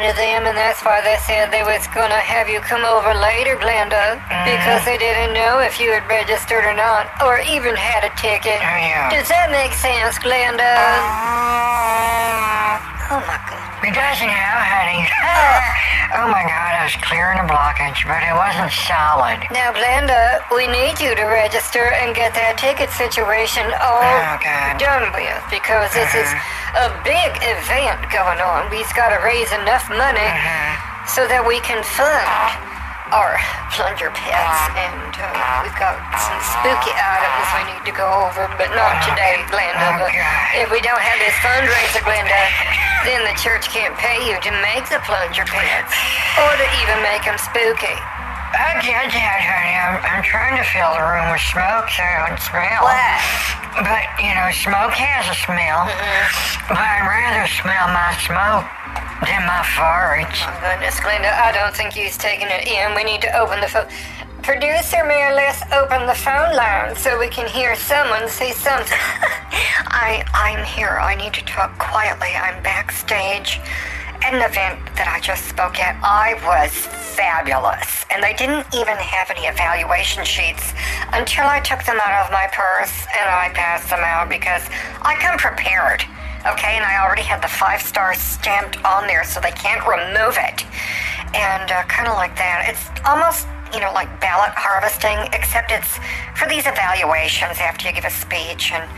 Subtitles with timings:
[0.00, 3.56] to them, and that's why they said they was gonna have you come over later,
[3.60, 4.16] Glenda,
[4.48, 8.56] because they didn't know if you had registered or not, or even had a ticket.
[8.58, 9.10] Oh, yeah.
[9.12, 10.64] Does that make sense, Glenda?
[10.64, 12.80] Uh,
[13.12, 13.59] oh my god.
[13.90, 15.02] It doesn't honey.
[16.14, 19.42] oh my god, I was clearing the blockage, but it wasn't solid.
[19.50, 25.10] Now, Glenda, we need you to register and get that ticket situation all Oh, done
[25.10, 26.86] with because this is mm-hmm.
[26.86, 28.70] a big event going on.
[28.70, 31.10] We've got to raise enough money mm-hmm.
[31.10, 32.69] so that we can fund
[33.10, 33.38] our
[33.74, 34.58] plunger pets.
[34.74, 39.42] And uh, we've got some spooky items we need to go over, but not today,
[39.50, 39.98] Glenda.
[39.98, 40.14] But
[40.54, 42.42] if we don't have this fundraiser, Glenda,
[43.06, 45.94] then the church can't pay you to make the plunger pets
[46.38, 47.98] or to even make them spooky.
[48.50, 49.74] I get that, honey.
[49.78, 52.82] I'm, I'm trying to fill the room with smoke so it don't smell.
[52.82, 53.22] What?
[53.86, 55.86] But, you know, smoke has a smell.
[55.86, 56.66] Mm-hmm.
[56.66, 58.66] But I'd rather smell my smoke
[59.26, 60.42] than my farts.
[60.46, 62.94] Oh, goodness, Glenda, I don't think he's taking it in.
[62.94, 63.86] We need to open the phone.
[64.42, 68.96] Producer Mary, let's open the phone line so we can hear someone say something.
[69.92, 70.98] I, I'm here.
[71.00, 72.32] I need to talk quietly.
[72.34, 73.60] I'm backstage
[74.22, 75.96] at an event that I just spoke at.
[76.02, 76.72] I was
[77.20, 78.06] fabulous.
[78.10, 80.72] And they didn't even have any evaluation sheets
[81.12, 84.64] until I took them out of my purse and I passed them out because
[85.02, 86.04] I come prepared.
[86.48, 90.40] Okay, and I already had the five stars stamped on there so they can't remove
[90.40, 90.64] it.
[91.36, 92.64] And uh, kind of like that.
[92.64, 93.44] It's almost,
[93.76, 96.00] you know, like ballot harvesting, except it's
[96.34, 98.72] for these evaluations after you give a speech.
[98.72, 98.88] And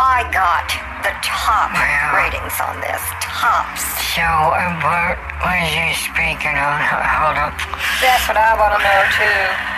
[0.00, 0.64] I got
[1.04, 2.16] the top Wow.
[2.16, 3.02] ratings on this.
[3.20, 3.84] Tops.
[4.16, 6.78] So, uh, what was you speaking on?
[6.88, 7.54] Hold up.
[8.00, 9.77] That's what I want to know, too.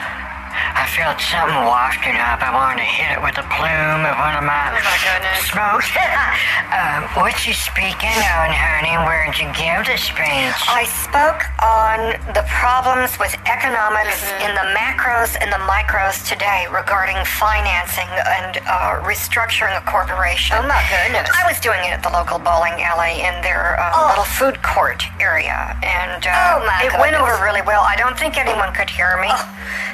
[0.75, 2.41] I felt something wafting up.
[2.42, 5.91] I wanted to hit it with a plume of one of my, Oh, smokes.
[6.75, 8.94] um, what you speaking on, honey?
[9.06, 10.56] Where'd you give the speech?
[10.70, 14.50] I spoke on the problems with economics Mm-hmm.
[14.50, 20.56] in the macros and the micros today regarding financing and uh, restructuring a corporation.
[20.60, 21.31] Oh, my goodness.
[21.32, 25.04] I was doing it at the local bowling alley in their uh, little food court
[25.21, 27.82] area, and uh, Oh, my it went over really well.
[27.87, 29.31] I don't think anyone could hear me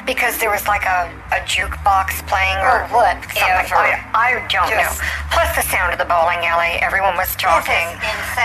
[0.07, 3.37] because there was like a, a jukebox playing or Oh, something.
[3.45, 3.77] whatever.
[3.77, 4.89] I, I don't know.
[5.29, 6.81] Plus the sound of the bowling alley.
[6.81, 7.85] Everyone was talking.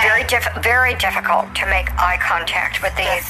[0.03, 3.23] Very diff- very difficult to make eye contact with these.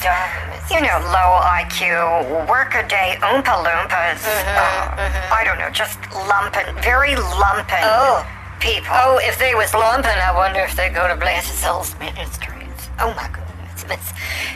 [0.74, 1.30] You know, low
[1.62, 4.24] IQ, work-a-day Oompa Loompas.
[4.25, 8.25] Mm-hmm, uh, I don't know, just lumping, very lumping Oh.
[8.59, 8.90] people.
[8.90, 12.90] Oh, if they was lumping, I wonder if they go to Blessed Souls Ministries.
[13.00, 13.50] Oh my goodness.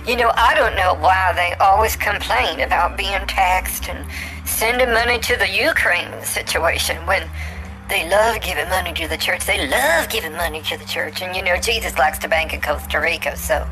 [0.05, 4.05] You know, I don't know why they always complain about being taxed and
[4.45, 7.29] sending money to the Ukraine situation when
[7.89, 9.45] they love giving money to the church.
[9.45, 11.21] They love giving money to the church.
[11.21, 13.67] And, you know, Jesus likes to bank in Costa Rica, so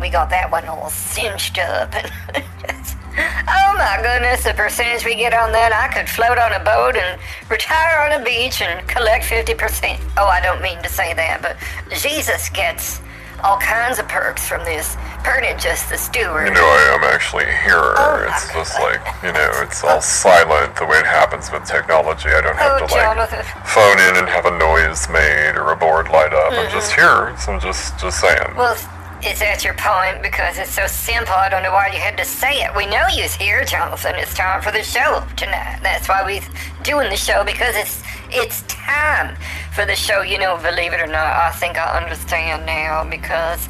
[0.00, 1.94] we got that one all cinched up.
[1.94, 2.10] And
[2.68, 6.64] just, oh my goodness, the percentage we get on that, I could float on a
[6.64, 10.00] boat and retire on a beach and collect 50%.
[10.16, 11.56] Oh, I don't mean to say that, but
[11.98, 13.00] Jesus gets
[13.44, 14.96] all kinds of perks from this.
[15.22, 16.48] Pretty just the steward.
[16.48, 17.76] You know, I am actually here.
[17.76, 22.28] Oh, it's just like, you know, it's all silent the way it happens with technology.
[22.28, 23.44] I don't have Oh, to like Jonathan.
[23.64, 26.52] phone in and have a noise made or a board light up.
[26.52, 27.28] I'm just Mm-hmm.
[27.30, 27.38] here.
[27.38, 28.54] So I'm just just saying.
[28.56, 28.76] Well,
[29.24, 30.22] is that your point?
[30.22, 32.70] Because it's so simple, I don't know why you had to say it.
[32.76, 34.14] We know you's here, Jonathan.
[34.16, 35.80] It's time for the show tonight.
[35.82, 36.44] That's why we're
[36.82, 39.36] doing the show, because it's it's time
[39.74, 40.22] for the show.
[40.22, 43.68] You know, believe it or not, I think I understand now because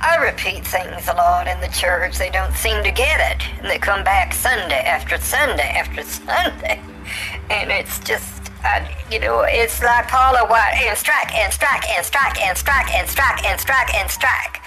[0.00, 2.18] I repeat things a lot in the church.
[2.18, 3.42] They don't seem to get it.
[3.60, 6.80] And they come back Sunday after Sunday after Sunday.
[7.50, 8.41] And it's just,
[9.10, 13.08] You know, it's like Paula White and strike and strike and strike and strike and
[13.08, 14.60] strike and strike and strike.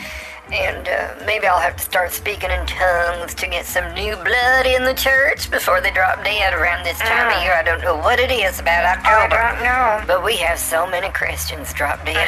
[0.54, 4.68] And uh, maybe I'll have to start speaking in tongues to get some new blood
[4.68, 7.54] in the church before they drop dead around this time of year.
[7.56, 9.42] I don't know what it is about October.
[9.42, 10.04] I don't know.
[10.06, 12.28] But we have so many Christians drop dead.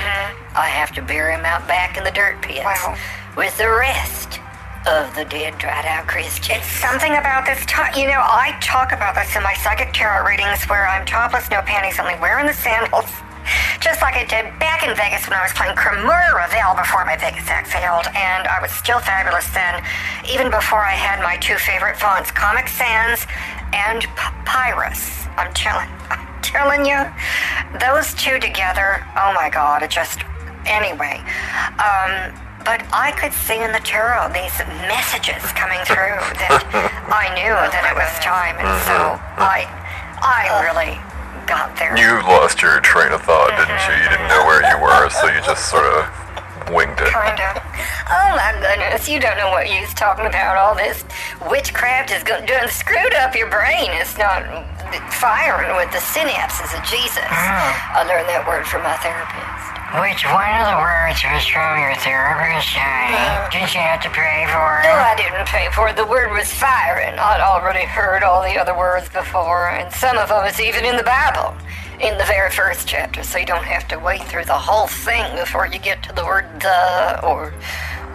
[0.55, 2.95] I have to bury them out back in the dirt pits Wow.
[3.37, 4.39] with the rest
[4.87, 6.63] of the dead, dried out Christians.
[6.63, 10.23] It's something about this time, you know, I talk about this in my psychic tarot
[10.25, 13.11] readings where I'm topless, no panties, only wearing the sandals.
[13.79, 17.15] Just like I did back in Vegas when I was playing Cremora Revel before my
[17.19, 19.83] Vegas act failed, and I was still fabulous then,
[20.27, 23.27] even before I had my two favorite fonts, Comic Sans
[23.75, 25.27] and Papyrus.
[25.35, 26.99] I'm telling, I'm telling you,
[27.79, 30.23] those two together, oh my god, it just,
[30.65, 31.19] anyway.
[31.75, 34.51] Um, but I could see in the tarot these
[34.91, 36.67] messages coming through that
[37.07, 39.39] I knew that it was time, and so mm-hmm.
[39.39, 39.63] I,
[40.19, 40.99] I really
[41.47, 41.95] got there.
[41.95, 43.95] You lost your train of thought, didn't you?
[44.03, 46.11] You didn't know where you were, so you just sort of
[46.67, 47.07] winged it.
[47.07, 47.55] Kinda.
[48.11, 50.59] Oh my goodness, you don't know what you're talking about.
[50.59, 51.07] All this
[51.47, 53.95] witchcraft is go- done screwed up your brain.
[53.95, 54.43] It's not
[55.15, 57.31] firing with the synapses of Jesus.
[57.31, 57.71] Mm.
[57.95, 59.76] I learned that word from my therapist.
[59.95, 63.15] Which one of the words was from your therapist, honey?
[63.15, 63.47] Uh.
[63.47, 64.83] Did you have to pray for it?
[64.83, 64.91] No.
[64.91, 65.95] I didn't pay for it.
[65.95, 67.17] The word was firing.
[67.17, 70.97] I'd already heard all the other words before, and some of them is even in
[70.97, 71.55] the Bible,
[72.01, 73.23] in the very first chapter.
[73.23, 76.25] So you don't have to wait through the whole thing before you get to the
[76.25, 77.53] word the or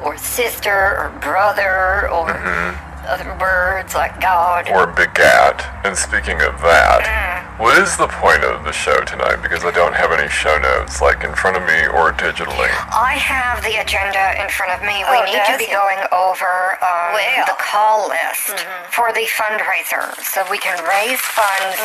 [0.05, 3.07] or sister or brother or mm-hmm.
[3.09, 4.69] other words like God.
[4.69, 5.65] Or begat.
[5.85, 7.51] And speaking of that, mm.
[7.62, 9.38] What is the point of the show tonight?
[9.38, 12.67] Because I don't have any show notes, like in front of me or digitally.
[12.91, 15.06] I have the agenda in front of me.
[15.06, 17.47] We Oh, need to be going over um, Well.
[17.47, 21.79] the call list for the fundraiser so we can raise funds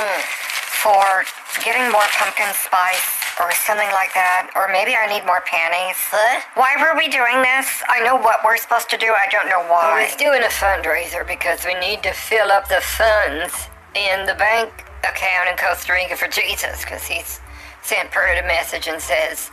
[0.81, 1.21] for
[1.61, 4.49] getting more pumpkin spice or something like that.
[4.57, 6.01] Or maybe I need more panties.
[6.09, 6.41] What?
[6.57, 7.69] Why were we doing this?
[7.85, 9.13] I know what we're supposed to do.
[9.13, 9.93] I don't know why.
[9.93, 14.86] We're doing a fundraiser because we need to fill up the funds in the bank
[15.03, 17.39] account in Costa Rica for Jesus because he's
[17.81, 19.51] sent Pernod a message and says,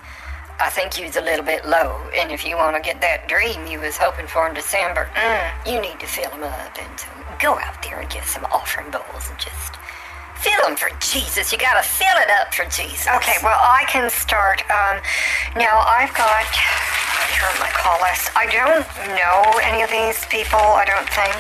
[0.61, 3.67] I think you's a little bit low, and if you want to get that dream
[3.67, 6.79] you was hoping for in December, mm, you need to fill them up.
[6.79, 7.09] And so
[7.41, 9.75] go out there and get some offering bowls and just
[10.45, 11.51] fill them for Jesus.
[11.51, 13.09] You gotta fill it up for Jesus.
[13.17, 14.61] Okay, well, I can start.
[14.69, 15.01] Um,
[15.57, 16.45] now, I've got
[17.33, 18.29] here on my call list.
[18.37, 18.85] I don't
[19.17, 21.33] know any of these people, I don't think.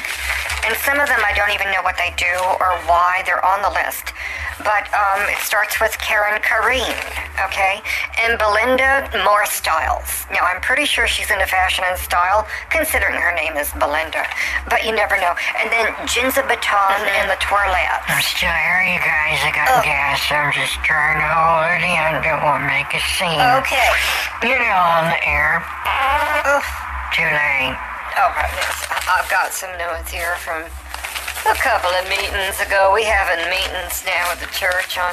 [0.65, 3.61] And some of them I don't even know what they do or why they're on
[3.61, 4.17] the list.
[4.65, 6.97] But um, it starts with Karen Kareen,
[7.37, 7.85] okay?
[8.23, 10.25] And Belinda Moore Styles.
[10.33, 14.25] Now, I'm pretty sure she's into fashion and style, considering her name is Belinda.
[14.71, 15.35] But you never know.
[15.61, 18.09] And then Jinza Baton and the Twirlets.
[18.25, 19.43] still here, you guys.
[19.43, 19.83] I got oh.
[19.83, 20.23] gas.
[20.31, 22.23] I'm just trying to hold it in.
[22.23, 23.43] Don't want to make a scene.
[23.59, 23.91] Okay.
[24.47, 25.59] You know, on the air.
[26.47, 26.63] Ugh.
[27.11, 27.75] Too late.
[28.15, 28.87] Oh, right, yes.
[28.87, 32.95] I- I've got some notes here from a couple of meetings ago.
[32.95, 35.11] We having meetings now at the church on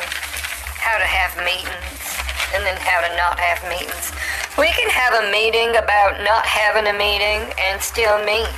[0.77, 2.05] how to have meetings
[2.53, 4.13] and then how to not have meetings.
[4.61, 8.49] We can have a meeting about not having a meeting and still meet.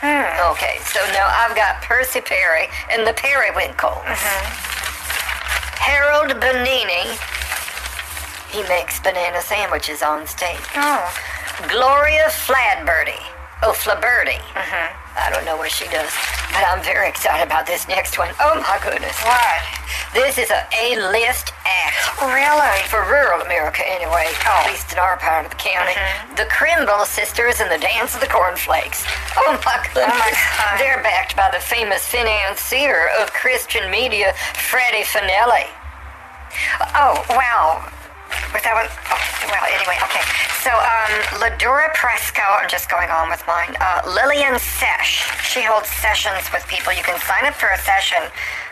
[0.00, 0.52] Hmm.
[0.52, 3.98] Okay, so now I've got Percy Perry and the Periwinkles.
[4.06, 4.44] Mm-hmm.
[5.82, 7.18] Harold Bonini.
[8.50, 10.60] He makes banana sandwiches on stage.
[10.76, 11.02] Oh.
[11.68, 13.26] Gloria Fladbirdie.
[13.62, 14.38] Oh, Flaberty.
[14.54, 15.07] Mm-hmm.
[15.18, 16.10] I don't know what she does,
[16.54, 18.30] but I'm very excited about this next one.
[18.40, 19.16] Oh my goodness.
[19.22, 19.62] What?
[20.14, 21.96] This is a A-list act.
[22.22, 22.78] Really?
[22.88, 24.62] For rural America, anyway, Oh.
[24.64, 25.92] at least in our part of the county.
[25.92, 26.34] Mm-hmm.
[26.36, 29.04] The Crimble Sisters and the Dance of the Cornflakes.
[29.36, 30.08] Oh my goodness.
[30.08, 30.78] Oh my God.
[30.80, 35.66] They're backed by the famous financier of Christian media, Freddie Finelli.
[36.96, 37.84] Oh, wow.
[38.52, 38.88] Was that what?
[39.12, 40.24] Oh, well, anyway, okay.
[40.64, 43.72] So, um, Ladura Presco, I'm just going on with mine.
[43.80, 45.24] Uh, Lillian Sesh.
[45.48, 46.92] She holds sessions with people.
[46.92, 48.20] You can sign up for a session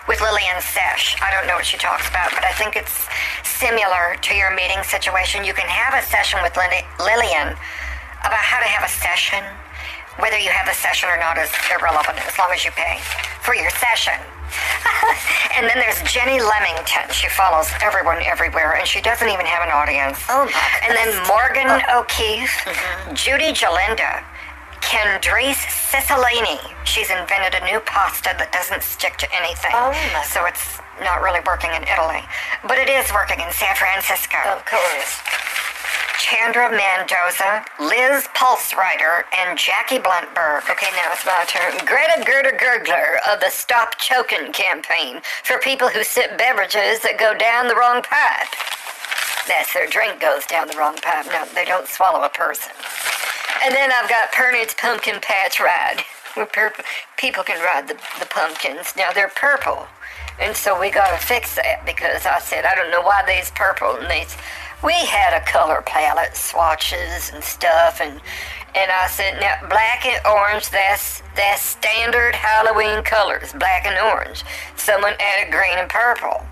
[0.08, 1.16] with Lillian Sesh.
[1.22, 3.08] I don't know what she talks about, but I think it's
[3.44, 5.44] similar to your meeting situation.
[5.44, 6.52] You can have a session with
[7.00, 7.56] Lillian
[8.20, 9.40] about how to have a session.
[10.20, 13.00] Whether you have a session or not is irrelevant as long as you pay
[13.40, 14.20] for your session.
[15.56, 17.08] and then there's Jenny Lemington.
[17.12, 20.18] She follows everyone everywhere, and she doesn't even have an audience.
[20.28, 22.00] Oh, my And then Morgan oh.
[22.00, 23.14] O'Keefe, mm-hmm.
[23.14, 24.24] Judy Jalinda,
[24.80, 26.60] Kendrice Cicilline.
[26.84, 29.72] She's invented a new pasta that doesn't stick to anything.
[29.74, 32.22] Oh, my- So it's not really working in Italy.
[32.62, 34.38] But it is working in San Francisco.
[34.48, 35.20] Of course.
[36.18, 40.68] Chandra Mendoza, Liz Pulsrider, and Jackie Bluntberg.
[40.70, 41.76] Okay, now it's my turn.
[41.84, 47.36] Greta Gerder Gergler of the Stop Choking campaign for people who sip beverages that go
[47.36, 48.48] down the wrong pipe.
[49.46, 51.26] That's their drink goes down the wrong pipe.
[51.26, 52.72] No, they don't swallow a person.
[53.62, 56.02] And then I've got Pernod's Pumpkin Patch Ride,
[56.34, 56.84] where purple,
[57.16, 58.94] people can ride the, the pumpkins.
[58.96, 59.86] Now they're purple,
[60.40, 63.96] and so we gotta fix that because I said I don't know why they's purple
[63.96, 64.36] and these.
[64.84, 68.20] We had a color palette swatches and stuff, and
[68.74, 70.70] and I said now black and orange.
[70.70, 74.44] That's that's standard Halloween colors, black and orange.
[74.76, 76.46] Someone added green and purple.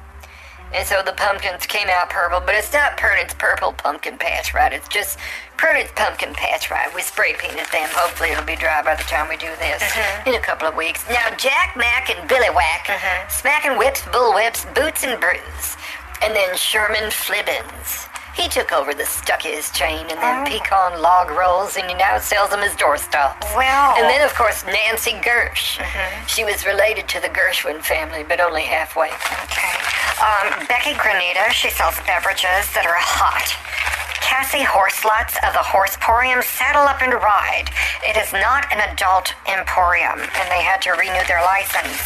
[0.75, 4.73] And so the pumpkins came out purple, but it's not Pernod's Purple Pumpkin Patch Ride.
[4.73, 5.19] It's just
[5.57, 6.91] Pernod's Pumpkin Patch Ride.
[6.97, 7.89] We spray painted them.
[7.93, 10.31] Hopefully it'll be dry by the time we do this mm-hmm.
[10.31, 11.05] in a couple of weeks.
[11.09, 13.31] Now, Jack Mack and Billy Whack, mm-hmm.
[13.31, 15.77] smacking whips, bull whips, boots and brews.
[16.25, 18.09] And then Sherman Flibbins.
[18.35, 22.51] He took over the Stuckey's chain and then pecan log rolls, and he now sells
[22.51, 23.43] them as doorstops.
[23.57, 25.79] Well- And then, of course, Nancy Gersh.
[26.27, 29.09] She was related to the Gershwin family, but only halfway.
[29.11, 29.75] Okay.
[30.19, 33.55] Um, Becky Granita, she sells beverages that are hot.
[34.21, 37.71] Cassie Horselutz of the Horseporium saddle up and ride.
[38.03, 42.01] It is not an adult emporium, and they had to renew their license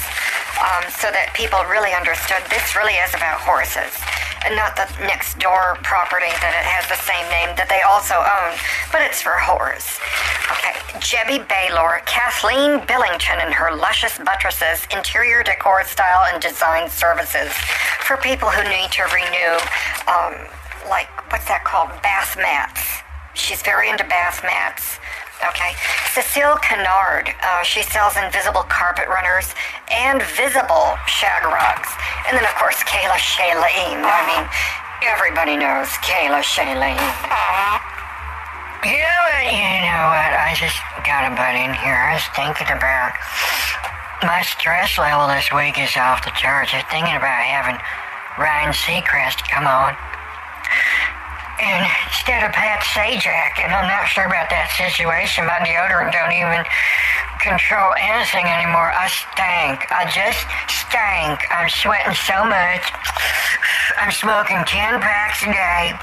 [0.61, 3.94] um, so that people really understood this really is about horses
[4.44, 8.18] and not the next door property that it has the same name that they also
[8.18, 8.50] own,
[8.90, 10.02] but it's for whores.
[10.50, 17.54] Okay, Jebby Baylor, Kathleen Billington and her luscious buttresses, interior decor style and design services
[18.02, 19.54] for people who need to renew,
[20.10, 20.34] um,
[20.90, 21.94] like, what's that called?
[22.02, 22.82] Bath mats.
[23.38, 24.98] She's very into bath mats.
[25.38, 25.78] Okay.
[26.10, 29.54] Cecile Kennard, uh, she sells invisible carpet runners
[29.87, 31.94] and visible shag rugs.
[32.26, 34.02] And then, of course, Kayla Shailene.
[34.02, 34.44] I mean,
[35.02, 36.99] everybody knows Kayla Shailene.
[38.83, 39.45] You know what?
[39.47, 40.31] You know what?
[40.35, 41.95] I just got a butt in here.
[41.95, 43.14] I was thinking about
[44.23, 46.75] my stress level this week is off the charts.
[46.75, 47.78] I'm thinking about having
[48.38, 49.95] Ryan Seacrest come on.
[51.58, 56.30] And instead of Pat Sajak, and I'm not sure about that situation, my deodorant don't
[56.30, 56.62] even
[57.42, 58.90] control anything anymore.
[58.94, 59.86] I stank.
[59.90, 61.42] I just stank.
[61.50, 62.86] I'm sweating so much.
[63.98, 65.98] I'm smoking 10 packs a day.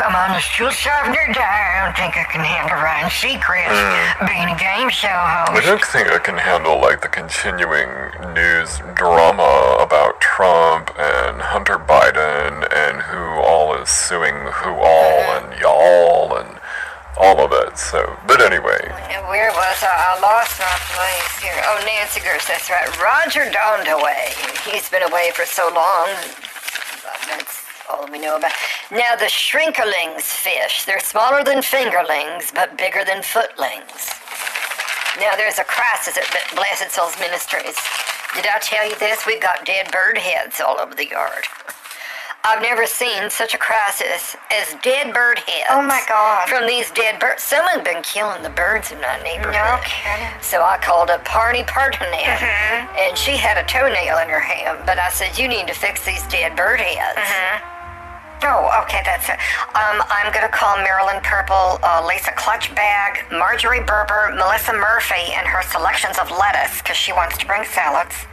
[0.00, 1.36] I'm on the stool softener diet.
[1.36, 4.26] I don't think I can handle Ryan Seacrest hmm.
[4.26, 5.52] being a game show host.
[5.52, 7.88] I don't think I can handle like the continuing
[8.34, 15.58] news drama about Trump and Hunter Biden and who all is suing who all and
[15.60, 16.58] y'all and
[17.18, 17.78] all of that.
[17.78, 19.92] So, but anyway, Now, Where was I?
[19.92, 21.60] I lost my place here.
[21.66, 22.88] Oh, Nancy Gerst, that's right.
[23.00, 24.32] Roger Dondaway.
[24.70, 26.08] He's been away for so long.
[27.28, 28.52] That's all we know about.
[28.90, 30.84] Now, the shrinkerlings fish.
[30.84, 34.08] They're smaller than fingerlings, but bigger than footlings.
[35.20, 36.24] Now, there's a crisis at
[36.54, 37.76] Blessed Souls Ministries.
[38.34, 39.26] Did I tell you this?
[39.26, 41.44] We've got dead bird heads all over the yard.
[42.44, 45.70] I've never seen such a crisis as dead bird heads.
[45.70, 46.48] Oh, my God.
[46.48, 47.42] From these dead birds.
[47.42, 49.54] Someone's been killing the birds in my neighborhood.
[49.54, 50.26] No kidding.
[50.42, 52.42] So I called up Parney Partonet,
[52.98, 54.82] and she had a toenail in her hand.
[54.84, 57.20] But I said, "You need to fix these dead bird heads."
[58.44, 59.38] Oh, okay, that's it.
[59.78, 65.62] Um, I'm gonna call Marilyn Purple, uh, Lisa Clutchbag, Marjorie Berber, Melissa Murphy, and her
[65.62, 68.26] selections of lettuce, because she wants to bring salads.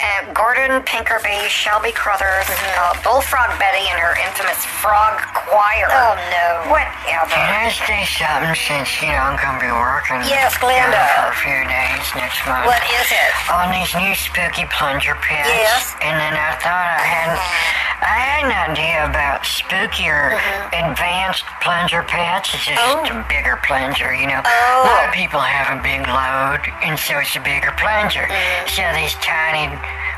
[0.00, 2.48] And Gordon Pinkerby, Shelby Crothers,
[2.80, 5.92] uh, Bullfrog Betty, and her infamous frog choir.
[5.92, 6.72] Oh no!
[6.72, 7.28] Whatever.
[7.36, 10.96] Can I say something since, you know, I'm to be working Yes, Glenda.
[10.96, 12.64] uh, for a few days next month?
[12.64, 13.32] What is it?
[13.52, 15.48] on these new spooky plunger pits.
[15.52, 15.92] Yes.
[16.00, 17.36] And then I thought I had
[18.00, 20.90] I had an idea about spookier uh-huh.
[20.90, 22.54] advanced plunger pits.
[22.54, 23.04] It's just Oh.
[23.04, 24.40] a bigger plunger, you know.
[24.44, 24.82] Oh.
[24.84, 28.24] A lot of people have a big load and so it's a bigger plunger.
[28.24, 28.68] Mm-hmm.
[28.72, 29.68] So these tiny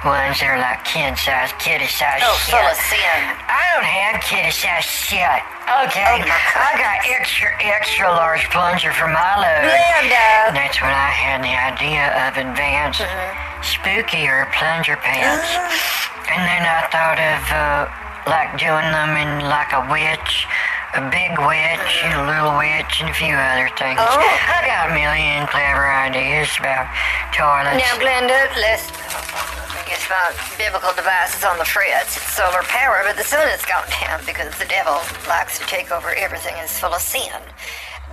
[0.04, 2.54] ones that are like kid size, kitty size Oh, shit.
[2.54, 3.18] full of sin.
[3.46, 5.40] I don't have kitty size shit.
[5.86, 6.02] Okay.
[6.02, 9.62] Oh, I got extra extra large plunger for my load.
[9.70, 10.50] Glenda.
[10.54, 13.06] That's when I had the idea of advanced,
[13.62, 15.46] spookier plunger pants.
[16.30, 17.82] and then I thought of uh,
[18.26, 20.46] like doing them in like a witch,
[20.94, 23.96] a big witch, and a little witch, and a few other things.
[23.96, 24.20] Oh.
[24.20, 26.84] I got a million clever ideas about
[27.32, 27.80] toilets.
[27.80, 28.92] Now, Glenda, let's.
[29.72, 32.16] I guess my biblical devices on the fritz.
[32.16, 35.90] It's solar power, but the sun has gone down because the devil likes to take
[35.90, 37.40] over everything that's full of sin.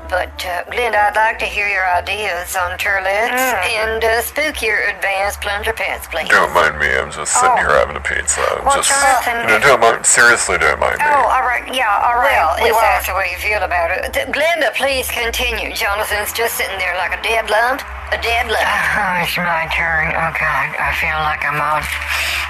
[0.08, 3.38] But, uh, Glenda, I'd like to hear your ideas on turlets
[3.70, 6.30] and uh, spookier advanced plunger pants, please.
[6.30, 6.90] don't mind me.
[6.90, 7.58] I'm just sitting Oh.
[7.62, 8.42] here having a pizza.
[8.66, 10.06] Well, just, Jonathan- you know, don't mind.
[10.08, 11.06] Seriously, don't mind me.
[11.06, 11.62] Oh, all right.
[11.70, 12.34] Yeah, all right.
[12.42, 12.82] Well, we if will.
[12.82, 14.10] that's the way you feel about it.
[14.14, 15.74] Th- Glenda, please continue.
[15.78, 17.82] Jonathan's just sitting there like a dead lump.
[18.10, 18.18] A.
[18.18, 20.10] Oh, it's my turn.
[20.18, 21.86] Oh God, I feel like I'm on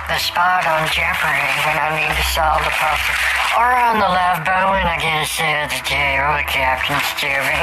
[0.08, 3.16] the spot on Jeopardy when I need to solve the puzzle.
[3.60, 6.96] Or on the love boat when I get a sit at the table with Captain
[7.12, 7.60] Stubby.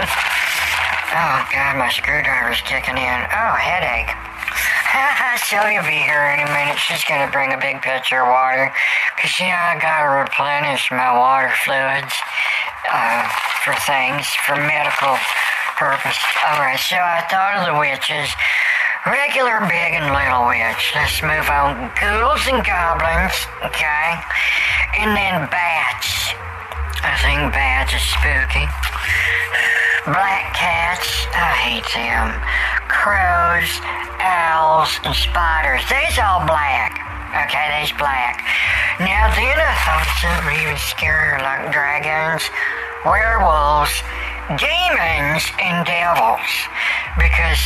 [1.16, 3.18] Oh God, my screwdriver's kicking in.
[3.32, 4.12] Oh, headache.
[5.48, 6.76] Sylvia will be here in a minute.
[6.76, 8.76] She's gonna bring a big pitcher of water.
[9.16, 12.12] Cause you know, I gotta replenish my water fluids,
[12.92, 13.24] uh,
[13.64, 15.16] for things, for medical
[15.76, 16.16] purpose.
[16.40, 18.32] Alright, so I thought of the witches.
[19.06, 20.90] Regular, big, and little witch.
[20.96, 21.92] Let's move on.
[22.00, 24.18] Ghouls and goblins, okay?
[24.98, 26.34] And then bats.
[27.04, 28.66] I think bats are spooky.
[30.10, 32.34] Black cats, I hate them.
[32.90, 33.70] Crows,
[34.18, 35.86] owls, and spiders.
[35.86, 36.98] They's all black.
[37.46, 38.42] Okay, they's black.
[38.98, 42.48] Now then I thought something even scarier like dragons,
[43.04, 43.92] werewolves,
[44.54, 46.50] demons, and devils.
[47.18, 47.58] Because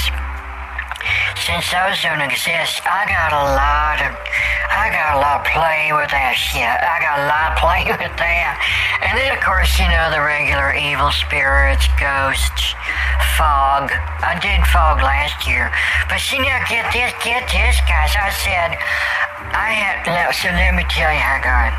[1.37, 4.13] since those don't exist, I got a lot of,
[4.71, 6.63] I got a lot of play with that shit.
[6.63, 8.55] I got a lot of play with that.
[9.03, 12.77] And then of course, you know, the regular evil spirits, ghosts,
[13.35, 13.91] fog.
[14.21, 15.73] I did fog last year.
[16.09, 18.13] But see now, get this, get this, guys.
[18.15, 18.71] I said,
[19.57, 20.05] I had,
[20.37, 21.73] so let me tell you how I got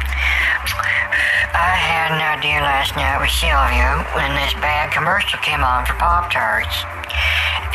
[1.54, 5.94] I had an idea last night with Sylvia when this bad commercial came on for
[5.96, 6.84] Pop Tarts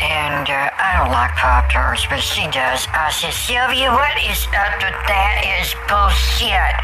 [0.01, 2.85] and uh, I don't like Pop Tarts, but she does.
[2.93, 5.41] I said, Sylvia, what is up with that?
[5.57, 6.77] Is bullshit.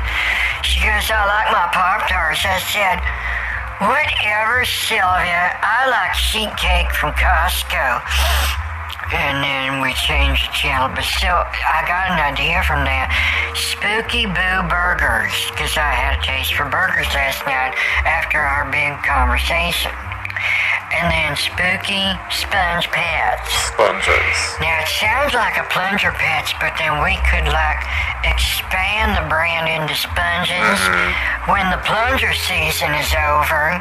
[0.65, 2.41] She goes, I like my Pop Tarts.
[2.41, 2.98] I said,
[3.86, 5.53] whatever, Sylvia.
[5.62, 8.01] I like sheet cake from Costco.
[9.13, 10.89] And then we changed the channel.
[10.89, 13.13] But still, I got an idea from that.
[13.53, 17.77] Spooky Boo Burgers, because I had a taste for burgers last night
[18.10, 19.93] after our big conversation
[20.93, 23.47] and then spooky sponge pads.
[23.73, 24.38] Sponges.
[24.62, 27.81] Now it sounds like a plunger patch, but then we could like
[28.23, 31.51] expand the brand into sponges Mm-hmm.
[31.51, 33.77] when the plunger season is over.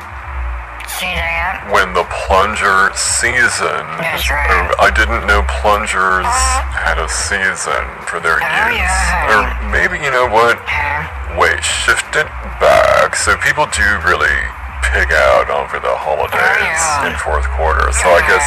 [0.99, 1.65] See that?
[1.73, 3.81] When the plunger season.
[4.03, 4.69] That's right.
[4.83, 6.27] I didn't know plungers
[6.75, 8.77] had a season for their Oh, use.
[8.83, 9.31] yeah.
[9.33, 9.41] Or
[9.73, 10.59] maybe, you know what?
[10.69, 11.07] Huh?
[11.39, 12.29] Wait, shift it
[12.61, 13.17] back.
[13.17, 14.37] So people do really
[14.93, 17.09] pig out over the holidays Oh, yeah.
[17.09, 17.89] in fourth quarter.
[17.97, 18.45] So I guess,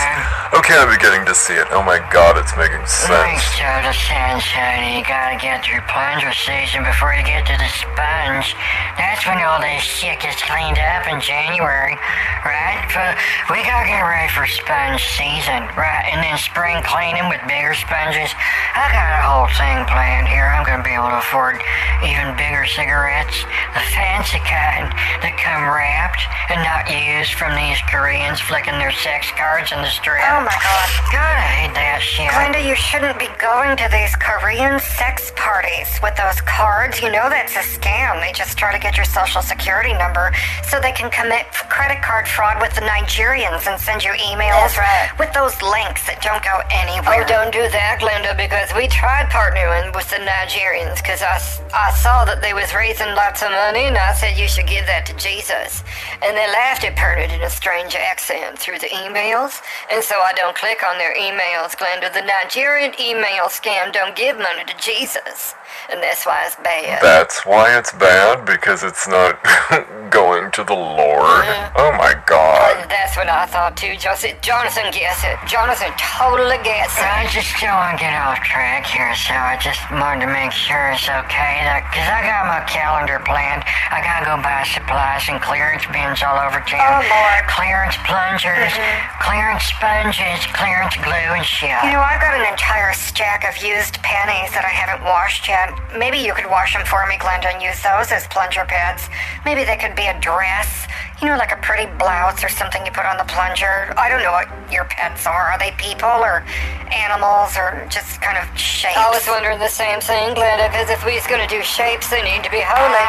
[0.60, 1.68] okay, I'm beginning to see it.
[1.72, 3.44] Oh my god, it's making Makes sense.
[3.60, 5.00] total sense, honey.
[5.00, 8.56] You gotta get through plunger season before you get to the sponge.
[8.96, 12.00] That's when all this shit gets cleaned up in January,
[12.48, 12.80] right?
[12.96, 13.20] But
[13.52, 16.08] we gotta get ready for sponge season, right?
[16.08, 18.32] And then spring cleaning with bigger sponges.
[18.76, 20.48] I got a whole thing planned here.
[20.48, 21.60] I'm gonna be able to afford
[22.08, 23.36] even bigger cigarettes,
[23.76, 24.88] the fancy kind
[25.20, 29.90] that come wrapped and not used from these Koreans flicking their sex cards in the
[29.92, 30.22] strip.
[30.24, 30.88] Oh my god.
[31.10, 32.30] God, I hate that shit.
[32.30, 37.02] Glenda, you shouldn't be going to these Korean sex parties with those cards.
[37.02, 38.22] You know that's a scam.
[38.22, 40.30] They just try to get your social security number
[40.70, 45.10] so they can commit credit card fraud with the Nigerians and send you emails right.
[45.18, 47.26] with those links that don't go anywhere.
[47.26, 51.42] Oh, don't do that, Glenda, because we tried partnering with the Nigerians because I,
[51.74, 54.86] I saw that they was raising lots of money and I said you should give
[54.86, 55.82] that to Jesus.
[56.22, 59.62] And they laughed at Pernod in a strange accent through the emails.
[59.92, 62.12] And so I don't click on their emails, Glenda.
[62.12, 65.54] The Nigerian email scam don't give money to Jesus.
[65.92, 67.02] And that's why it's bad.
[67.02, 69.40] That's why it's bad because it's not
[70.10, 71.46] going to the Lord.
[71.78, 72.82] Oh my god.
[72.82, 74.36] And that's what I thought too, Jonathan.
[74.42, 75.38] Jonathan gets it.
[75.48, 77.06] Jonathan totally gets it.
[77.06, 80.52] I just don't want to get off track here, so I just wanted to make
[80.52, 81.64] sure it's okay.
[81.86, 83.64] Because I got my calendar planned.
[83.90, 86.84] I gotta go buy supplies and clearance bins all over town.
[86.84, 87.42] Oh, Lord.
[87.48, 89.24] Clearance plungers, mm-hmm.
[89.24, 91.72] clearance sponges, clearance glue and shit.
[91.86, 95.55] You know, I've got an entire stack of used panties that I haven't washed yet.
[95.98, 99.08] Maybe you could wash them for me, Glenda, and use those as plunger pads.
[99.46, 100.88] Maybe they could be a dress.
[101.22, 103.96] You know, like a pretty blouse or something you put on the plunger.
[103.96, 105.56] I don't know what your pets are.
[105.56, 106.44] Are they people or
[106.92, 109.00] animals or just kind of shapes?
[109.00, 112.44] I was wondering the same thing, Glenda, because if we's gonna do shapes, they need
[112.44, 113.08] to be holy.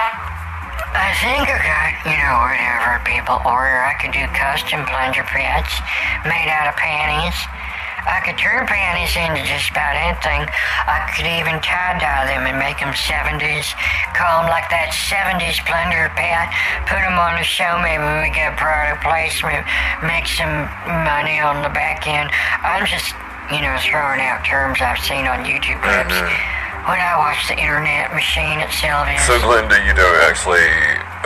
[0.97, 3.85] I think I got, you know, whatever people order.
[3.85, 5.69] I could do custom plunger pads
[6.25, 7.37] made out of panties.
[8.07, 10.47] I could turn panties into just about anything.
[10.87, 13.75] I could even tie-dye them and make them 70s.
[14.15, 16.55] Call them like that 70s plunger pad.
[16.87, 17.83] Put them on the show.
[17.83, 19.67] Maybe we get product placement.
[20.07, 20.71] Make some
[21.03, 22.31] money on the back end.
[22.63, 23.11] I'm just,
[23.51, 26.15] you know, throwing out terms I've seen on YouTube clips.
[26.15, 26.57] Mm-hmm.
[26.87, 29.27] When I watch the internet machine at Sylvia's.
[29.27, 30.63] So Glenda, you don't actually.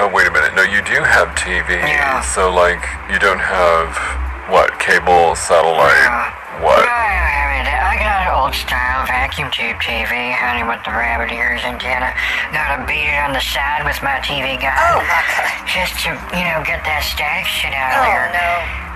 [0.01, 0.57] Oh wait a minute.
[0.57, 1.77] No, you do have TV.
[1.77, 2.25] Yeah.
[2.25, 2.81] So like,
[3.12, 3.93] you don't have
[4.48, 4.79] what?
[4.79, 6.62] Cable, satellite, Yeah.
[6.64, 6.81] what?
[6.85, 11.31] No, I mean, I got an old style vacuum tube TV, honey, with the rabbit
[11.33, 12.14] ears antenna.
[12.53, 14.74] Gotta beat it on the side with my TV guide.
[14.96, 15.66] Oh, my God.
[15.68, 18.29] Just to, you know, get that static shit out of Oh, there.
[18.33, 18.50] no.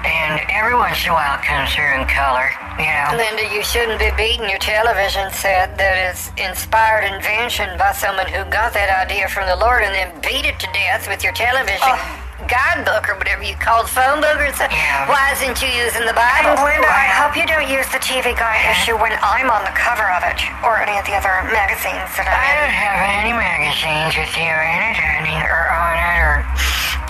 [0.04, 3.16] And every once in a while it comes through in color, you know.
[3.16, 8.44] Linda, you shouldn't be beating your television set that is inspired invention by someone who
[8.52, 11.88] got that idea from the Lord and then beat it to death with your television
[11.88, 14.74] oh, guidebook or whatever you call the phone book or something.
[14.76, 15.08] Yeah.
[15.08, 16.56] Why isn't you using the And Bible?
[16.60, 20.06] Glenda, I hope you don't use the TV Guide issue when I'm on the cover
[20.14, 22.56] of it or any of the other magazines that I I'm in.
[22.60, 26.34] don't have any magazines with you in it, honey, or on it, or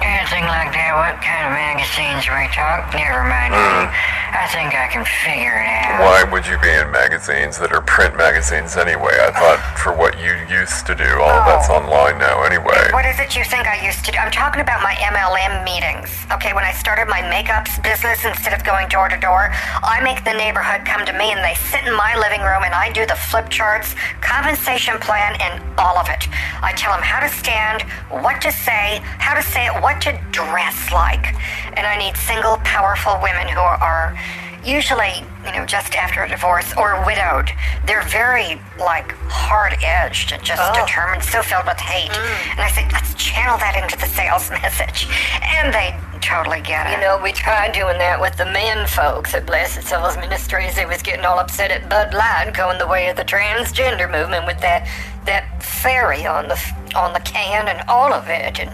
[0.05, 0.93] anything like that.
[0.95, 2.93] What kind of magazines we talk?
[2.93, 3.57] Never mind.
[3.57, 3.88] honey.
[4.35, 6.03] I think I can figure it out.
[6.03, 9.14] Why would you be in magazines that are print magazines anyway?
[9.14, 12.90] I thought for what you used to do, all of that's online now anyway.
[12.90, 14.19] What is it you think I used to do?
[14.19, 16.11] I'm talking about my MLM meetings.
[16.35, 19.55] Okay, when I started my makeups business, instead of going door to door,
[19.87, 22.75] I make the neighborhood come to me and they sit in my living room and
[22.75, 26.27] I do the flip charts, compensation plan, and all of it.
[26.59, 30.18] I tell them how to stand, what to say, how to say it, what to
[30.30, 31.35] dress like.
[31.76, 34.16] And I need single, powerful women who are
[34.64, 37.50] usually, you know, just after a divorce or widowed.
[37.87, 40.85] They're very, like, hard edged and just oh.
[40.85, 42.11] determined, so filled with hate.
[42.11, 42.50] Mm.
[42.52, 45.07] And I say, let's channel that into the sales message.
[45.42, 46.94] And they totally get it.
[46.94, 50.74] You know, we tried doing that with the men folks at Blessed Souls Ministries.
[50.74, 54.46] They was getting all upset at Bud Light going the way of the transgender movement
[54.46, 54.88] with that
[55.26, 56.61] that fairy on the
[56.94, 58.61] on the can and all of it.
[58.61, 58.70] And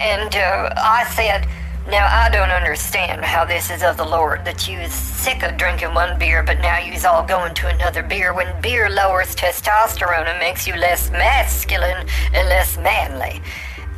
[0.00, 1.46] and uh, I said,
[1.88, 5.56] now I don't understand how this is of the Lord that you is sick of
[5.56, 8.32] drinking one beer, but now you's all going to another beer.
[8.32, 13.42] When beer lowers testosterone and makes you less masculine and less manly.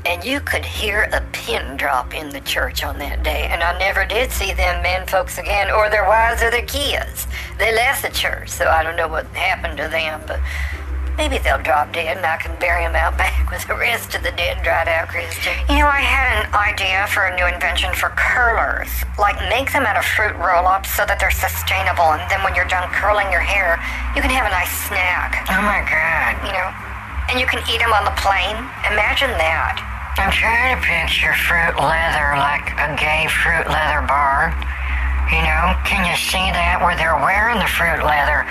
[0.04, 3.46] And you could hear a pin drop in the church on that day.
[3.50, 7.28] And I never did see them men folks again, or their wives or their kids.
[7.58, 10.40] They left the church, so I don't know what happened to them, but
[11.16, 14.22] maybe they'll drop dead and I can bury them out back with the rest of
[14.22, 15.52] the dead dried out Christian.
[15.68, 18.90] You know, I had an idea for a new invention for curlers.
[19.18, 22.56] Like, make them out of fruit roll ups so that they're sustainable, and then when
[22.56, 23.76] you're done curling your hair,
[24.16, 26.36] you can have a nice snack, Oh my god.
[26.46, 26.68] you know?
[27.30, 28.58] And you can eat them on the plane.
[28.92, 29.78] Imagine that.
[30.20, 34.52] I'm trying to picture fruit leather like a gay fruit leather bar.
[35.32, 38.44] You know, can you see that where they're wearing the fruit leather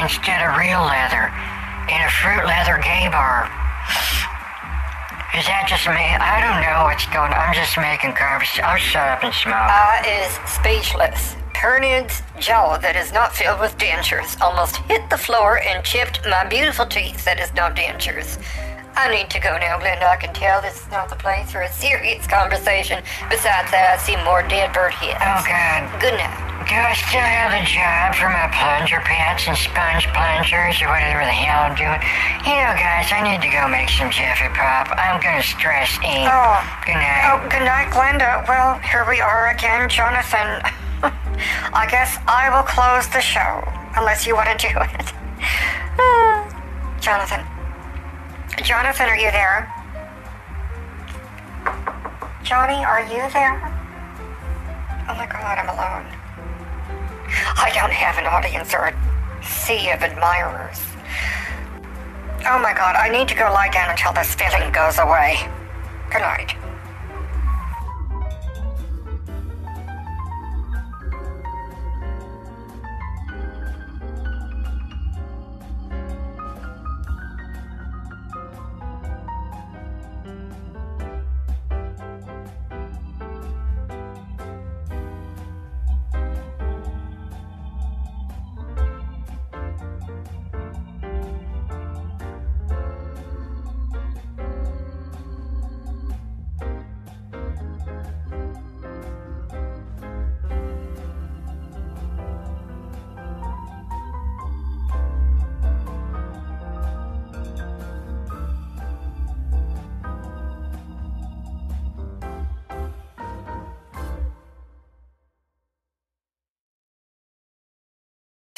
[0.00, 1.28] instead of real leather
[1.88, 3.50] in a fruit leather gay bar?
[5.34, 5.96] Is that just me?
[5.96, 7.40] I don't know what's going on.
[7.40, 8.64] I'm just making conversation.
[8.64, 9.56] I'll shut up and smoke.
[9.56, 11.36] I is speechless.
[11.54, 16.44] Pernod's jaw that is not filled with dentures almost hit the floor and chipped my
[16.44, 18.36] beautiful teeth that is not dentures.
[18.94, 20.04] I need to go now, Glenda.
[20.04, 23.02] I can tell this is not the place for a serious conversation.
[23.32, 25.16] Besides that, I see more dead bird heads.
[25.24, 25.88] Oh god.
[25.96, 26.52] Good night.
[26.68, 31.24] Do I still have a job for my plunger pants and sponge plungers or whatever
[31.26, 31.98] the hell I'm doing?
[32.46, 34.92] You know, guys, I need to go make some Jiffy Pop.
[34.94, 36.28] I'm gonna stress eat.
[36.28, 36.60] Oh.
[36.86, 37.28] Good night.
[37.28, 38.46] Oh, good night, Glenda.
[38.46, 40.62] Well, here we are again, Jonathan.
[41.74, 43.66] I guess I will close the show,
[43.98, 45.06] unless you want to do it.
[47.02, 47.51] Jonathan.
[48.60, 49.72] Jonathan, are you there?
[52.44, 53.56] Johnny, are you there?
[55.08, 56.06] Oh my god, I'm alone.
[57.56, 60.80] I don't have an audience or a sea of admirers.
[62.46, 65.38] Oh my god, I need to go lie down until this feeling goes away.
[66.10, 66.54] Good night.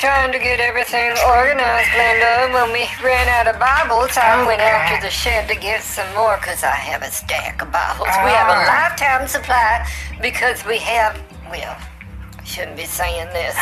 [0.05, 2.53] Trying to get everything organized, Glenda.
[2.53, 6.05] When we ran out of Bibles, I went out to the shed to get some
[6.15, 8.13] more because I have a stack of Bibles.
[8.21, 9.89] We have a lifetime supply
[10.21, 11.17] because we have,
[11.49, 11.73] well,
[12.37, 13.57] I shouldn't be saying this.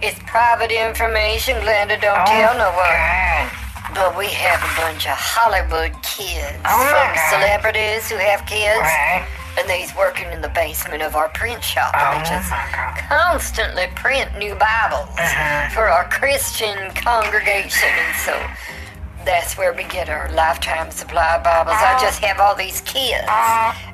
[0.00, 2.00] It's private information, Glenda.
[2.00, 3.52] Don't tell no one.
[3.92, 8.80] But we have a bunch of Hollywood kids Oh, from celebrities who have kids.
[8.80, 9.28] Right.
[9.60, 11.92] And they's working in the basement of our print shop.
[11.94, 12.50] Oh, and they just
[13.08, 15.68] constantly print new Bibles Uh-huh.
[15.74, 17.88] for our Christian congregation.
[17.92, 18.32] And so
[19.26, 21.76] that's where we get our lifetime supply of Bibles.
[21.76, 23.28] I just have all these kids.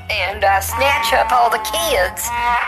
[0.08, 2.22] And I snatch up all the kids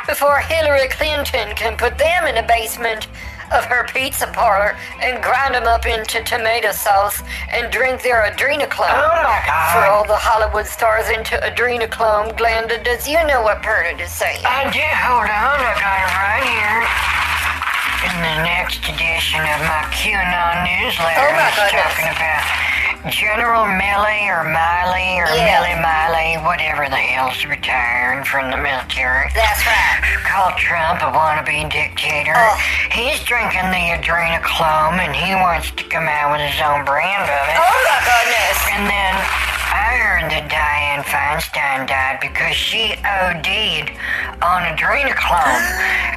[0.08, 3.06] before Hillary Clinton can put them in the basement
[3.52, 8.92] of her pizza parlor and grind them up into tomato sauce and drink their adrenochrome.
[8.92, 9.72] Oh, my God.
[9.72, 12.36] For all the Hollywood stars into adrenochrome.
[12.36, 14.44] Glenda, does you know what Bernard is saying?
[14.44, 14.80] I do.
[14.80, 15.58] Hold on.
[15.60, 16.80] I got it right here.
[17.98, 21.82] In the next edition of my QAnon newsletter, Oh, my I was goodness.
[21.82, 22.67] talking about
[23.10, 25.60] General Millie or Miley or Yeah.
[25.64, 29.30] Millie Miley, whatever the hell's retiring from the military.
[29.34, 30.00] That's right.
[30.24, 32.34] Called Trump a wannabe dictator.
[32.36, 32.56] Oh.
[32.92, 37.44] He's drinking the adrenochrome and he wants to come out with his own brand of
[37.48, 37.56] it.
[37.56, 38.58] Oh my goodness.
[38.76, 39.14] And then
[39.78, 43.94] I heard that Dianne Feinstein died because she OD'd
[44.42, 45.62] on adrenochrome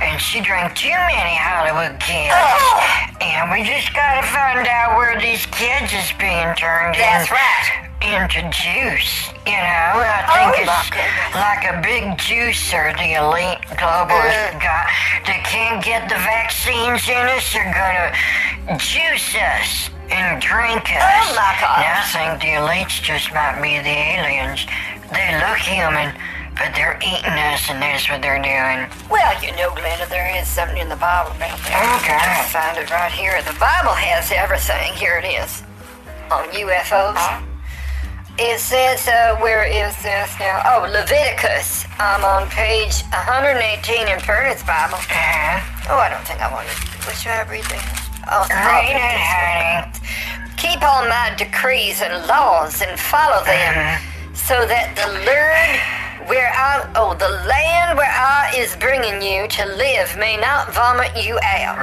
[0.02, 2.34] and she drank too many Hollywood kids.
[2.34, 3.21] Oh.
[3.21, 7.67] And we just gotta find out where these kids is being turned That's in- right.
[8.02, 9.30] into juice.
[9.45, 14.62] You know, I Oh, think my it's like a big juicer the elite globalists Mm.
[14.62, 14.86] got.
[15.30, 17.45] They can't get the vaccines in us.
[17.54, 21.02] They're gonna juice us and drink us.
[21.02, 21.80] Oh, my gosh.
[21.82, 24.67] Now I think the elites just might be the aliens.
[25.12, 26.13] They look human,
[26.56, 28.88] but they're eating us, and that's what they're doing.
[29.10, 32.00] Well, you know, Glenda, there is something in the Bible about that.
[32.04, 32.15] Okay.
[32.19, 33.39] I find it right here.
[33.43, 34.93] The Bible has everything.
[34.95, 35.63] Here it is.
[36.32, 37.43] On UFOs.
[38.39, 40.62] It says, uh, where is this now?
[40.65, 41.86] Oh, Leviticus.
[42.00, 44.97] I'm on page 118 in Furnace Bible.
[45.12, 46.76] Uh, Oh, I don't think I want to.
[47.06, 48.11] What should I read there?
[48.29, 49.99] Oh, oh, it.
[50.57, 54.34] Keep all my decrees and laws and follow them, uh-huh.
[54.34, 59.65] so that the Lord where I oh the land where I is bringing you to
[59.75, 61.79] live may not vomit you out.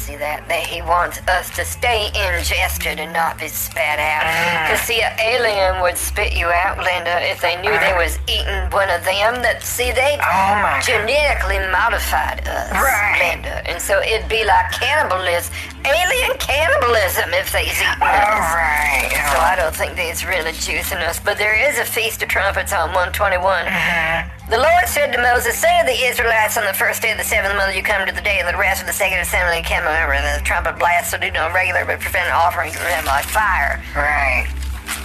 [0.00, 0.48] See that?
[0.48, 4.24] That he wants us to stay ingested and not be spat out.
[4.24, 4.72] Ah.
[4.72, 8.00] Cause see, an alien would spit you out, Linda, if they knew they ah.
[8.00, 9.44] was eating one of them.
[9.44, 10.80] That see, they Oh, God.
[10.82, 13.20] genetically modified us, Right.
[13.36, 15.52] Linda, and so it'd be like cannibalism,
[15.84, 18.56] alien cannibalism, if they's eating All us.
[18.56, 19.12] right.
[19.30, 21.20] So I don't think they's really juicing us.
[21.20, 23.36] But there is a feast of trumpets on 121.
[23.68, 24.39] Mm-hmm.
[24.50, 27.22] The Lord said to Moses, Say to the Israelites on the first day of the
[27.22, 29.86] seventh month, you come to the day of the rest of the second assembly, come
[29.86, 33.24] over, and the trumpet blast, so do no regular but prevent offerings of them like
[33.26, 33.80] fire.
[33.94, 34.50] Right.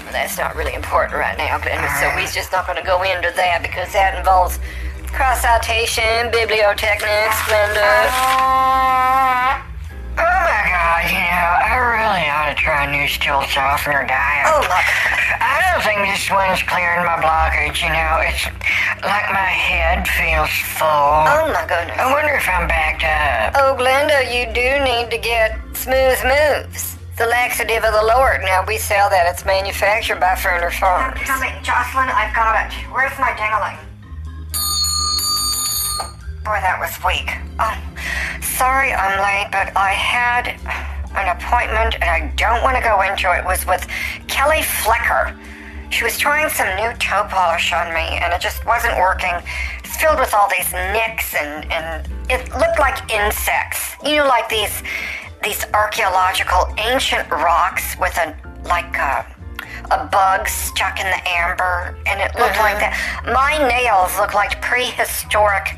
[0.09, 3.31] That's not really important right now, Glenda, so we're just not going to go into
[3.37, 4.57] that because that involves
[5.13, 7.85] cross citation, bibliotechnics, Glenda.
[10.17, 14.47] Oh my god, you know, I really ought to try a new stool softener diet.
[14.47, 14.81] Oh my
[15.41, 18.23] I don't think this one's clearing my blockage, you know.
[18.23, 18.47] It's
[19.03, 20.49] like my head feels
[20.79, 20.87] full.
[20.87, 21.97] Oh my goodness.
[21.99, 23.59] I wonder if I'm backed up.
[23.59, 28.41] Oh, Glenda, you do need to get Smooth Moves, the laxative of the Lord.
[28.41, 29.27] Now, we sell that.
[29.27, 31.19] It's manufactured by Ferner Farms.
[31.61, 32.73] Jocelyn, I've got it.
[32.91, 33.77] Where's my dingling?
[36.45, 37.33] Boy, that was weak.
[37.57, 37.73] Oh,
[38.37, 40.53] sorry I'm late, but I had
[41.17, 43.41] an appointment and I don't want to go into it.
[43.41, 43.81] It was with
[44.27, 45.33] Kelly Flecker.
[45.89, 49.33] She was trying some new toe polish on me and it just wasn't working.
[49.81, 53.97] It's filled with all these nicks and, and it looked like insects.
[54.05, 54.83] You know, like these
[55.41, 58.37] these archaeological ancient rocks with a
[58.69, 59.25] like a
[59.91, 63.23] a bug stuck in the amber, and it looked like uh-huh.
[63.25, 63.33] that.
[63.33, 65.73] My nails look like prehistoric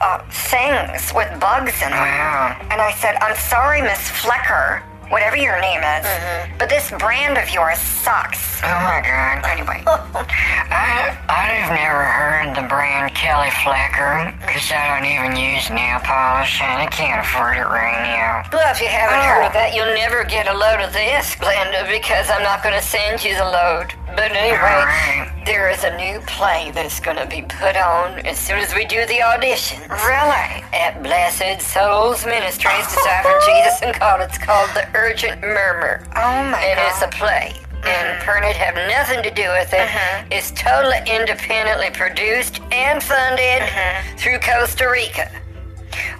[0.00, 2.56] uh, things with bugs in them.
[2.70, 6.56] And I said, I'm sorry, Miss Flecker, whatever your name is, mm-hmm.
[6.58, 8.62] but this brand of yours sucks.
[8.62, 9.44] Oh my god.
[9.44, 15.98] Anyway, I, I've never heard the brand Kelly Flecker, because I don't even use nail
[16.00, 18.48] polish and I can't afford it right now.
[18.52, 19.22] well, if you haven't Oh.
[19.22, 19.58] heard of oh.
[19.58, 23.22] that, you'll never get a load of this, Glenda, because I'm not going to send
[23.24, 23.92] you the load.
[24.16, 25.46] But anyway, Alright.
[25.46, 28.84] there is a new play that's going to be put on as soon as we
[28.86, 29.80] do the audition.
[29.90, 30.64] Really?
[30.72, 34.20] at Blessed Souls Ministries Deciphering Jesus and God.
[34.22, 36.04] It's called The Urgent Murmur.
[36.14, 36.88] Oh my and god.
[36.88, 37.52] it's a play.
[37.82, 38.28] And mm-hmm.
[38.28, 39.80] Pernod have nothing to do with it.
[39.80, 40.24] Uh-huh.
[40.30, 44.16] It's totally independently produced and funded uh-huh.
[44.18, 45.30] through Costa Rica.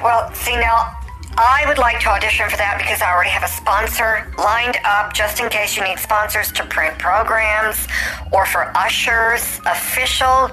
[0.03, 0.97] Well, see now,
[1.37, 5.13] I would like to audition for that because I already have a sponsor lined up
[5.13, 7.87] just in case you need sponsors to print programs
[8.33, 10.51] or for ushers, official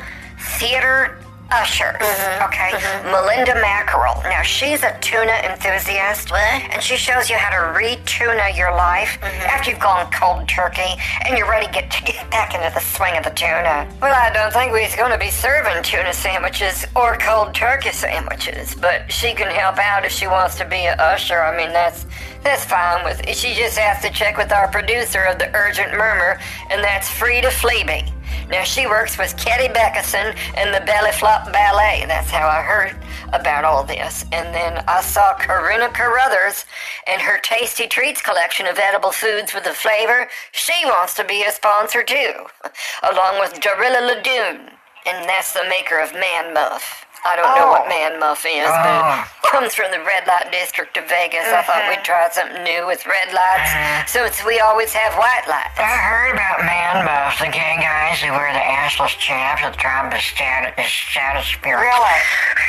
[0.59, 1.17] theater
[1.51, 1.95] ushers.
[1.97, 2.45] Mm-hmm.
[2.45, 3.11] Okay, mm-hmm.
[3.11, 4.21] Melinda Mackerel.
[4.23, 9.49] Now she's a tuna enthusiast, and she shows you how to re-tuna your life mm-hmm.
[9.49, 12.79] after you've gone cold turkey and you're ready to get, to get back into the
[12.79, 13.87] swing of the tuna.
[14.01, 18.75] Well, I don't think we're going to be serving tuna sandwiches or cold turkey sandwiches,
[18.75, 21.41] but she can help out if she wants to be an usher.
[21.41, 22.05] I mean, that's
[22.43, 23.27] that's fine with.
[23.35, 27.51] She just has to check with our producer of the Urgent Murmur, and that's Frida
[27.51, 28.05] Fleeby.
[28.49, 32.05] Now she works with Ketty Beckerson and the Belly Flop Ballet.
[32.07, 32.95] That's how I heard
[33.33, 34.23] about all this.
[34.31, 36.65] And then I saw Corinna Carruthers
[37.07, 40.27] and her Tasty Treats collection of edible foods with a flavor.
[40.51, 42.33] She wants to be a sponsor too,
[43.03, 44.71] along with Dorilla Ladoon.
[45.05, 47.06] And that's the maker of Man Muff.
[47.25, 47.89] I don't know what oh.
[47.89, 49.25] man muff is, but ah.
[49.25, 51.47] it comes from the red light district of Vegas.
[51.49, 52.29] I thought we'd uh-huh.
[52.29, 54.05] try something new with red lights, uh-huh.
[54.05, 55.77] since we always have white lights.
[55.79, 59.81] I heard about man buffs, the gay guys who wear the assless chaps at the
[59.81, 61.83] top of the status, status spirit.
[61.83, 62.19] Really?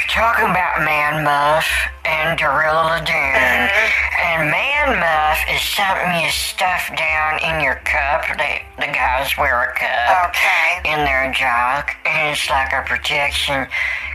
[0.08, 1.68] Talking about man muff
[2.08, 3.12] and Gorilla Lagoon.
[3.12, 4.08] Mm-hmm.
[4.18, 8.24] And man muff is something you stuff down in your cup.
[8.38, 10.88] They, the guys wear a cup Okay.
[10.88, 13.66] in their jock, and it's like a protection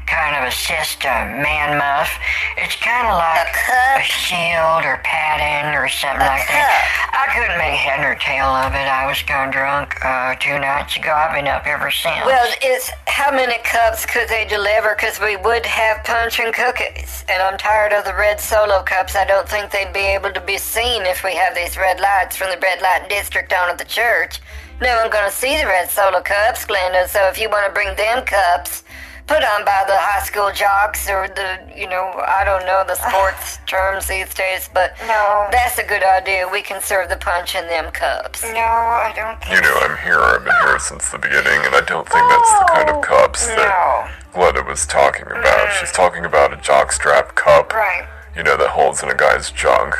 [0.06, 1.44] kind of a system.
[1.44, 2.08] Man muff.
[2.56, 4.00] It's kind of like cup?
[4.00, 6.88] a shield or padding or something like that.
[7.12, 8.88] I couldn't make head or tail of it.
[8.88, 11.12] I was gone drunk uh, two nights ago.
[11.12, 12.24] I've been up ever since.
[12.24, 14.96] Well, it's how many cups could they deliver?
[14.96, 19.16] Because we would have punch and cookies, and I'm tired of the red solo cups.
[19.16, 22.38] I don't think they'd be able to be seen if we have these red lights
[22.38, 24.40] from the red light district down at the church.
[24.82, 27.08] No one's gonna see the red solo cups, Glenda.
[27.08, 28.84] So if you want to bring them cups,
[29.28, 32.96] put on by the high school jocks or the, you know, I don't know the
[33.10, 35.48] sports terms these days, but No.
[35.52, 36.48] that's a good idea.
[36.48, 38.44] We can serve the punch in them cups.
[38.44, 40.20] No, I don't think You know, I'm here.
[40.20, 43.48] I've been here since the beginning, and I don't think that's the kind of cups
[43.48, 44.40] that No.
[44.40, 45.72] Glenda was talking about.
[45.80, 48.08] She's talking about a jockstrap cup, Right.
[48.36, 49.96] you know, that holds in a guy's junk.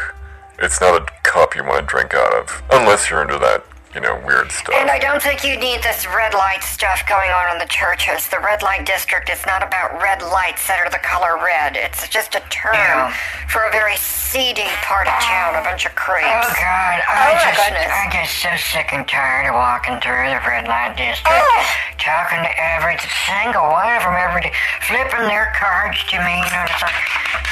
[0.60, 3.64] It's not a cup you want to drink out of, unless you're into that,
[3.96, 4.74] you know, weird stuff.
[4.76, 8.28] And I don't think you need this red light stuff going on in the churches.
[8.30, 11.78] The red light district is not about red lights that are the color red.
[11.78, 13.14] It's just a term Yeah.
[13.54, 16.26] for a very seedy part of town, a bunch of creeps.
[16.26, 16.98] Oh God!
[17.06, 17.86] I Oh, my just goodness.
[17.94, 21.62] I get so sick and tired of walking through the red light district, Oh.
[22.02, 22.98] talking to every
[23.30, 24.54] single one of them every day,
[24.90, 26.42] flipping their cards to me.
[26.42, 26.98] You know, it's like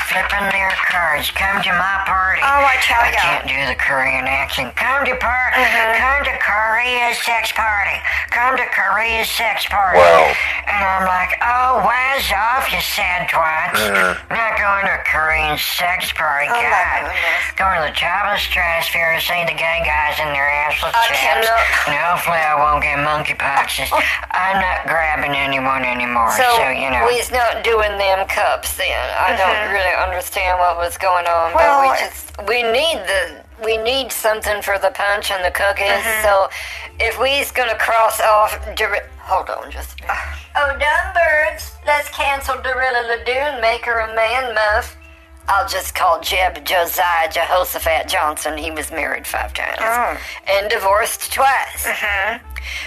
[0.09, 1.29] flipping their cards.
[1.37, 2.41] Come to my party.
[2.41, 3.21] Oh, I tell I ya.
[3.21, 4.73] can't do the Korean accent.
[4.75, 5.99] Come to par- Mm-hmm.
[5.99, 7.97] Come to Korea's sex party.
[8.31, 9.99] Come to Korea's sex party.
[9.99, 10.31] Wow.
[10.71, 13.75] And I'm like, oh, wise off, you sad twats.
[13.75, 14.15] Uh-huh.
[14.31, 16.47] Not going to a Korean sex party.
[16.47, 17.11] Oh, my God.
[17.11, 17.43] goodness.
[17.59, 20.95] Going to the top of the stratosphere to see the gay guys in their assless
[20.95, 21.43] I chaps.
[21.43, 23.89] cannot- No, hopefully I won't get monkeypox.
[23.91, 23.99] Oh.
[24.31, 27.05] I'm not grabbing anyone anymore, so, So, you know.
[27.07, 28.87] we's not doing them cups then.
[29.17, 29.73] I don't mm-hmm.
[29.73, 34.11] really understand what was going on, Well, but we just we need the we need
[34.11, 35.87] something for the punch and the cookies.
[35.89, 36.23] Uh-huh.
[36.23, 36.49] So
[36.99, 40.17] if we's gonna cross off, Dor- hold on just a minute.
[40.55, 41.71] Oh, dumb birds!
[41.85, 44.97] Let's cancel Dorilla Ladoon, make her a man muff.
[45.51, 48.57] I'll just call Jeb Josiah Jehoshaphat Johnson.
[48.57, 49.83] He was married five times
[50.47, 51.83] and divorced twice.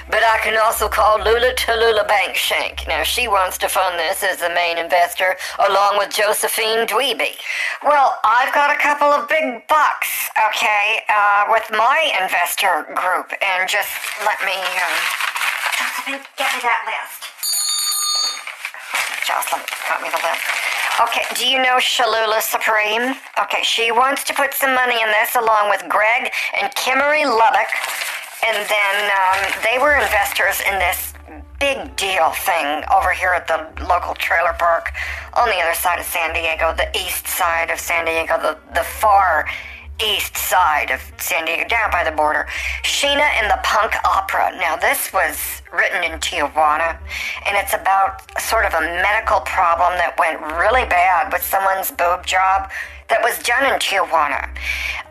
[0.09, 2.89] But I can also call Lula Tallulah Bankshank.
[2.89, 5.37] Now, she wants to fund this as the main investor,
[5.69, 7.37] along with Josephine Dweeby.
[7.85, 13.69] Well, I've got a couple of big bucks, okay, uh, with my investor group, and
[13.69, 13.93] just
[14.25, 14.97] let me, um,
[15.77, 17.29] Jocelyn, get me that list.
[19.29, 20.65] Jocelyn, got me the list.
[21.03, 23.17] Okay, do you know Shalula Supreme?
[23.43, 26.31] Okay, she wants to put some money in this along with Greg
[26.61, 27.67] and Kimmery Lubbock.
[28.47, 31.13] And then um, they were investors in this
[31.59, 34.93] big deal thing over here at the local trailer park
[35.33, 38.85] on the other side of San Diego, the east side of San Diego, the, the
[38.85, 39.47] far
[40.03, 42.47] east side of San Diego, down by the border.
[42.83, 44.53] Sheena and the Punk Opera.
[44.59, 46.99] Now, this was written in Tijuana,
[47.47, 52.27] and it's about sort of a medical problem that went really bad with someone's boob
[52.27, 52.71] job
[53.09, 54.49] that was done in Tijuana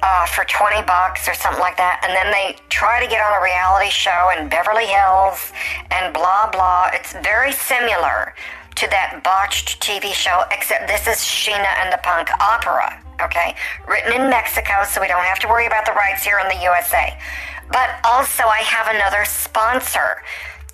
[0.01, 2.01] uh, for 20 bucks or something like that.
[2.03, 5.53] And then they try to get on a reality show in Beverly Hills
[5.91, 6.89] and blah, blah.
[6.93, 8.33] It's very similar
[8.75, 13.55] to that botched TV show, except this is Sheena and the Punk Opera, okay?
[13.87, 16.63] Written in Mexico, so we don't have to worry about the rights here in the
[16.63, 17.17] USA.
[17.71, 20.21] But also, I have another sponsor.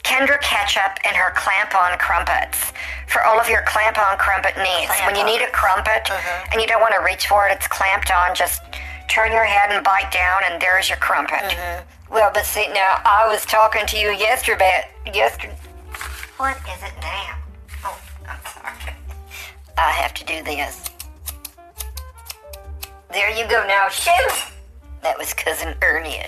[0.03, 2.71] Kendra Ketchup and her clamp-on crumpets
[3.07, 4.91] for all of your clamp-on crumpet needs.
[5.05, 6.51] when you need a crumpet mm-hmm.
[6.51, 8.33] and you don't want to reach for it, it's clamped on.
[8.33, 8.61] Just
[9.09, 11.43] turn your head and bite down, and there's your crumpet.
[11.51, 12.13] Mm-hmm.
[12.13, 14.87] Well, but see, now, I was talking to you yesterday.
[15.13, 15.57] Yesterday.
[16.37, 17.35] What is it now?
[19.79, 20.89] I have to do this.
[23.13, 23.87] There you go now.
[23.87, 24.51] Shoot!
[25.03, 26.19] That was Cousin Ernie.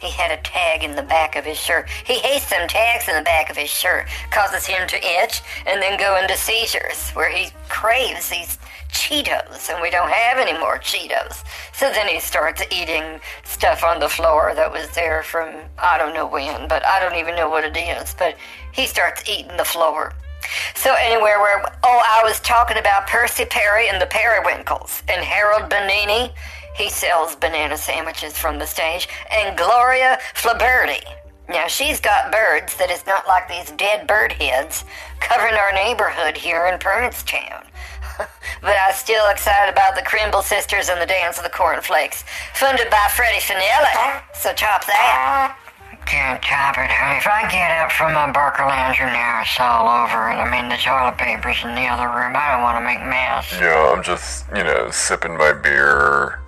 [0.00, 1.88] He had a tag in the back of his shirt.
[2.04, 4.08] He hates them tags in the back of his shirt.
[4.32, 8.58] Causes him to itch and then go into seizures where he craves these
[8.90, 11.44] Cheetos and we don't have any more Cheetos.
[11.74, 16.14] So then he starts eating stuff on the floor that was there from I don't
[16.14, 18.16] know when, but I don't even know what it is.
[18.18, 18.34] But
[18.72, 20.12] he starts eating the floor.
[20.74, 25.70] So anywhere where oh I was talking about Percy Perry and the Periwinkles and Harold
[25.70, 26.32] Benini,
[26.76, 31.02] he sells banana sandwiches from the stage, and Gloria Flaberti.
[31.48, 34.84] Now she's got birds that is not like these dead bird heads
[35.20, 37.64] covering our neighborhood here in Provincetown.
[38.18, 42.24] but I'm still excited about the Crimble Sisters and the Dance of the Cornflakes,
[42.54, 44.22] funded by Freddie Finelli.
[44.34, 45.56] So chop that.
[46.06, 46.86] Can't top it.
[47.18, 50.78] If I get up from my Barcalounger now, it's all over, and I mean the
[50.78, 52.32] toilet paper's in the other room.
[52.38, 53.50] I don't want to make mess.
[53.58, 56.38] Yeah, I'm just, you know, sipping my beer.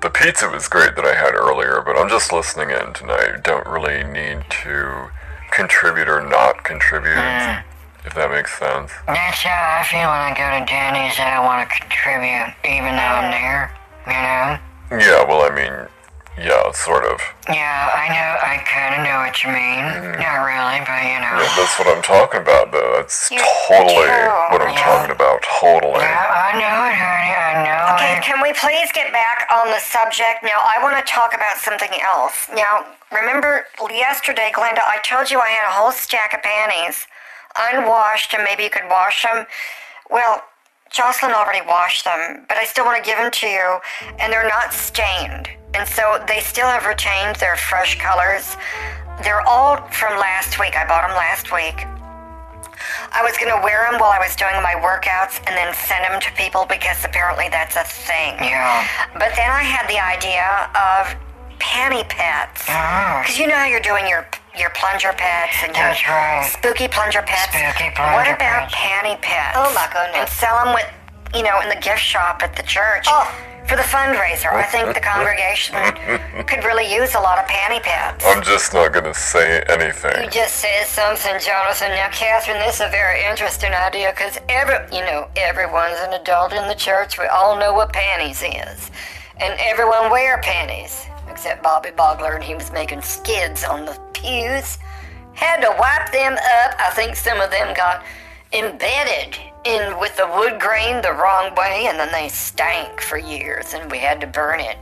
[0.00, 3.44] The pizza was great that I had earlier, but I'm just listening in tonight.
[3.44, 5.10] Don't really need to
[5.52, 7.60] contribute or not contribute, hmm.
[8.08, 8.90] if that makes sense.
[9.06, 11.20] That's how I feel when I go to Denny's.
[11.20, 13.76] I don't want to contribute, even though I'm there.
[14.08, 14.56] You know?
[15.04, 15.88] Yeah, well, I mean,
[16.38, 17.20] yeah, sort of.
[17.48, 18.30] Yeah, I know.
[18.40, 19.84] I kind of know what you mean.
[19.84, 20.18] Mm.
[20.20, 21.34] Not really, but you know.
[21.42, 22.94] Yeah, that's what I'm talking about, though.
[22.96, 24.32] That's Yeah, totally true.
[24.52, 24.84] what I'm Yeah.
[24.84, 25.42] talking about.
[25.42, 26.00] Totally.
[26.00, 27.34] Yeah, I know it, honey.
[27.36, 28.22] I know Okay, it.
[28.24, 30.42] can we please get back on the subject?
[30.42, 32.48] Now, I want to talk about something else.
[32.52, 37.06] Now, remember yesterday, Glenda, I told you I had a whole stack of panties
[37.56, 39.46] unwashed and maybe you could wash them?
[40.10, 40.42] Well,
[40.90, 43.78] Jocelyn already washed them, but I still want to give them to you,
[44.18, 45.48] and they're not stained.
[45.74, 48.56] And so they still have retained their fresh colors.
[49.22, 50.76] They're all from last week.
[50.76, 51.86] I bought them last week.
[53.12, 56.04] I was going to wear them while I was doing my workouts and then send
[56.04, 58.36] them to people because apparently that's a thing.
[58.40, 58.86] Yeah.
[59.14, 61.14] But then I had the idea of
[61.62, 62.66] panty pets.
[62.66, 64.26] Because you know how you're doing your
[64.58, 66.44] your plunger pets and your right.
[66.52, 67.56] spooky plunger pets.
[67.56, 68.74] Spooky plunger what about pets.
[68.74, 69.56] panty pets?
[69.56, 70.20] Oh, my goodness.
[70.20, 70.84] And sell them with,
[71.34, 73.06] you know, in the gift shop at the church.
[73.08, 73.24] Oh.
[73.68, 74.52] For the fundraiser.
[74.52, 75.76] I think the congregation
[76.46, 78.24] could really use a lot of panty pads.
[78.26, 80.24] I'm just not going to say anything.
[80.24, 81.90] You just said something, Jonathan.
[81.90, 86.52] Now, Catherine, this is a very interesting idea because every, you know, everyone's an adult
[86.52, 87.18] in the church.
[87.18, 88.90] We all know what panties is,
[89.40, 94.78] and everyone wear panties except Bobby Bogler, and he was making skids on the pews.
[95.34, 96.74] Had to wipe them up.
[96.78, 98.04] I think some of them got
[98.52, 103.74] embedded in with the wood grain the wrong way, and then they stank for years,
[103.74, 104.76] and we had to burn it.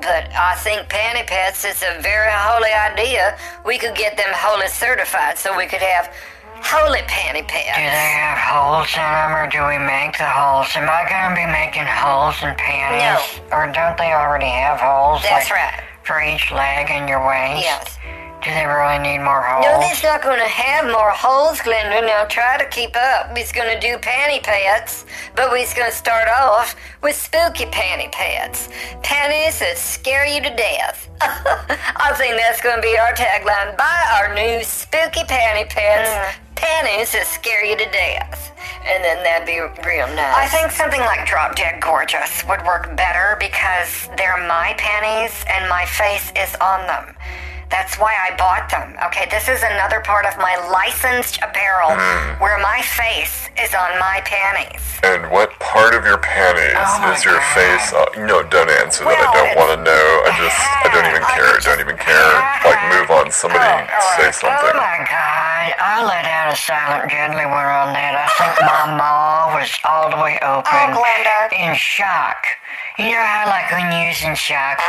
[0.00, 3.36] But I think panty pets is a very holy idea.
[3.66, 6.12] We could get them holy certified so we could have
[6.62, 7.78] holy panty pants.
[7.78, 10.68] Do they have holes in them, or do we make the holes?
[10.76, 13.40] Am I gonna be making holes in panties?
[13.50, 15.22] Or don't they already have holes?
[15.22, 15.82] That's like, right.
[16.04, 17.62] For each leg in your waist?
[17.62, 17.97] Yes.
[18.42, 19.66] Do they really need more holes?
[19.66, 22.06] No, they's not going to have more holes, Glenda.
[22.06, 23.34] Now try to keep up.
[23.34, 28.10] We's going to do panty pets, but we's going to start off with spooky panty
[28.12, 28.68] pets.
[29.02, 31.10] Panties that scare you to death.
[31.20, 33.76] I think that's going to be our tagline.
[33.76, 36.08] Buy our new spooky panty pets.
[36.08, 36.54] Mm.
[36.54, 38.54] Panties that scare you to death.
[38.86, 40.34] And then that'd be real nice.
[40.34, 45.68] I think something like Drop Dead Gorgeous would work better because they're my panties and
[45.68, 47.14] my face is on them.
[47.70, 48.96] That's why I bought them.
[49.12, 52.40] Okay, this is another part of my licensed apparel hmm.
[52.40, 54.80] where my face is on my panties.
[55.04, 57.54] And what part of your panties Oh is your God.
[57.54, 57.86] face?
[57.92, 58.08] on?
[58.26, 59.20] no, don't answer that.
[59.20, 60.04] I don't want to know.
[60.24, 61.54] I just, I don't even care.
[61.60, 62.32] just- Don't even care.
[62.64, 63.30] Like, move on.
[63.30, 64.74] Somebody oh, oh, say oh something.
[64.74, 68.16] Oh my god, I let out a silent deadly one on that.
[68.16, 70.72] I think my maw was all the way open.
[70.72, 71.52] Oh, Glenda.
[71.52, 72.58] In shock.
[72.98, 74.82] You know how, like, when you're in shock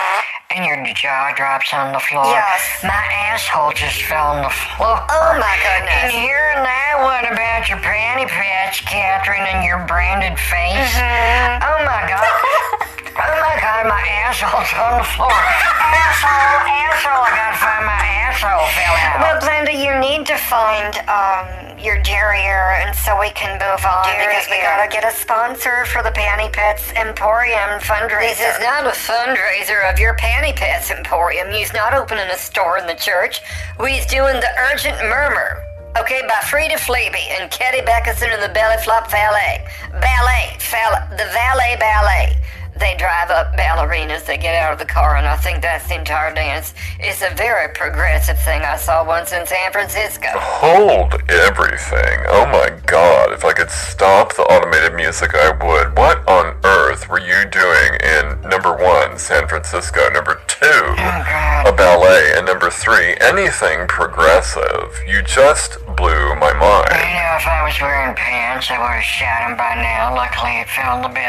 [0.49, 2.25] and your jaw drops on the floor?
[2.25, 2.81] Yes.
[2.81, 4.97] My asshole just fell on the floor.
[4.97, 6.09] Oh, my goodness.
[6.09, 10.89] And here now, what about your panty patch, Catherine, and your branded face?
[10.97, 11.69] Mm-hmm.
[11.69, 12.25] Oh my god.
[13.29, 15.29] oh my god, my asshole's on the floor.
[15.29, 19.21] asshole, asshole, I gotta find my asshole fell out.
[19.21, 24.03] Well, Glenda, you need to find um, your derriere, and so we can move on
[24.05, 28.37] because we gotta get a sponsor for the Panty Pets Emporium fundraiser.
[28.37, 31.51] This is not a fundraiser of your Panty Pets Emporium.
[31.51, 33.41] You's not opening a store in the church.
[33.79, 35.63] We's doing the Urgent Murmur.
[35.99, 39.65] Okay, by Frida Fleeby and Ketty Beckerson and the Belly Flop Ballet.
[39.99, 40.55] Ballet.
[40.59, 42.35] Fal- the Valet Ballet.
[42.79, 45.95] They drive up ballerinas, they get out of the car, and I think that's the
[45.95, 46.73] entire dance.
[46.99, 50.27] It's a very progressive thing I saw once in San Francisco.
[50.33, 52.23] Hold everything.
[52.29, 53.33] Oh my god.
[53.33, 55.97] If I could stop the automated music, I would.
[55.97, 60.09] What on earth were you doing in number one, San Francisco?
[60.11, 62.33] Number two, oh, a ballet.
[62.35, 64.95] And number three, anything progressive.
[65.05, 66.95] You just blew my mind.
[66.95, 67.19] You mind.
[67.19, 70.15] know, if I was wearing pants, I would have shot him by now.
[70.15, 71.19] Luckily, it fell in the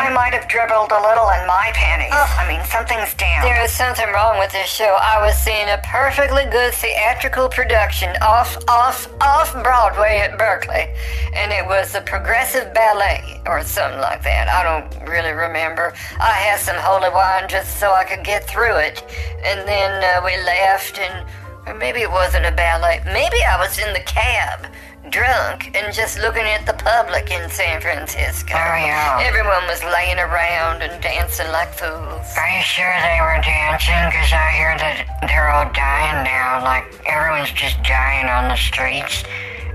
[0.00, 2.12] I might have dribbled a little in my panties.
[2.12, 3.42] I mean, something's down.
[3.42, 4.98] There is something wrong with this show.
[5.00, 10.92] I was seeing a perfectly good theatrical production off, off, off Broadway at Berkeley,
[11.32, 14.48] and it was the Progressive Ballet or something like that.
[14.48, 15.94] I don't really remember.
[16.20, 19.02] I had some holy wine just so I could get through it,
[19.42, 21.26] and then uh, we left, and
[21.66, 23.00] Or maybe it wasn't a ballet.
[23.06, 24.66] Maybe I was in the cab,
[25.10, 28.54] drunk, and just looking at the public in San Francisco.
[28.54, 29.20] Oh, yeah.
[29.22, 32.26] Everyone was laying around and dancing like fools.
[32.38, 34.00] Are you sure they were dancing?
[34.06, 36.62] Because I hear that they're all dying now.
[36.62, 39.24] Like, everyone's just dying on the streets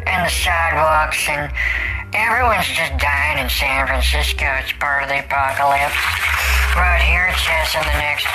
[0.06, 1.52] and the sidewalks, and
[2.14, 4.46] everyone's just dying in San Francisco.
[4.62, 5.98] It's part of the apocalypse.
[6.78, 8.28] Right here it says in the next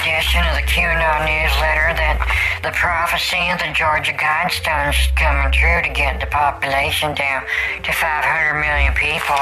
[0.00, 2.16] edition of the QAnon newsletter that
[2.62, 7.42] the prophecy of the Georgia Guidestones is coming true to get the population down
[7.82, 9.40] to 500 million people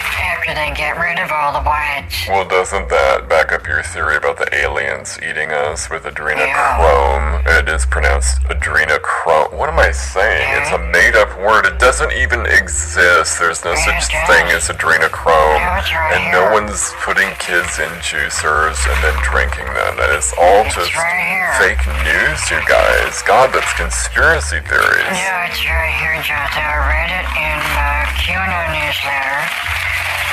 [0.00, 2.26] after they get rid of all the whites.
[2.28, 7.44] Well, doesn't that back up your theory about the aliens eating us with adrenochrome?
[7.46, 9.52] It is pronounced adrenochrome.
[9.52, 10.48] What am I saying?
[10.60, 11.66] It's a made up word.
[11.66, 13.38] It doesn't even exist.
[13.38, 15.60] There's no such it thing as adrenochrome.
[15.60, 19.96] No, right And no one's putting kids in juicers and then drinking them.
[20.00, 23.20] That is all It's just right fake news, you guys.
[23.28, 25.12] God, that's conspiracy theories.
[25.12, 26.64] No, it's right here, Jonathan.
[26.64, 29.89] I read it in my QAnon newsletter.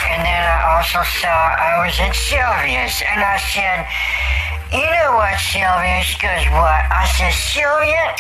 [0.10, 3.86] And then I also saw, I was at Sylvia's, and I said,
[4.72, 6.04] you know what, Sylvia?
[6.04, 6.84] She goes, what?
[6.92, 8.16] I said, Sylvia,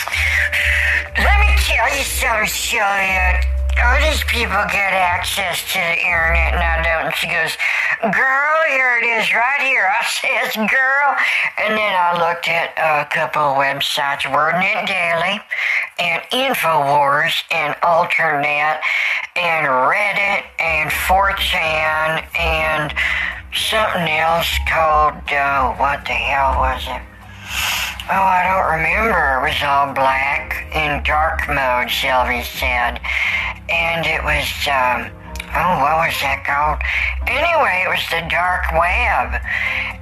[1.17, 3.56] let me tell you something, Sylvia.
[3.77, 7.05] These people get access to the internet and I don't.
[7.07, 7.53] And she goes,
[8.01, 9.85] girl, here it is right here.
[9.85, 11.15] I says, girl.
[11.57, 15.39] And then I looked at a couple of websites, WorldNetDaily
[15.99, 18.79] and InfoWars and Alternet
[19.35, 22.93] and Reddit and 4chan and
[23.53, 27.01] something else called, uh, what the hell was it?
[28.07, 29.19] Oh, I don't remember.
[29.35, 33.03] It was all black in dark mode, Sylvie said.
[33.67, 35.11] And it was, um,
[35.51, 36.79] oh, what was that called?
[37.27, 39.43] Anyway, it was the dark web.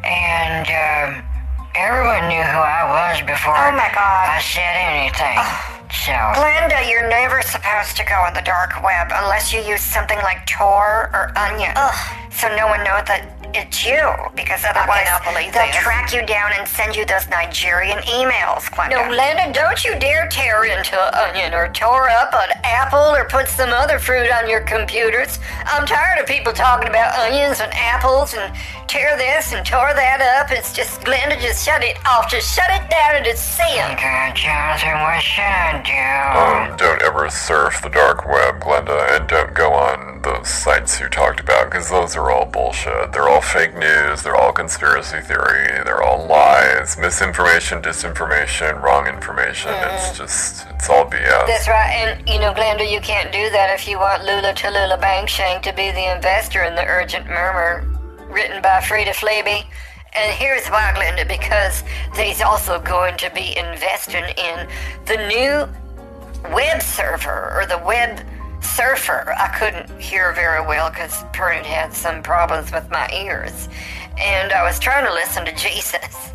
[0.05, 1.25] And, um,
[1.73, 4.25] everyone knew who I was before Oh, my God.
[4.29, 5.41] I said anything.
[5.89, 10.21] So, Glenda, you're never supposed to go on the dark web unless you use something
[10.21, 11.73] like Tor or Onion.
[11.73, 11.97] Ugh.
[12.29, 14.03] So no one knows that it's you,
[14.35, 15.75] because otherwise cannot believe they'll this.
[15.77, 19.09] track you down and send you those Nigerian emails, Glenda.
[19.09, 23.25] No, Landon, don't you dare tear into an onion or tore up an apple or
[23.25, 25.39] put some other fruit on your computers.
[25.65, 28.53] I'm tired of people talking about onions and apples and
[28.87, 30.51] tear this and tore that up.
[30.51, 32.29] It's just, Glenda, just shut it off.
[32.29, 33.65] Just shut it down and it's sin.
[33.93, 36.71] okay, Jonathan, what should I do?
[36.71, 41.07] Um, don't ever surf the dark web, Glenda, and don't go on those sites you
[41.07, 43.11] talked about, because those are all bullshit.
[43.11, 49.71] They're all fake news, they're all conspiracy theory, they're all lies, misinformation, disinformation, wrong information.
[49.71, 49.95] Hmm.
[49.95, 51.47] It's just, it's all BS.
[51.47, 54.99] That's right, and you know, Glenda, you can't do that if you want Lula Tallulah
[54.99, 57.87] Bankshank to be the investor in the Urgent Murmur,
[58.29, 59.65] written by Frida Flaby.
[60.15, 61.83] And here's why, Glenda, because
[62.15, 64.67] he's also going to be investing in
[65.05, 68.25] the new web server or the web
[68.65, 69.33] surfer.
[69.37, 73.69] I couldn't hear very well because Pernod had some problems with my ears.
[74.17, 76.34] And I was trying to listen to Jesus.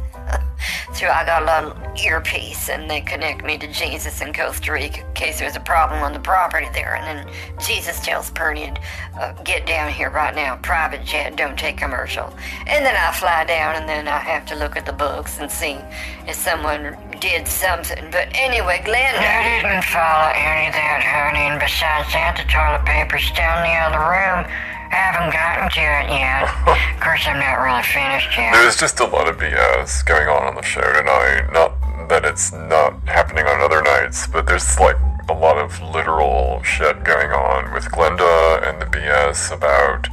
[0.95, 5.07] So I got a little earpiece and they connect me to Jesus in Costa Rica
[5.07, 6.97] in case there's a problem on the property there.
[6.97, 7.35] And then
[7.65, 8.79] Jesus tells Pernod,
[9.19, 12.33] uh, get down here right now, private jet, don't take commercial.
[12.67, 15.51] And then I fly down and then I have to look at the books and
[15.51, 15.79] see
[16.27, 18.11] if someone did something.
[18.11, 19.15] But anyway, Glenn.
[19.15, 23.77] I didn't follow any of that, honey, and besides that, the toilet paper's down the
[23.77, 24.45] other room.
[24.91, 26.51] I haven't gotten to it yet.
[26.95, 28.53] of course, I'm not really finished yet.
[28.53, 31.53] There's just a lot of BS going on on the show tonight.
[31.53, 31.75] Not
[32.09, 34.97] that it's not happening on other nights, but there's like
[35.29, 40.09] a lot of literal shit going on with Glenda and the BS about,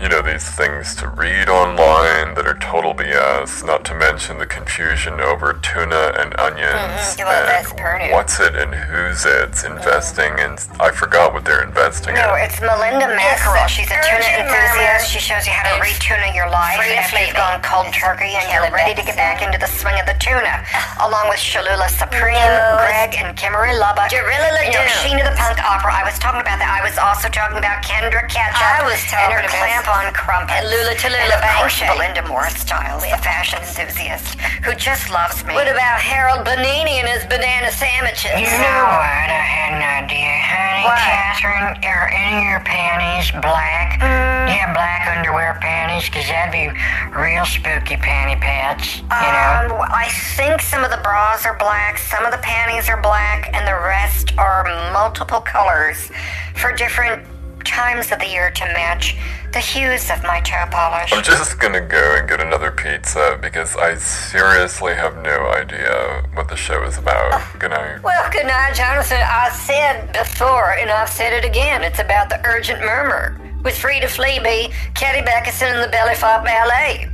[0.00, 3.62] you know, these things to read online that are total BS.
[3.64, 6.72] Not to mention the confusion over tuna and onions
[7.20, 7.26] Mhm.
[7.28, 10.56] Well, that's and what's it and who's it's investing in.
[10.80, 12.44] I forgot what they're investing No, in.
[12.44, 13.66] it's Melinda Mackerel.
[13.68, 15.10] She's a tuna enthusiast.
[15.12, 18.32] She shows you how to It's retuna your life Frida after you've gone cold turkey
[18.40, 20.64] and you're ready to get back into the swing of the tuna.
[21.00, 22.76] Along with Shalula Supreme, No.
[22.80, 24.08] Greg, and Kimmery Lubbock.
[24.10, 25.04] Jarilla You know, Ladoon.
[25.04, 25.92] Sheena the Punk Opera.
[25.94, 26.70] I was talking about that.
[26.72, 28.56] I was also talking about Kendra Ketchup.
[28.64, 30.60] I was and her talking about- clamp on crumpets.
[30.62, 35.44] and Lula Tallulah And of course, Belinda Morris Styles, the fashion enthusiast who just loves
[35.44, 35.54] me.
[35.54, 38.38] What about Harold Benini and his banana sandwiches?
[38.38, 39.26] You know what?
[39.26, 40.84] I had an idea, honey.
[40.86, 40.98] What?
[40.98, 43.98] Catherine, are any of your panties black?
[44.00, 44.54] Mm.
[44.54, 46.70] Yeah, black underwear panties, because that'd be
[47.16, 49.80] real spooky panty pants, you know?
[49.80, 53.50] Um, I think some of the bras are black, some of the panties are black,
[53.54, 56.10] and the rest are multiple colors
[56.54, 57.24] for different
[57.64, 59.16] times of the year to match
[59.52, 61.12] the hues of my toe polish.
[61.12, 66.48] I'm just gonna go and get another pizza because I seriously have no idea what
[66.48, 67.42] the show is about.
[67.58, 68.02] Good night.
[68.02, 69.18] Well, good night, Jonathan.
[69.20, 71.82] I said before, and I've said it again.
[71.82, 77.08] It's about the urgent murmur with Frida Fleeby, Katie Beckerson, and the Belly Flop Ballet.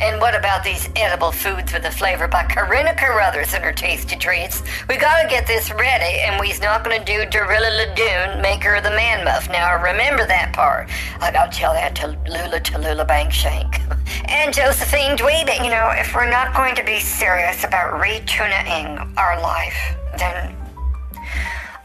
[0.00, 4.16] And what about these edible foods with a flavor by Corinna Carruthers and her tasty
[4.16, 4.62] treats?
[4.88, 8.90] We gotta get this ready, and we's not gonna do Dorilla Ladoon, maker of the
[8.90, 9.48] man muff.
[9.48, 10.90] Now remember that part.
[11.20, 13.80] I gotta tell that to Lula Tallulah Bankshank.
[14.28, 15.64] and Josephine Dweeby.
[15.64, 19.76] You know, if we're not going to be serious about retuning our life,
[20.18, 20.56] then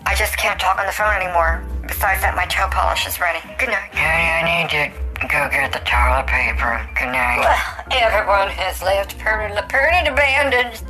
[0.05, 1.63] I just can't talk on the phone anymore.
[1.87, 3.39] Besides that, my toe polish is ready.
[3.59, 3.91] Good night.
[3.91, 6.87] Honey, I need to go get the toilet paper.
[6.95, 7.39] Good night.
[7.39, 10.81] Well, everyone has left permanently permanent abandoned.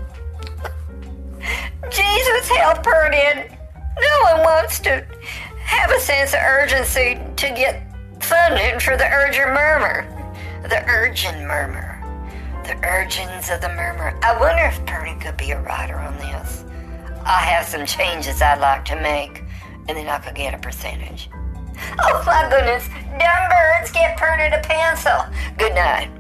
[1.92, 3.50] Jesus help Pernod.
[4.00, 5.06] No one wants to
[5.64, 7.84] have a sense of urgency to get
[8.20, 10.06] funding for the urgent murmur.
[10.64, 11.94] The urgent murmur.
[12.66, 14.18] The urgings of the murmur.
[14.22, 16.66] I wonder if Purdy could be a writer on this.
[17.26, 19.44] I have some changes I'd like to make,
[19.88, 21.30] and then I could get a percentage.
[22.00, 22.88] Oh my goodness,
[23.20, 25.26] dumb birds get Purdy a pencil.
[25.58, 26.17] Good night.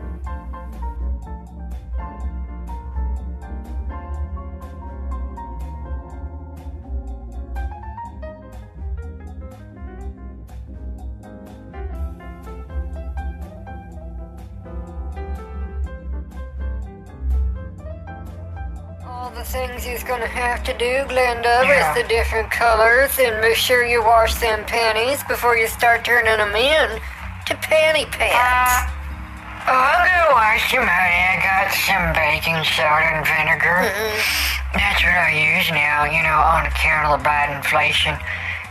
[19.27, 21.67] All the things he's gonna have to do, Glenda, Yeah.
[21.67, 26.37] with the different colors, and make sure you wash them panties before you start turning
[26.37, 27.01] them in
[27.47, 28.39] to panty pants.
[29.67, 31.21] Uh, oh, I'm gonna wash them, honey.
[31.27, 33.91] I got some baking soda and vinegar.
[33.91, 34.79] Mm-hmm.
[34.79, 38.15] That's what I use now, you know, on account of the bad inflation.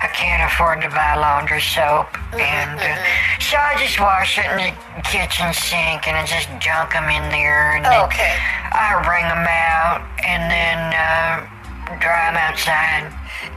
[0.03, 2.13] I can't afford to buy laundry soap.
[2.37, 2.97] And uh,
[3.41, 4.73] so I just wash it in the
[5.09, 7.77] kitchen sink and I just dunk them in there.
[7.77, 8.37] And Okay.
[8.73, 13.09] I wring them out and then uh, dry them outside.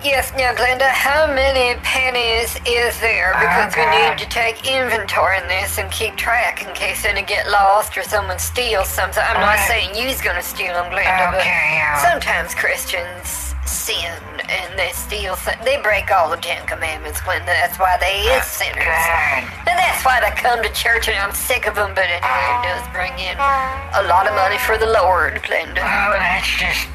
[0.04, 3.34] Yes, now, Glenda, how many pennies is there?
[3.36, 7.50] Because we need to take inventory in this and keep track in case any get
[7.50, 9.24] lost or someone steals something.
[9.28, 11.98] I'm not saying you's gonna steal them, Glenda, Okay, yeah.
[12.00, 14.14] sometimes Christians sin
[14.50, 15.38] and they steal.
[15.64, 17.46] They break all the Ten Commandments, Glenda.
[17.46, 19.06] That's why they is sinners.
[19.70, 21.94] And that's why they come to church, and I'm sick of them.
[21.94, 22.26] But it
[22.66, 25.86] does bring in a lot of money for the Lord, Glenda.
[25.86, 26.90] Oh, uh, that's just,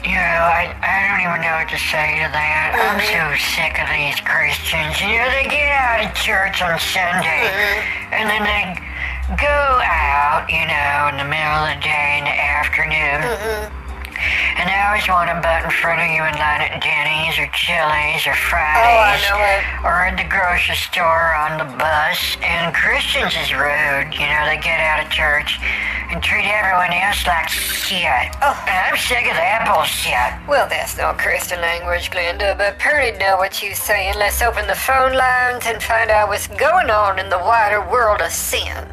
[0.00, 2.72] you know, I, I don't even know what to say to that.
[2.72, 3.36] I'm so mm-hmm.
[3.52, 4.96] sick of these Christians.
[5.04, 8.16] You know, they get out of church on Sunday, mm-hmm.
[8.16, 8.64] and then they
[9.36, 13.20] go out, you know, in the middle of the day in the afternoon.
[13.20, 13.83] Mm-hmm.
[14.56, 17.48] And I always want to butt in front of you in line at Denny's or
[17.52, 19.22] Chili's or Fridays.
[19.26, 19.60] Oh, know it.
[19.84, 22.36] Or at the grocery store on the bus.
[22.42, 24.14] And Christians is rude.
[24.14, 25.58] You know, they get out of church
[26.10, 28.30] and treat everyone else like shit.
[28.42, 28.54] Oh.
[28.68, 30.48] And I'm sick of that bullshit.
[30.48, 34.14] Well, that's not Christian language, Glenda, but Purdy know what you're saying.
[34.18, 38.20] Let's open the phone lines and find out what's going on in the wider world
[38.20, 38.86] of sin.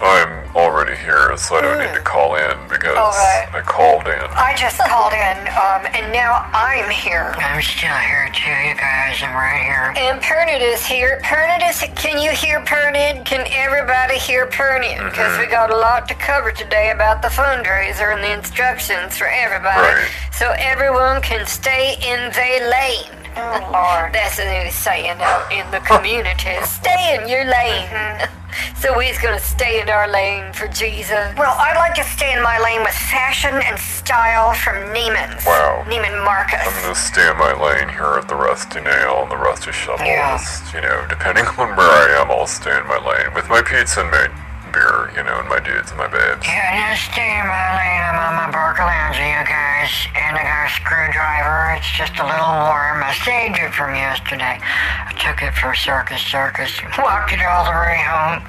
[0.00, 2.04] I'm already here, so I don't need to mm.
[2.04, 3.48] call in because All right.
[3.52, 4.24] I called in.
[4.34, 7.34] I just called in, um, and now I'm here.
[7.38, 9.20] I'm still here too, you guys.
[9.22, 9.92] I'm right here.
[9.96, 11.20] And Pernod is here.
[11.24, 11.80] Pernod is.
[11.96, 13.24] Can you hear Pernod?
[13.24, 15.10] Can everybody hear Pernod?
[15.10, 19.26] Because we got a lot to cover today about the fundraiser and the instructions for
[19.26, 20.08] everybody, Right.
[20.32, 23.23] so everyone can stay in their lane.
[23.36, 24.12] Oh, Lord.
[24.12, 26.54] That's a new saying out uh, in the community.
[26.64, 27.88] Stay in your lane.
[27.88, 28.44] Mm-hmm.
[28.76, 31.34] So we's gonna stay in our lane for Jesus.
[31.36, 35.44] Well, I'd like to stay in my lane with fashion and style from Neiman's.
[35.44, 35.84] Wow.
[35.88, 36.60] Neiman Marcus.
[36.62, 40.06] I'm gonna stay in my lane here at the Rusty Nail and the Rusty Shovel.
[40.06, 40.38] Yeah.
[40.72, 44.02] You know, depending on where I am, I'll stay in my lane with my pizza
[44.02, 44.43] and my
[44.74, 46.42] beer, you know, and my dudes and my babes.
[46.42, 48.02] Yeah, just stay in my lane.
[48.02, 49.92] I'm on my Barcalounger, you guys.
[50.18, 51.78] And I got a screwdriver.
[51.78, 53.00] It's just a little warm.
[53.06, 54.58] I saved it from yesterday.
[54.58, 56.74] I took it for Circus Circus.
[56.98, 58.42] Walked it all the way home.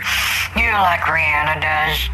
[0.57, 2.09] You know, like Rihanna does.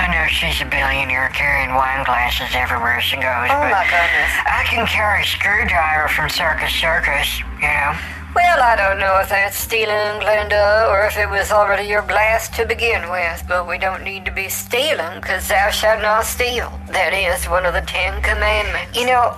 [0.00, 4.32] I know she's a billionaire carrying wine glasses everywhere she goes, Oh but my goodness.
[4.48, 7.92] I can carry a screwdriver from Circus Circus, you know.
[8.32, 12.54] Well, I don't know if that's stealing, Glenda, or if it was already your blast
[12.54, 16.70] to begin with, but we don't need to be stealing, because thou shalt not steal.
[16.90, 18.96] That is one of the Ten Commandments.
[18.96, 19.36] You know,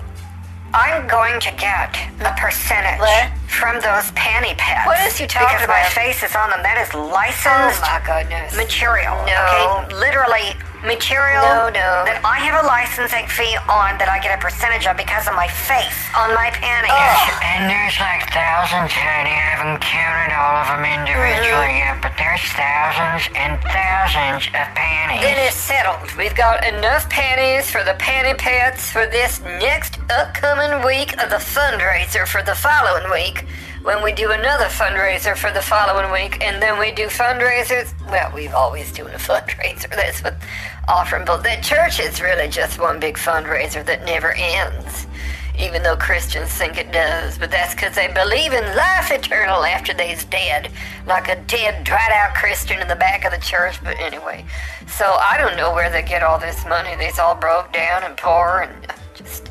[0.74, 3.30] I'm going to get a percentage What?
[3.52, 4.86] From those panty pads.
[4.86, 5.68] What is you talking about?
[5.68, 6.62] because my face is on them.
[6.62, 8.56] That is Oh licensed my goodness.
[8.56, 9.14] material.
[9.28, 9.36] No.
[9.86, 12.02] Okay, literally material No, no.
[12.10, 15.34] that I have a licensing fee on that I get a percentage of because of
[15.38, 16.90] my face on my panties.
[16.90, 17.38] Oh.
[17.54, 19.30] And there's like thousands, honey.
[19.30, 25.22] I haven't counted all of them individually yet, but there's thousands and thousands of panties.
[25.22, 26.02] Then it's settled.
[26.18, 31.38] We've got enough panties for the panty pads for this next upcoming week of the
[31.38, 33.41] fundraiser for the following week.
[33.82, 37.92] When we do another fundraiser for the following week, and then we do fundraisers.
[38.10, 39.90] Well, we've always doing a fundraiser.
[39.90, 40.36] That's what
[40.88, 41.24] offering.
[41.24, 45.06] But that church is really just one big fundraiser that never ends.
[45.58, 49.92] Even though Christians think it does, but that's because they believe in life eternal after
[49.92, 50.70] they's dead,
[51.06, 53.82] like a dead, dried out Christian in the back of the church.
[53.84, 54.46] But anyway,
[54.88, 56.96] so I don't know where they get all this money.
[56.96, 59.50] They's all broke down and poor and just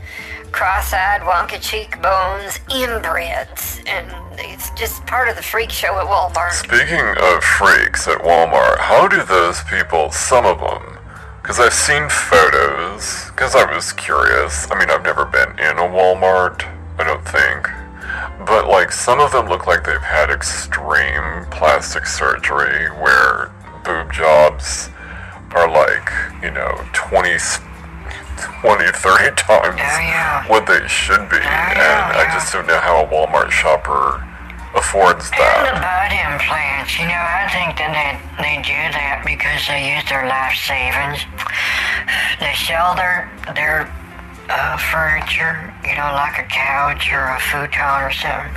[0.52, 4.06] cross-eyed, wonky cheekbones, inbreds, and
[4.40, 6.52] it's just part of the freak show at Walmart.
[6.52, 10.98] Speaking of freaks at Walmart, how do those people, some of them,
[11.42, 14.70] because I've seen photos, because I was curious.
[14.70, 16.64] I mean, I've never been in a Walmart,
[17.00, 17.68] I don't think.
[18.46, 23.52] But, like, some of them look like they've had extreme plastic surgery where
[23.84, 24.90] boob jobs
[25.52, 26.12] are like,
[26.44, 27.38] you know, 20,
[28.42, 30.48] 20 30 times yeah.
[30.48, 31.38] what they should be.
[31.38, 34.26] yeah, and I just don't know how a Walmart shopper
[34.76, 35.68] affords that.
[35.68, 39.96] And the butt implants, you know, I think that they, they do that because they
[39.96, 41.28] use their life savings.
[42.40, 43.92] They sell their their
[44.48, 48.56] uh, furniture, you know, like a couch or a futon or something,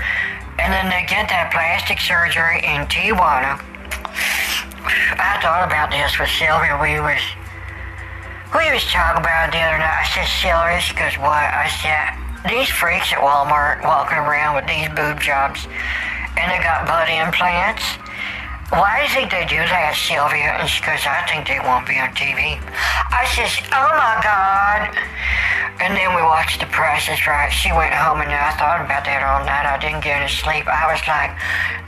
[0.58, 3.58] and then they get that plastic surgery in Tijuana.
[5.16, 6.76] I thought about this with Sylvia.
[6.76, 7.22] We was
[8.52, 10.04] we was talking about the other night.
[10.04, 11.48] I said, Sylvia, because what?
[11.48, 12.12] I said,
[12.50, 15.64] these freaks at Walmart walking around with these boob jobs
[16.36, 17.82] and they got butt implants.
[18.74, 20.58] Why do you think they do that, Sylvia?
[20.58, 22.58] And she goes, I think they won't be on TV.
[22.58, 24.90] I says, oh my God.
[25.78, 27.54] And then we watched The Price is Right.
[27.54, 29.62] She went home and I thought about that all night.
[29.62, 30.66] I didn't get any sleep.
[30.66, 31.34] I was like,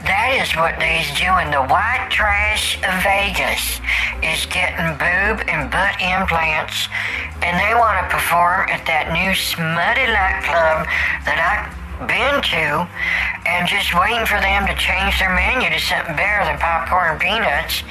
[0.07, 1.51] that is what they's doing.
[1.51, 3.83] The white trash of Vegas
[4.23, 6.87] is getting boob and butt implants.
[7.43, 10.87] And they want to perform at that new smutty light club
[11.27, 12.65] that I been to
[13.49, 17.19] and just waiting for them to change their menu to something better than popcorn and
[17.19, 17.81] peanuts.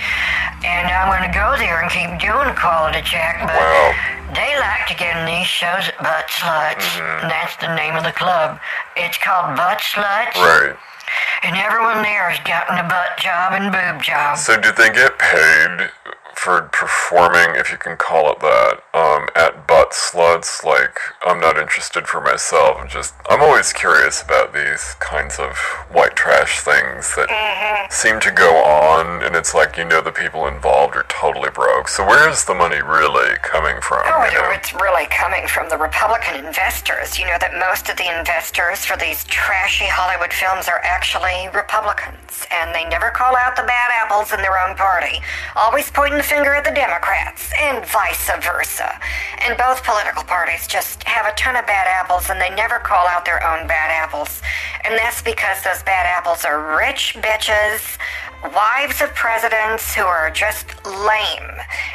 [0.62, 3.94] And I'm going to go there and keep doing a quality check, but Wow.
[4.34, 6.86] they like to get in these shows at Butt Sluts.
[6.96, 7.22] Mm-hmm.
[7.26, 8.58] And that's the name of the club.
[8.96, 10.36] It's called Butt Sluts.
[10.38, 10.76] Right.
[11.42, 14.38] And everyone there has gotten a butt job and boob job.
[14.38, 15.90] So do they get paid
[16.36, 20.62] for performing, if you can call it that, um, at butt sluts?
[20.62, 22.76] Like, I'm not interested for myself.
[22.78, 25.56] I'm just, I'm always curious about these kinds of
[25.90, 27.28] white trash things that
[27.90, 31.88] seem to go on, and it's like, you know, the people involved are totally broke.
[31.88, 34.02] So where's the money really coming from?
[34.04, 34.50] Oh, you know?
[34.52, 37.18] it's really coming from the Republican investors.
[37.18, 42.46] You know that most of the investors for these trashy Hollywood films are actually Republicans,
[42.52, 45.18] and they never call out the bad apples in their own party,
[45.56, 48.90] always pointing the finger at the Democrats, and vice versa.
[49.46, 53.06] And both political parties just have a ton of bad apples, and they never call
[53.06, 54.42] out their own bad apples.
[54.84, 57.96] And that's because those bad apples are rich bitches
[58.54, 61.50] wives of presidents who are just lame.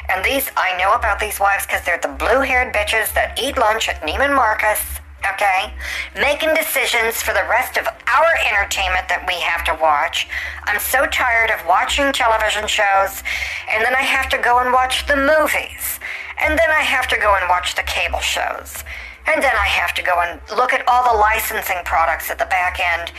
[0.10, 3.58] And these, I know about these wives because they're the blue haired bitches that eat
[3.58, 4.80] lunch at Neiman Marcus,
[5.26, 5.74] okay?
[6.16, 10.28] Making decisions for the rest of our entertainment that we have to watch.
[10.66, 13.24] I'm so tired of watching television shows,
[13.70, 16.00] and then I have to go and watch the movies.
[16.42, 18.84] And then I have to go and watch the cable shows.
[19.28, 22.46] And then I have to go and look at all the licensing products at the
[22.46, 23.12] back end.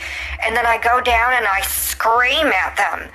[0.45, 3.09] And then I go down and I scream at them.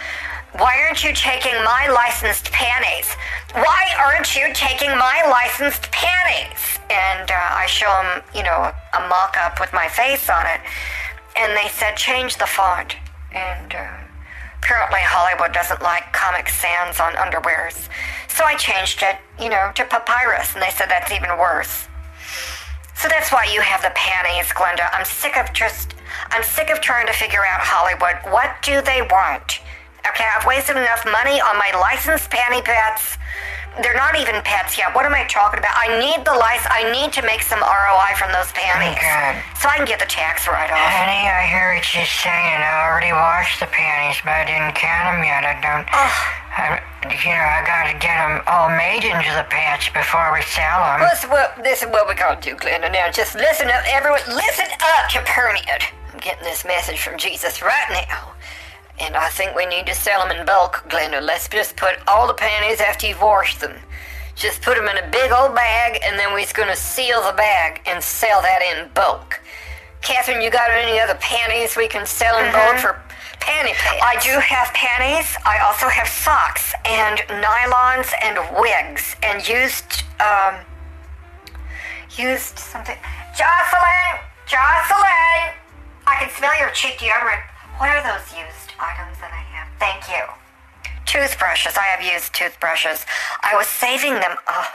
[0.56, 3.14] Why aren't you taking my licensed panties?
[3.52, 6.78] Why aren't you taking my licensed panties?
[6.90, 10.60] And uh, I show them, you know, a mock up with my face on it.
[11.36, 12.96] And they said, change the font.
[13.32, 13.88] And uh,
[14.58, 17.88] apparently Hollywood doesn't like Comic Sans on underwears.
[18.28, 20.54] So I changed it, you know, to Papyrus.
[20.54, 21.88] And they said that's even worse.
[22.96, 24.88] So that's why you have the panties, Glenda.
[24.92, 25.94] I'm sick of just,
[26.30, 28.16] I'm sick of trying to figure out Hollywood.
[28.32, 29.60] What do they want?
[30.10, 33.18] Okay, I've wasted enough money on my licensed panty pets.
[33.82, 34.90] They're not even pets yet.
[34.94, 35.70] What am I talking about?
[35.76, 36.66] I need the lice.
[36.66, 38.98] I need to make some ROI from those panties.
[38.98, 39.38] God.
[39.60, 40.82] So I can get the tax write off.
[40.82, 42.58] Honey, I hear what you're saying.
[42.58, 45.46] I already washed the panties, but I didn't count them yet.
[45.46, 45.86] I don't.
[45.94, 50.82] I, you know, I gotta get them all made into the patch before we sell
[50.82, 51.06] them.
[51.06, 52.90] This is what this is what we gotta do, Glenda.
[52.90, 54.26] Now, just listen up, everyone.
[54.26, 55.22] Listen up to
[56.18, 58.34] I'm getting this message from Jesus right now.
[59.00, 61.22] And I think we need to sell them in bulk, Glenda.
[61.22, 63.76] Let's just put all the panties after you've washed them.
[64.34, 67.36] Just put them in a big old bag, and then we're going to seal the
[67.36, 69.40] bag and sell that in bulk.
[70.00, 73.02] Catherine, you got any other panties we can sell in bulk for
[73.40, 74.00] panty pads?
[74.02, 75.36] I do have panties.
[75.44, 80.54] I also have socks and nylons and wigs and used um
[82.16, 82.96] used something.
[83.36, 84.14] Jocelyn,
[84.46, 85.54] Jocelyn,
[86.06, 87.42] I can smell your cheap deodorant.
[87.78, 89.68] What are those used items that I have?
[89.78, 90.24] Thank you.
[91.06, 91.76] Toothbrushes.
[91.76, 93.06] I have used toothbrushes.
[93.42, 94.72] I was saving them up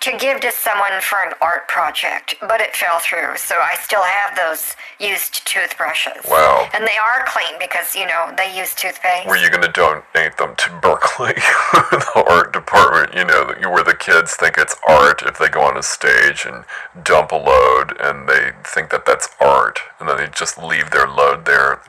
[0.00, 4.02] to give to someone for an art project, but it fell through, so I still
[4.02, 6.28] have those used toothbrushes.
[6.28, 6.68] Wow.
[6.74, 9.26] And they are clean because, you know, they use toothpaste.
[9.26, 13.14] Were you going to donate them to Berkeley, the art department?
[13.14, 16.64] You know, where the kids think it's art if they go on a stage and
[17.02, 21.08] dump a load, and they think that that's art, and then they just leave their
[21.08, 21.80] load there.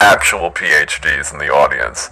[0.00, 2.10] Actual PhDs in the audience,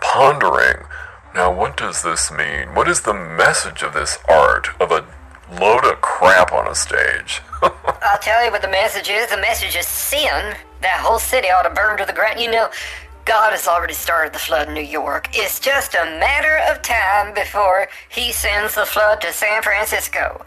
[0.00, 0.86] pondering.
[1.34, 2.74] Now, what does this mean?
[2.74, 5.04] What is the message of this art of a
[5.52, 7.42] load of crap on a stage?
[7.62, 9.28] I'll tell you what the message is.
[9.30, 10.54] The message is sin.
[10.80, 12.40] That whole city ought to burn to the ground.
[12.40, 12.68] You know,
[13.24, 15.28] God has already started the flood in New York.
[15.32, 20.44] It's just a matter of time before He sends the flood to San Francisco.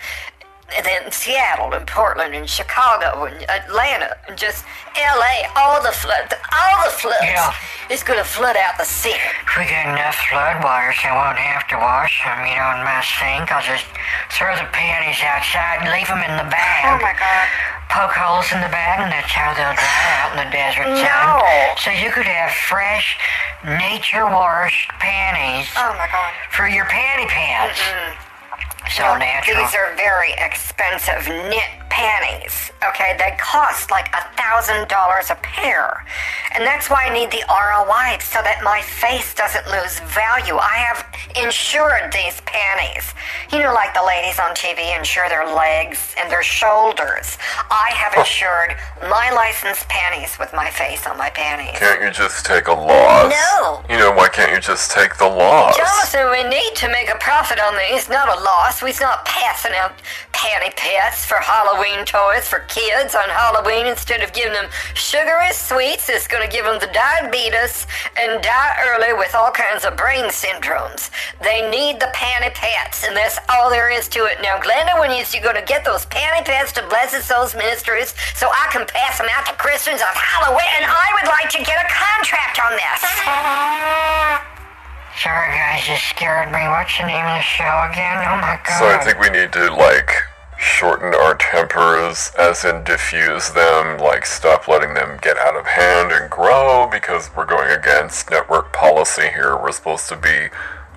[0.76, 4.66] And then Seattle and Portland and Chicago and Atlanta and just
[5.00, 7.24] LA, all the floods, all the floods.
[7.24, 7.54] Yeah.
[7.90, 9.16] It's going to flood out the city.
[9.48, 12.68] If we get enough flood water, so I won't have to wash them, you know,
[12.76, 13.48] in my sink.
[13.48, 13.88] I'll just
[14.36, 17.00] throw the panties outside and leave them in the bag.
[17.00, 17.48] Oh my god.
[17.88, 21.08] Poke holes in the bag, and that's how they'll dry out in the desert sun.
[21.08, 21.40] No.
[21.80, 23.16] So you could have fresh,
[23.64, 26.36] nature-washed panties Oh my god.
[26.52, 27.80] for your panty pads.
[28.90, 29.58] So Well, natural.
[29.64, 32.72] These are very expensive knit panties.
[32.90, 36.06] Okay, they cost like a thousand dollars a pair.
[36.54, 40.58] And that's why I need the ROI so that my face doesn't lose value.
[40.58, 41.06] I have
[41.38, 43.14] insured these panties.
[43.52, 47.38] You know, like the ladies on TV insure their legs and their shoulders.
[47.70, 48.76] I have insured
[49.10, 51.80] my licensed panties with my face on my panties.
[51.80, 53.32] Can't you just take a loss?
[53.32, 53.84] No.
[53.90, 55.78] You know, why can't you just take the loss?
[55.78, 58.82] Jonathan, we need to make a profit on these, not a loss.
[58.82, 59.94] We're not passing out
[60.34, 64.66] panty pets for Halloween toys for kids on Halloween instead of giving them
[64.96, 66.10] sugary sweets.
[66.10, 67.86] It's going to give them the diabetes
[68.18, 71.12] and die early with all kinds of brain syndromes.
[71.42, 74.42] They need the panty pets, and that's all there is to it.
[74.42, 78.50] Now, Glenda, when you're going to get those panty pets to Blessed Souls Ministries so
[78.50, 81.78] I can pass them out to Christians on Halloween, and I would like to get
[81.78, 83.00] a contract on this.
[85.22, 86.62] Sorry, guys, you scared me.
[86.70, 88.18] What's the name of the show again?
[88.22, 88.80] Oh my god.
[88.80, 90.14] So I think we need to like
[90.58, 96.12] shorten our tempers, as in diffuse them, like stop letting them get out of hand
[96.12, 99.56] and grow because we're going against network policy here.
[99.56, 100.48] We're supposed to be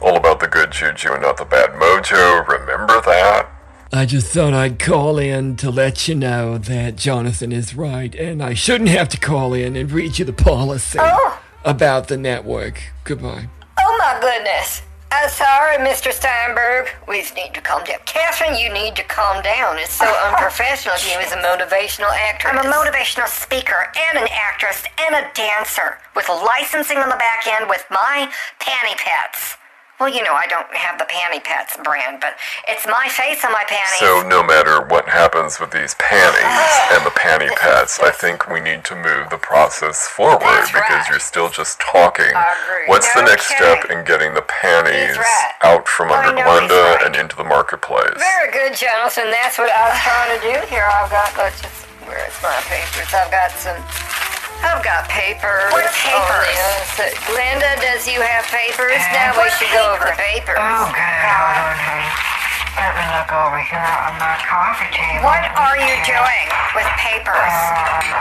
[0.01, 2.47] all about the good juju and not the bad mojo.
[2.49, 3.49] Remember that?
[3.93, 8.41] I just thought I'd call in to let you know that Jonathan is right, and
[8.43, 11.41] I shouldn't have to call in and read you the policy Oh.
[11.65, 12.81] about the network.
[13.05, 13.49] Goodbye.
[13.79, 14.83] Oh my goodness.
[15.13, 16.13] I'm sorry, Mr.
[16.13, 16.89] Steinberg.
[17.09, 17.99] We just need to calm down.
[18.07, 19.77] Catherine, you need to calm down.
[19.79, 22.55] It's so unprofessional of you as a motivational actress.
[22.55, 27.47] I'm a motivational speaker and an actress and a dancer with licensing on the back
[27.47, 29.57] end with my panty pets.
[30.01, 32.33] Well, you know, I don't have the Panty Pets brand, but
[32.67, 34.01] it's my face on my panties.
[34.01, 36.41] So no matter what happens with these panties
[36.97, 41.05] and the panty pets, I think we need to move the process forward That's because
[41.05, 41.07] right.
[41.11, 42.33] you're still just talking.
[42.33, 42.89] I agree.
[42.89, 43.61] What's the next Okay.
[43.61, 45.53] step in getting the panties right.
[45.61, 47.05] out from I under Glenda right.
[47.05, 48.17] and into the marketplace?
[48.17, 49.29] Very good, Jonathan.
[49.29, 50.89] That's what I was trying to do here.
[50.89, 53.13] I've got, let's just, where's my papers?
[53.13, 53.77] I've got some,
[54.61, 55.73] I've got papers.
[55.73, 56.57] What papers?
[57.01, 57.15] this.
[57.29, 59.01] Glenda, does you have papers?
[59.13, 60.61] Now we should go over the papers?
[60.61, 62.11] Oh, hold on, honey.
[62.79, 65.27] Let me look over here on my coffee table.
[65.27, 66.47] What are you doing
[66.77, 67.53] with papers?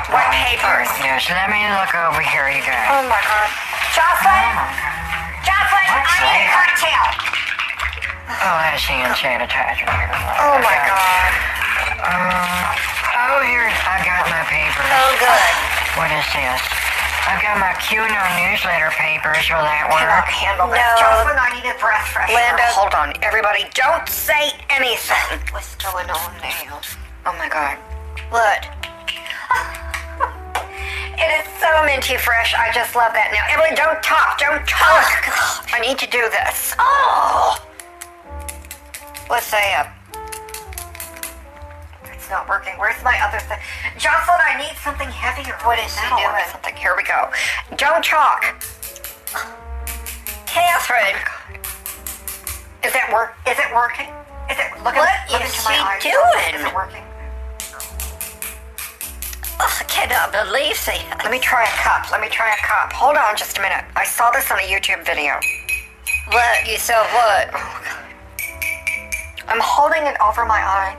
[0.10, 0.90] What papers?
[1.00, 2.88] Yes, let me look over here, you guys.
[2.92, 3.48] Oh my god.
[3.94, 4.56] Jocelyn?
[5.46, 7.06] Jocelyn, I need a cocktail.
[8.42, 10.12] Oh, that's hand sanitizer here.
[10.40, 11.32] Oh my god.
[12.00, 14.90] Um, Oh, here I got my papers.
[14.90, 15.79] Oh good.
[16.00, 16.64] What is this?
[17.28, 19.44] I've got my QAnon newsletter papers.
[19.52, 20.00] Will that work?
[20.00, 20.80] Cannot handle this.
[20.80, 20.96] No.
[20.96, 22.40] Jocelyn, I need a breath freshener.
[22.40, 22.72] Linda.
[22.72, 23.12] Hold on.
[23.20, 25.44] Everybody, don't say anything.
[25.52, 26.80] What's going on now?
[27.28, 27.76] Oh my god.
[28.32, 28.64] What?
[31.20, 32.56] It is so minty fresh.
[32.56, 33.44] I just love that now.
[33.52, 34.40] Emily, don't talk.
[34.40, 35.28] Don't talk.
[35.28, 36.74] Oh, I need to do this.
[36.80, 37.60] Oh.
[39.28, 39.99] What's that?
[42.30, 42.78] It's not working.
[42.78, 43.58] Where's my other thing?
[43.98, 45.58] Jocelyn, I need something heavier.
[45.66, 46.46] What is she Metal doing?
[46.54, 46.76] Something.
[46.78, 47.26] Here we go.
[47.74, 48.46] Don't talk.
[50.46, 53.34] Catherine, oh Is that work?
[53.50, 54.14] Is it working?
[54.46, 54.70] Is it?
[54.86, 56.06] Look What at, look is into my she eyes.
[56.06, 56.54] doing?
[56.54, 57.02] Is it working?
[59.58, 61.02] oh, I cannot believe she.
[61.26, 62.14] Let me try a cup.
[62.14, 62.94] Let me try a cup.
[62.94, 63.90] Hold on just a minute.
[63.98, 65.34] I saw this on a YouTube video.
[66.30, 66.70] What?
[66.70, 67.50] You saw what?
[69.50, 70.94] I'm holding it over my eye.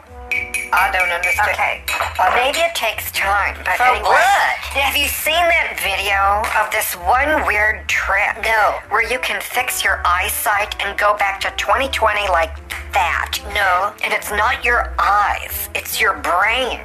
[0.73, 1.51] I don't understand.
[1.51, 1.83] Okay.
[2.19, 4.09] Well, maybe it takes time, but For anyway.
[4.09, 4.55] what?
[4.79, 8.39] Have you seen that video of this one weird trick?
[8.43, 8.79] No.
[8.89, 12.55] Where you can fix your eyesight and go back to 2020 like
[12.93, 13.39] that.
[13.55, 13.93] No.
[14.05, 16.81] And it's not your eyes, it's your brain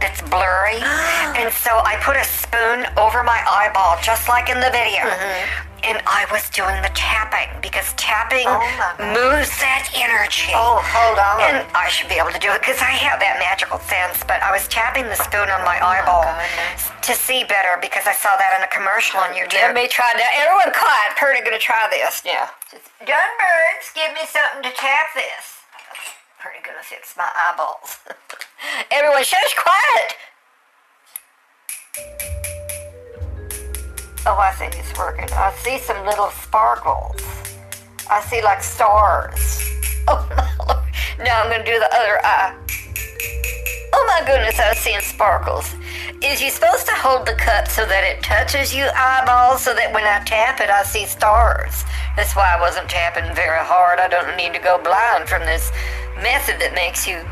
[0.00, 0.78] that's blurry.
[1.38, 5.08] and so I put a spoon over my eyeball, just like in the video.
[5.08, 5.73] Mm-hmm.
[5.84, 8.64] And I was doing the tapping because tapping Oh,
[9.12, 10.48] moves that energy.
[10.56, 11.44] Oh, hold on.
[11.44, 14.24] And I should be able to do it because I have that magical sense.
[14.24, 16.88] But I was tapping the spoon on oh, my eyeball goodness.
[17.04, 19.60] to see better because I saw that in a commercial on YouTube.
[19.60, 20.32] Let me try that.
[20.40, 21.20] Everyone quiet.
[21.20, 22.24] Purdy gonna try this.
[22.24, 22.48] Yeah.
[23.04, 25.60] Dunbirds, give me something to tap this.
[26.40, 28.00] Purdy gonna fix my eyeballs.
[28.90, 30.16] Everyone, shush quiet.
[34.26, 35.28] Oh, I think it's working.
[35.32, 37.20] I see some little sparkles.
[38.10, 39.60] I see like stars.
[40.06, 41.24] Oh my.
[41.24, 42.54] Now I'm gonna do the other eye.
[43.94, 45.74] Oh my goodness, I was seeing sparkles.
[46.22, 49.94] Is you supposed to hold the cup so that it touches you eyeballs so that
[49.94, 51.84] when I tap it I see stars?
[52.16, 53.98] That's why I wasn't tapping very hard.
[53.98, 55.70] I don't need to go blind from this
[56.20, 57.24] method that makes you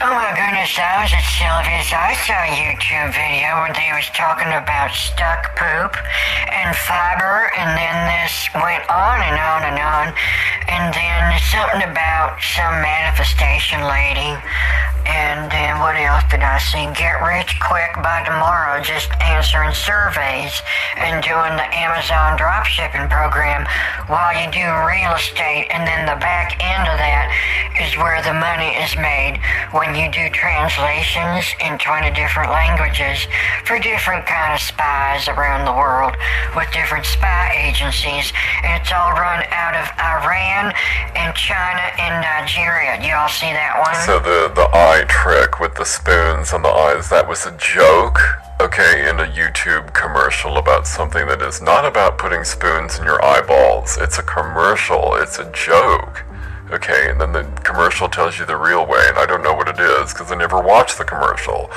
[0.00, 1.92] Oh my goodness, that was at Sylvia's.
[1.92, 5.92] I saw a YouTube video where they was talking about stuck poop
[6.48, 10.06] and fiber, and then this went on and on and on,
[10.72, 11.20] and then
[11.52, 14.32] something about some manifestation lady,
[15.06, 16.86] and then what else did I see?
[16.98, 20.62] Get rich quick by tomorrow, just answering surveys
[20.98, 23.66] and doing the Amazon dropshipping program
[24.10, 27.30] while you do real estate, and then the back end of that
[27.80, 29.38] is where the money is made
[29.72, 33.26] when you do translations in 20 different languages
[33.64, 36.16] for different kind of spies around the world
[36.56, 38.32] with different spy agencies
[38.64, 40.72] and it's all run out of Iran
[41.14, 42.96] and China and Nigeria.
[43.04, 43.94] You all see that one?
[44.06, 48.18] So the the eye trick with the spoons on the eyes, that was a joke.
[48.58, 53.22] Okay, in a YouTube commercial about something that is not about putting spoons in your
[53.22, 53.98] eyeballs.
[54.00, 55.14] It's a commercial.
[55.16, 56.24] It's a joke.
[56.66, 59.68] Okay, and then the commercial tells you the real way, and I don't know what
[59.68, 61.70] it is because I never watched the commercial.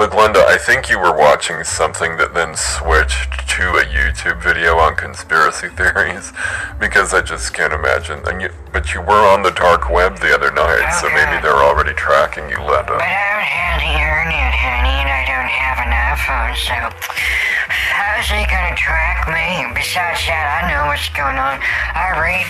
[0.00, 4.80] But Glenda, I think you were watching something that then switched to a YouTube video
[4.80, 6.32] on conspiracy theories
[6.80, 8.24] because I just can't imagine.
[8.24, 11.60] And you, but you were on the dark web the other night, so maybe they're
[11.60, 12.96] already tracking you, Glenda.
[12.96, 16.80] But I don't have the internet, honey, and I don't have an iPhone, so
[17.92, 19.68] how's he gonna track me?
[19.76, 21.60] Besides that, I know what's going on.
[21.92, 22.48] I read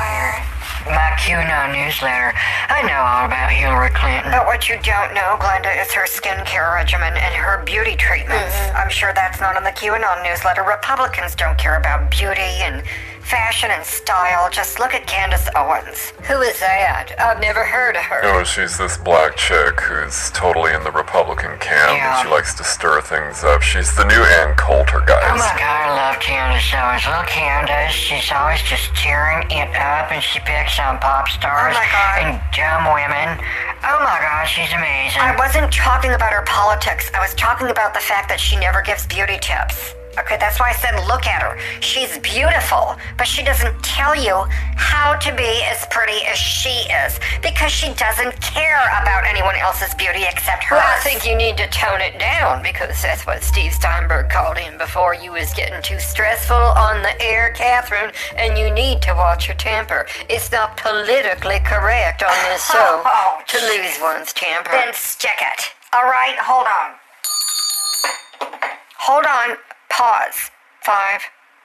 [0.00, 0.53] where
[0.86, 2.32] my QAnon newsletter.
[2.68, 4.30] I know all about Hillary Clinton.
[4.30, 8.54] But what you don't know, Glenda, is her skincare regimen and her beauty treatments.
[8.54, 8.76] Mm-hmm.
[8.76, 10.62] I'm sure that's not on the QAnon newsletter.
[10.62, 12.82] Republicans don't care about beauty and
[13.24, 14.48] fashion and style.
[14.50, 16.12] Just look at Candace Owens.
[16.28, 17.12] Who is that?
[17.18, 18.20] I've never heard of her.
[18.24, 22.18] Oh, she's this black chick who's totally in the Republican camp, Yeah.
[22.20, 23.62] and she likes to stir things up.
[23.62, 25.20] She's the new Ann Coulter, guy.
[25.24, 27.04] Oh my god, I love Candace Owens.
[27.06, 31.80] Little Candace, she's always just tearing it up and she picks on pop stars Oh
[31.80, 32.16] my God.
[32.28, 33.40] and dumb women.
[33.84, 35.20] Oh my god, she's amazing.
[35.20, 37.10] I wasn't talking about her politics.
[37.14, 39.94] I was talking about the fact that she never gives beauty tips.
[40.18, 41.58] Okay, that's why I said look at her.
[41.80, 44.46] She's beautiful, but she doesn't tell you
[44.76, 49.94] how to be as pretty as she is because she doesn't care about anyone else's
[49.94, 50.78] beauty except hers.
[50.78, 54.58] Well, I think you need to tone it down because that's what Steve Steinberg called
[54.58, 55.14] in before.
[55.14, 59.56] You was getting too stressful on the air, Catherine, and you need to watch your
[59.56, 60.06] temper.
[60.28, 64.70] It's not politically correct on this show oh, oh, oh, to lose one's temper.
[64.70, 65.64] Then stick it.
[65.92, 66.98] All right, hold on.
[68.98, 69.56] Hold on.
[69.96, 70.50] Pause.
[70.82, 71.20] Five,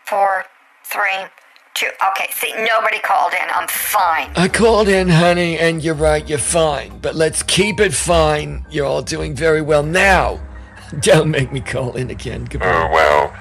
[0.05, 0.45] four,
[0.85, 1.25] three,
[1.73, 1.87] two.
[2.09, 3.49] Okay, see, nobody called in.
[3.49, 4.29] I'm fine.
[4.35, 6.99] I called in, honey, and you're right, you're fine.
[6.99, 8.67] But let's keep it fine.
[8.69, 10.39] You're all doing very well now.
[10.99, 12.47] Don't make me call in again.
[12.61, 13.33] Oh, well.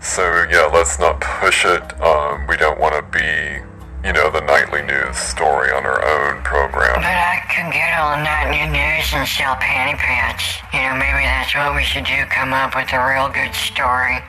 [0.00, 2.00] So, yeah, let's not push it.
[2.00, 3.65] Um, we don't want to be,
[4.06, 7.02] you know, the nightly news story on her own program.
[7.02, 10.62] But I could get all the nightly news and sell panty pads.
[10.70, 14.22] You know, maybe that's what we should do, come up with a real good story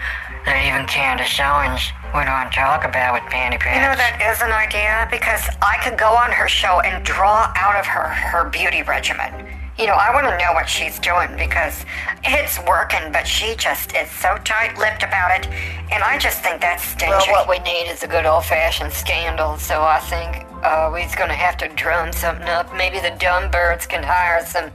[0.49, 3.77] that even Candace Owens would want to talk about with panty pads.
[3.77, 7.53] You know, that is an idea because I could go on her show and draw
[7.53, 9.29] out of her her beauty regimen.
[9.77, 11.85] You know, I want to know what she's doing because
[12.23, 15.47] it's working, but she just is so tight-lipped about it,
[15.91, 17.11] and I just think that's stingy.
[17.11, 19.57] Well, what we need is a good old-fashioned scandal.
[19.57, 22.75] So I think uh, we're gonna have to drum something up.
[22.75, 24.71] Maybe the dumb birds can hire some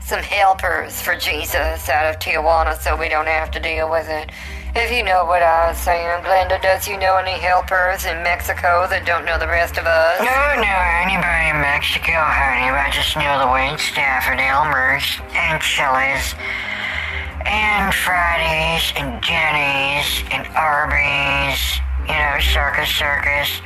[0.00, 4.32] some helpers for Jesus out of Tijuana, so we don't have to deal with it.
[4.74, 8.88] If you know what I was saying, Glenda, does you know any helpers in Mexico
[8.88, 10.16] that don't know the rest of us?
[10.16, 12.72] No, no, anybody in Mexico, honey.
[12.72, 15.04] I just know the wait staff at Elmer's
[15.36, 16.32] and Chili's
[17.44, 21.80] and Fridays and Jenny's and Arby's.
[22.02, 23.62] You know, Circus Circus,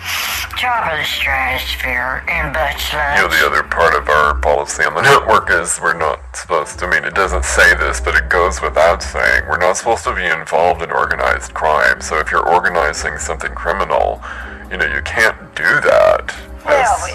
[0.60, 3.16] top of the stratosphere, and butt sluts.
[3.16, 6.78] You know, the other part of our policy on the network is we're not supposed
[6.80, 10.04] to, I mean, it doesn't say this, but it goes without saying, we're not supposed
[10.04, 12.02] to be involved in organized crime.
[12.02, 14.22] So if you're organizing something criminal,
[14.70, 16.34] you know, you can't do that.
[16.66, 17.08] Well,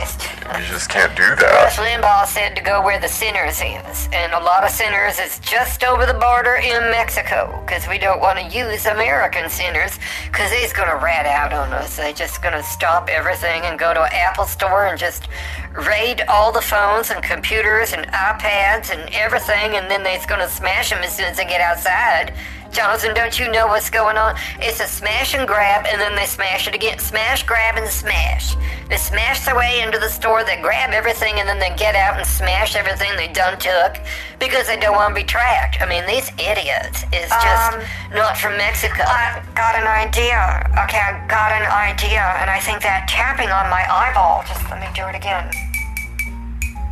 [0.62, 1.41] you just can't do that.
[1.41, 1.78] Rush.
[1.78, 5.84] Limbaugh said to go where the sinners is, and a lot of sinners is just
[5.84, 10.72] over the border in Mexico, because we don't want to use American sinners, because they's
[10.74, 11.97] gonna rat out on us.
[11.97, 15.28] They just gonna stop everything and go to an Apple store and just
[15.74, 20.91] raid all the phones and computers and iPads and everything, and then they's gonna smash
[20.91, 22.34] them as soon as they get outside.
[22.72, 24.36] Jonathan, don't you know what's going on?
[24.59, 26.99] It's a smash and grab, and then they smash it again.
[26.99, 28.55] Smash, grab, and smash.
[28.89, 32.17] They smash their way into the store, they grab everything, and then they get out
[32.17, 33.97] and smash everything they done took
[34.39, 35.82] because they don't want to be tracked.
[35.82, 37.82] I mean, these idiots is just Um,
[38.13, 39.03] not from Mexico.
[39.03, 40.39] I got an idea.
[40.84, 44.43] Okay, I got an idea, and I think that tapping on my eyeball.
[44.47, 45.51] Just let me do it again.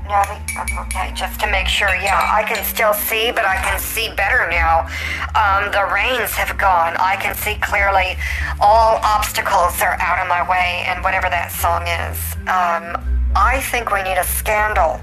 [0.09, 0.41] The,
[0.89, 1.93] okay, just to make sure.
[2.01, 4.89] Yeah, I can still see, but I can see better now.
[5.37, 6.97] Um, the rains have gone.
[6.97, 8.17] I can see clearly.
[8.59, 12.17] All obstacles are out of my way, and whatever that song is.
[12.49, 12.97] Um,
[13.37, 14.99] I think we need a scandal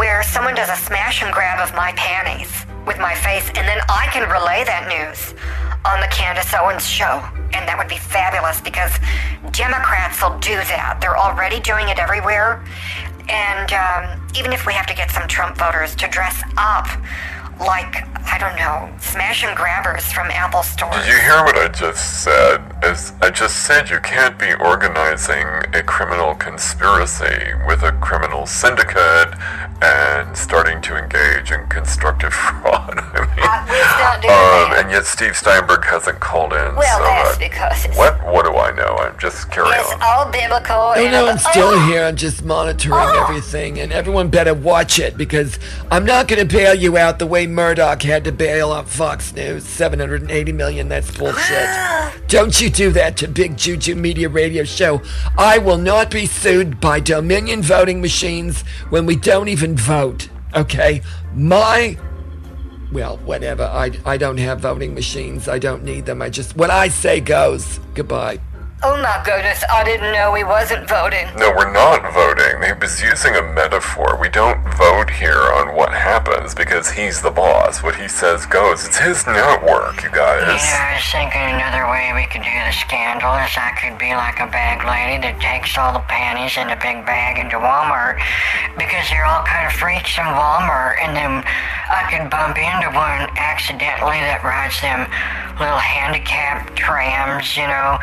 [0.00, 2.48] where someone does a smash and grab of my panties
[2.86, 5.36] with my face, and then I can relay that news
[5.84, 7.20] on the Candace Owens show.
[7.52, 8.96] And that would be fabulous because
[9.52, 10.98] Democrats will do that.
[11.00, 12.64] They're already doing it everywhere.
[13.28, 16.86] And um, even if we have to get some Trump voters to dress up
[17.58, 20.94] like, I don't know, smash and grabbers from Apple stores.
[20.96, 22.60] Did you hear what I just said?
[22.82, 29.34] As I just said, you can't be organizing a criminal conspiracy with a criminal syndicate
[29.82, 32.98] and starting to engage in constructive fraud.
[32.98, 36.74] I mean, Uh, not um, and yet Steve Steinberg hasn't called in.
[36.76, 38.14] Well, so that's uh, because what?
[38.26, 38.96] What do I know?
[38.98, 40.00] I'm just carry it's on.
[40.02, 40.92] all biblical.
[40.92, 42.04] And no, I'm still oh, here.
[42.04, 43.24] I'm just monitoring Oh.
[43.24, 45.58] everything, and everyone better watch it because
[45.90, 49.34] I'm not going to bail you out the way Murdoch had to bail out Fox
[49.34, 49.64] News.
[49.64, 50.88] 780 million.
[50.88, 51.66] That's bullshit.
[51.68, 52.14] Ah.
[52.28, 55.02] Don't you do that to Big Juju Media Radio Show.
[55.38, 60.28] I will not be sued by Dominion voting machines when we don't even vote.
[60.54, 61.02] Okay,
[61.34, 61.96] my
[62.92, 63.64] well, whatever.
[63.64, 65.48] I, I don't have voting machines.
[65.48, 66.22] I don't need them.
[66.22, 67.78] I just what I say goes.
[67.94, 68.40] Goodbye.
[68.84, 71.24] Oh my goodness, I didn't know he wasn't voting.
[71.40, 72.60] No, we're not voting.
[72.60, 74.18] He was using a metaphor.
[74.20, 77.82] We don't vote here on what happens because he's the boss.
[77.82, 78.84] What he says goes.
[78.84, 80.44] It's his network, you guys.
[80.44, 84.12] Yeah, I was thinking another way we could do the scandal is I could be
[84.12, 88.20] like a bag lady that takes all the panties in a big bag into Walmart
[88.76, 91.40] because they're all kind of freaks in Walmart, and then
[91.88, 95.08] I could bump into one accidentally that rides them
[95.56, 97.96] little handicapped trams, you know,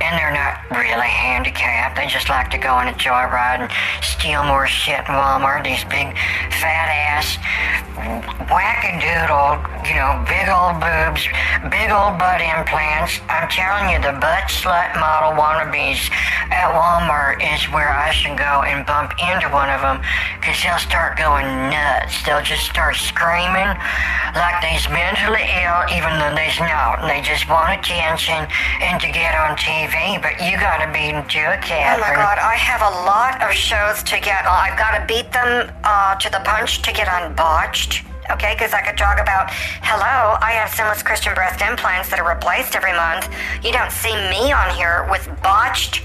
[0.00, 1.96] and they're not really handicapped.
[1.96, 3.70] They just like to go on a joyride and
[4.02, 5.64] steal more shit in Walmart.
[5.64, 6.16] These big
[6.60, 7.38] fat ass
[8.50, 11.24] wackadoodle, you know, big old boobs,
[11.70, 13.20] big old butt implants.
[13.28, 16.10] I'm telling you, the butt slut model wannabes
[16.50, 20.02] at Walmart is where I should go and bump into one of them
[20.40, 22.22] because they'll start going nuts.
[22.24, 23.72] They'll just start screaming
[24.34, 27.02] like they's mentally ill, even though they's not.
[27.06, 28.46] They just want attention
[28.82, 29.83] and to get on TV,
[30.22, 34.02] but you gotta be to a Oh my god, I have a lot of shows
[34.04, 34.56] to get on.
[34.56, 38.04] I've got to beat them uh, to the punch to get unbotched.
[38.30, 39.50] Okay, because I could talk about,
[39.84, 43.28] hello, I have sinless Christian breast implants that are replaced every month.
[43.62, 46.00] You don't see me on here with botched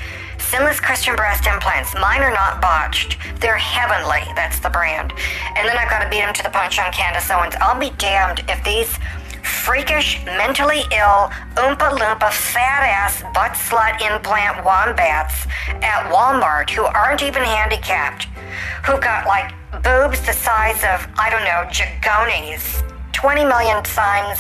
[0.50, 1.94] sinless Christian breast implants.
[1.94, 3.18] Mine are not botched.
[3.40, 4.26] They're heavenly.
[4.36, 5.14] That's the brand.
[5.56, 7.54] And then I've got to beat them to the punch on Candace Owens.
[7.62, 8.92] I'll be damned if these
[9.50, 15.48] freakish, mentally ill, oompa loompa, fat ass, butt slut implant wombats
[15.82, 18.26] at Walmart who aren't even handicapped,
[18.86, 19.54] who got like
[19.84, 24.40] boobs the size of, I don't know, jagonis, 20 million times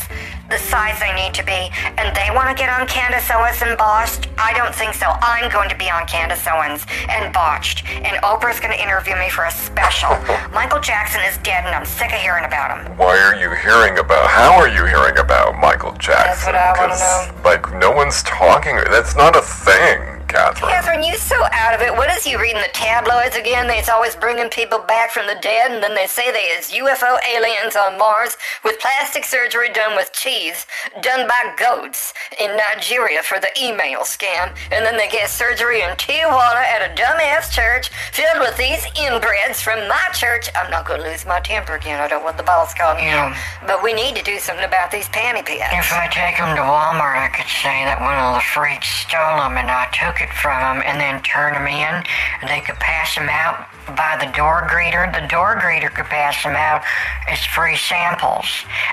[0.49, 3.77] the size they need to be, and they want to get on Candace Owens and
[3.77, 5.05] botched, I don't think so.
[5.21, 9.29] I'm going to be on Candace Owens and botched, and Oprah's going to interview me
[9.29, 10.09] for a special.
[10.53, 12.97] Michael Jackson is dead, and I'm sick of hearing about him.
[12.97, 14.27] Why are you hearing about?
[14.27, 16.53] How are you hearing about Michael Jackson?
[16.53, 17.33] what I wanna 'Cause, know.
[17.43, 18.77] Like no one's talking.
[18.89, 20.71] That's not a thing, Catherine.
[20.71, 21.91] Catherine, you so out of it.
[21.91, 23.67] What is you reading the tabloids again?
[23.67, 27.17] They's always bringing people back from the dead, and then they say they is UFO
[27.35, 30.67] aliens on Mars with plastic surgery done with cheese,
[31.01, 35.89] done by goats in Nigeria for the email scam, and then they get surgery in
[35.97, 40.47] Tijuana at a dumbass church filled with these inbreds from my church.
[40.55, 41.99] I'm not going to lose my temper again.
[41.99, 43.33] I don't want the boss calling me Yeah.
[43.33, 43.67] out.
[43.67, 45.73] But we need to do something about these panty pads.
[45.73, 49.37] If I take them to Walmart, I could say that one of the freaks stole
[49.41, 52.03] them and I took it from them and then turn them in.
[52.41, 55.07] And they could pass them out by the door greeter.
[55.13, 56.83] The door greeter could pass them out
[57.29, 58.45] as free samples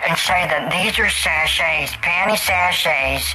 [0.07, 3.35] and say that these are sachets, panty sachets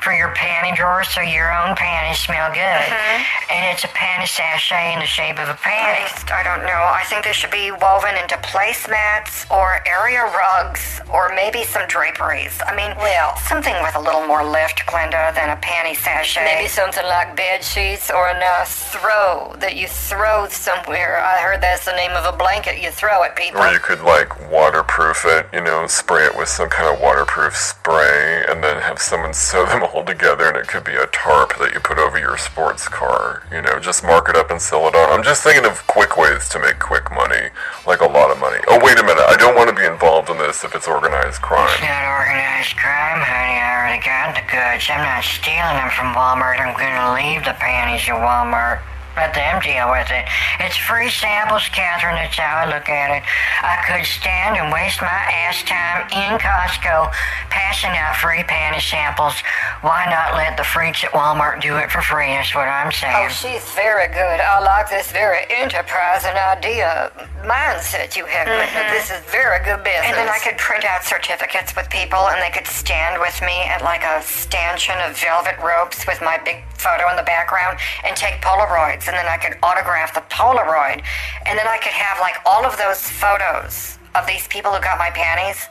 [0.00, 2.62] for your panty drawer so your own panties smell good.
[2.86, 3.52] Uh-huh.
[3.52, 6.06] And it's a panty sachet in the shape of a panty.
[6.08, 6.82] just, I don't know.
[6.86, 12.54] I think they should be woven into placemats or area rugs or maybe some draperies.
[12.66, 16.44] I mean, Well- something with a little more lift, Glenda, than a panty sachet.
[16.44, 20.93] Maybe something like bed sheets or a throw that you throw somewhere.
[21.00, 23.60] I heard that's the name of a blanket you throw at people.
[23.60, 27.56] Or you could like waterproof it, you know, spray it with some kind of waterproof
[27.56, 31.58] spray, and then have someone sew them all together, and it could be a tarp
[31.58, 33.42] that you put over your sports car.
[33.50, 35.10] You know, just mark it up and sell it on.
[35.10, 37.50] I'm just thinking of quick ways to make quick money,
[37.86, 38.58] like a lot of money.
[38.68, 41.42] Oh, wait a minute, I don't want to be involved in this if it's organized
[41.42, 41.68] crime.
[41.74, 43.58] It's not organized crime, honey.
[43.58, 44.86] I already got the goods.
[44.86, 46.62] I'm not stealing them from Walmart.
[46.62, 48.80] I'm gonna leave the panties at Walmart.
[49.16, 50.26] Let them deal with it.
[50.60, 52.16] It's free samples, Catherine.
[52.16, 53.22] That's how I look at it.
[53.62, 57.14] I could stand and waste my ass time in Costco
[57.50, 59.34] passing out free panty samples.
[59.82, 62.34] Why not let the freaks at Walmart do it for free?
[62.34, 63.14] That's what I'm saying.
[63.14, 64.40] Oh, she's very good.
[64.42, 67.12] I like this very enterprising idea
[67.46, 68.48] mindset you have.
[68.48, 68.74] Mm-hmm.
[68.74, 68.90] Linda.
[68.90, 70.10] This is very good business.
[70.10, 73.62] And then I could print out certificates with people, and they could stand with me
[73.70, 78.16] at like a stanchion of velvet ropes with my big photo in the background and
[78.16, 79.03] take Polaroids.
[79.08, 81.02] And then I could autograph the Polaroid.
[81.46, 84.98] And then I could have like all of those photos of these people who got
[84.98, 85.68] my panties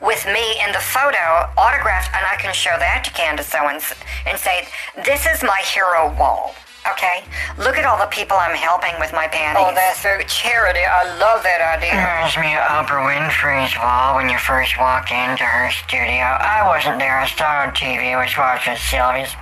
[0.00, 3.94] with me in the photo autographed, and I can show that to Candace Owens
[4.26, 4.68] and say,
[5.04, 6.54] This is my hero wall.
[6.92, 7.24] Okay?
[7.58, 9.64] Look at all the people I'm helping with my panties.
[9.64, 10.84] Oh, that's very charity.
[10.84, 11.98] I love that idea.
[11.98, 16.24] Reminds me of Oprah Winfrey's wall when you first walk into her studio.
[16.24, 17.18] I wasn't there.
[17.18, 18.14] I saw on TV.
[18.14, 19.34] I was watching Sylvia's.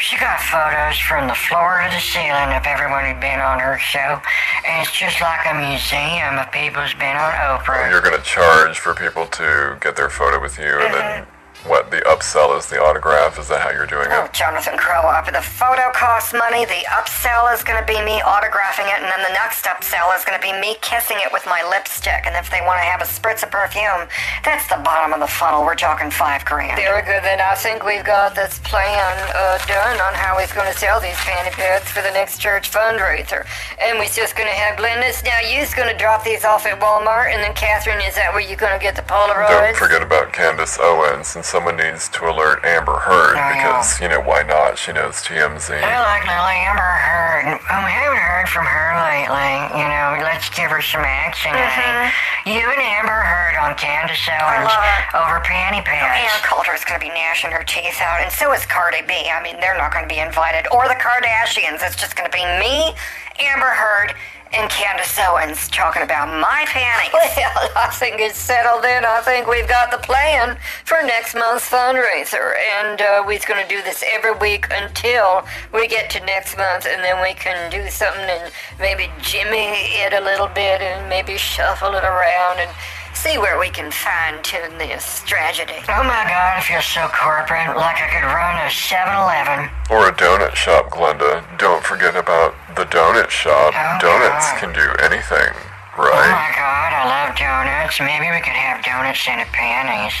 [0.00, 3.78] She got photos from the floor to the ceiling of everyone who'd been on her
[3.78, 4.20] show.
[4.66, 7.90] And it's just like a museum of people who's been on Oprah.
[7.90, 11.37] You're going to charge for people to get their photo with you, and then mm-hmm.
[11.66, 11.90] What?
[11.90, 13.38] The upsell is the autograph.
[13.38, 14.32] Is that how you're doing Oh, it?
[14.32, 15.26] Jonathan Crow up.
[15.26, 16.64] The photo costs money.
[16.64, 20.24] The upsell is going to be me autographing it, and then the next upsell is
[20.24, 22.24] going to be me kissing it with my lipstick.
[22.26, 24.06] And if they want to have a spritz of perfume,
[24.44, 25.64] that's the bottom of the funnel.
[25.64, 26.76] We're talking five grand.
[26.78, 27.22] Very good.
[27.26, 31.00] Then I think we've got this plan uh, done on how he's going to sell
[31.00, 33.44] these panty pads for the next church fundraiser.
[33.82, 35.22] And we're just going to have Glenda's.
[35.24, 38.40] Now, you're going to drop these off at Walmart, and then Catherine, is that where
[38.42, 39.48] you're going to get the Polaroids?
[39.74, 43.56] Don't forget about Candace Owens, and someone needs to alert Amber Heard Oh, yeah.
[43.56, 44.76] because, you know, why not?
[44.76, 45.72] She knows TMZ.
[45.80, 47.56] I like little Amber Heard.
[47.72, 49.80] Um, I haven't heard from her lately.
[49.80, 51.50] You know, let's give her some action.
[51.56, 52.12] honey.
[52.44, 55.16] You and Amber Heard on Candace Owens love it.
[55.16, 56.04] over panty Pants.
[56.04, 56.44] Ann pads.
[56.44, 59.16] Coulter's going to be gnashing her teeth out, and so is Cardi B.
[59.32, 60.68] I mean, they're not going to be invited.
[60.68, 61.80] Or the Kardashians.
[61.80, 62.92] It's just going to be me,
[63.40, 64.12] Amber Heard,
[64.52, 67.14] and Candace Owens talking about my panties.
[67.58, 69.04] Well, I think it's settled then.
[69.04, 72.54] I think we've got the plan for next month's fundraiser.
[72.78, 76.86] And uh, we're going to do this every week until we get to next month.
[76.86, 79.70] And then we can do something and maybe jimmy
[80.02, 82.70] it a little bit and maybe shuffle it around and
[83.18, 85.82] see where we can fine tune this tragedy.
[85.90, 89.66] Oh my god, I feel so corporate, like I could run a 7-Eleven.
[89.90, 91.42] Or a donut shop, Glenda.
[91.58, 93.74] Don't forget about the donut shop.
[93.74, 94.58] Oh, Donuts God.
[94.62, 96.30] can do anything, oh right?
[96.30, 97.98] Oh my god, I love donuts.
[97.98, 100.14] Maybe we could have donuts in a panties.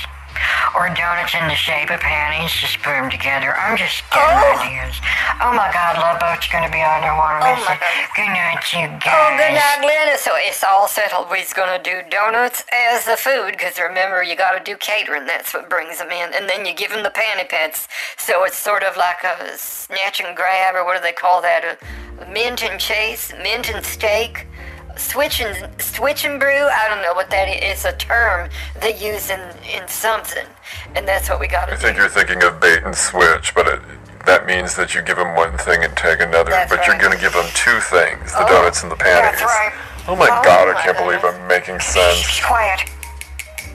[0.74, 3.56] Or donuts in the shape of panties, just put them together.
[3.56, 4.58] I'm just getting Oh.
[4.62, 5.00] ideas.
[5.40, 7.14] Oh my god, Love Boat's gonna be on there.
[7.14, 7.64] Wanna Oh listen?
[7.66, 8.08] my God.
[8.14, 9.14] Good night, you guys.
[9.14, 10.18] Oh, good night, Glenna.
[10.18, 11.30] So it's all settled.
[11.30, 15.26] We're going to do donuts as the food because remember, you got to do catering.
[15.26, 16.34] That's what brings them in.
[16.34, 17.88] And then you give them the panty pets.
[18.16, 21.64] So it's sort of like a snatch and grab, or what do they call that?
[22.20, 24.46] A mint and chase, mint and steak.
[24.98, 26.66] Switch and switch and brew.
[26.68, 27.58] I don't know what that is.
[27.62, 28.50] It's a term
[28.80, 29.40] they use in
[29.74, 30.46] in something,
[30.94, 31.82] and that's what we got to I do.
[31.82, 33.80] think you're thinking of bait and switch, but it,
[34.26, 36.50] that means that you give them one thing and take another.
[36.50, 39.40] That's but you're going to give them two things: the Oh, donuts and the panties.
[39.40, 39.72] that's right.
[40.08, 40.68] Oh my Oh God!
[40.74, 41.40] I can't believe goodness.
[41.40, 42.18] I'm making sense.
[42.18, 42.90] Shh, quiet.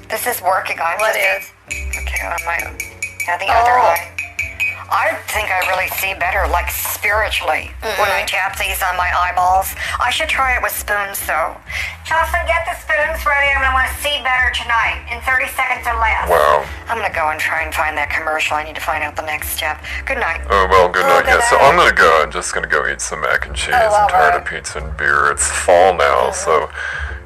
[0.09, 0.77] This is working.
[0.79, 1.51] I'm What just is?
[1.97, 2.57] okay on my
[3.27, 3.61] now the oh.
[3.61, 3.93] other Oh.
[3.97, 4.09] eye.
[4.93, 8.21] I think I really see better, like spiritually, when Mm-hmm.
[8.21, 9.73] I tap these on my eyeballs.
[9.99, 11.57] I should try it with spoons, though.
[12.05, 13.49] Jocelyn, get the spoons ready.
[13.49, 16.29] I'm gonna want to see better tonight in 30 seconds or less.
[16.29, 16.61] Wow.
[16.87, 18.53] I'm gonna go and try and find that commercial.
[18.55, 19.81] I need to find out the next step.
[20.05, 20.45] Good night.
[20.53, 21.25] Oh well, good Oh, night.
[21.25, 21.57] good Yeah, so.
[21.57, 22.21] I'm gonna go.
[22.21, 23.73] I'm just gonna go eat some mac and cheese.
[23.73, 24.41] Oh, I'm tired right.
[24.41, 25.31] of pizza and beer.
[25.31, 26.69] It's fall now, so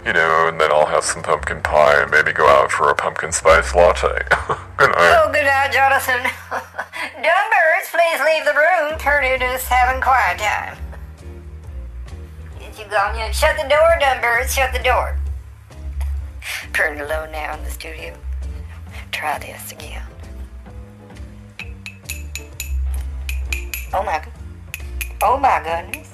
[0.07, 2.95] you know, and then I'll have some pumpkin pie and maybe go out for a
[2.95, 4.07] pumpkin spice latte.
[4.77, 5.19] good night.
[5.19, 6.23] Oh, good night, Jonathan.
[6.49, 8.97] Dumb birds, please leave the room.
[8.99, 10.77] Purdy is having quiet time.
[12.61, 13.35] Is you gone yet?
[13.35, 14.53] Shut the door, dumb birds.
[14.55, 15.19] Shut the door.
[16.71, 18.15] Purdy alone now in the studio.
[19.11, 20.03] Try this again.
[23.93, 24.25] Oh my.
[25.21, 26.06] Oh my goodness.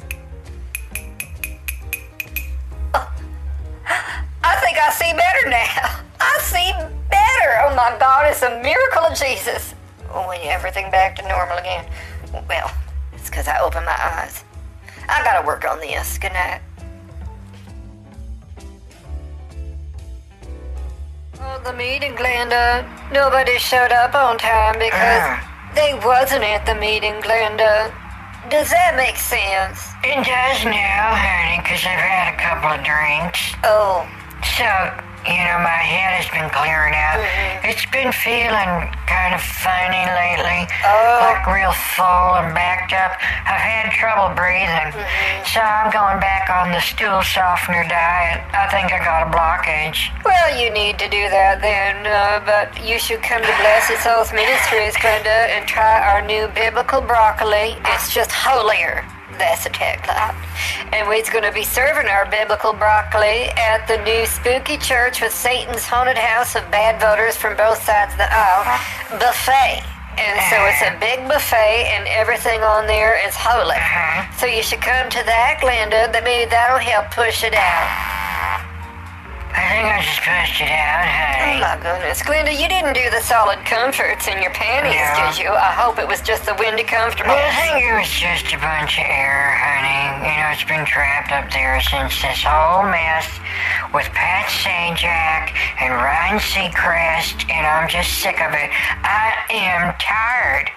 [4.43, 5.99] I think I see better now.
[6.19, 6.72] I see
[7.10, 7.51] better.
[7.64, 9.76] Oh my God, it's a miracle of Jesus.
[10.11, 11.85] Oh, when everything back to normal again.
[12.47, 12.72] Well,
[13.14, 14.43] it's because I opened my eyes.
[15.10, 16.18] I gotta work on this.
[16.18, 16.61] Good night.
[21.41, 22.88] Oh, the meeting, Glenda.
[23.11, 25.72] Nobody showed up on time because ah.
[25.76, 27.91] they wasn't at the meeting, Glenda.
[28.49, 29.80] Does that make sense?
[30.03, 33.56] It does now, honey, because I've had a couple of drinks.
[33.64, 34.03] Oh,
[34.60, 34.68] So,
[35.23, 37.19] you know, my head has been clearing out.
[37.63, 40.67] It's been feeling kind of funny lately.
[40.83, 41.31] Oh.
[41.31, 43.15] Like real full and backed up.
[43.47, 44.91] I've had trouble breathing.
[45.47, 48.43] So I'm going back on the stool softener diet.
[48.51, 50.11] I think I got a blockage.
[50.27, 54.33] Well, you need to do that then, uh, but you should come to Blessed Souls
[54.35, 57.79] Ministries, Glenda, and try our new biblical broccoli.
[57.95, 59.07] It's just holier.
[59.38, 60.35] That's a tech tagline.
[60.93, 65.34] And we're going to be serving our biblical broccoli at the new spooky church with
[65.34, 68.65] Satan's haunted house of bad voters from both sides of the aisle
[69.19, 69.84] buffet.
[70.14, 73.73] And so it's a big buffet, and everything on there is holy.
[73.73, 74.38] Uh-huh.
[74.38, 76.11] So you should come to that, Glenda.
[76.14, 78.72] That maybe that'll help push it out.
[79.53, 81.05] I think I just pushed it out,
[81.43, 85.30] Oh my goodness, Glenda, you didn't do the solid comforts in your panties, No.
[85.30, 85.49] did you?
[85.53, 87.31] I hope it was just the windy comfortable.
[87.38, 90.25] I think it was just a bunch of air, honey.
[90.25, 93.30] You know, it's been trapped up there since this whole mess
[93.93, 98.69] with Pat Sajak and Ryan Seacrest, and I'm just sick of it.
[99.05, 100.71] I am tired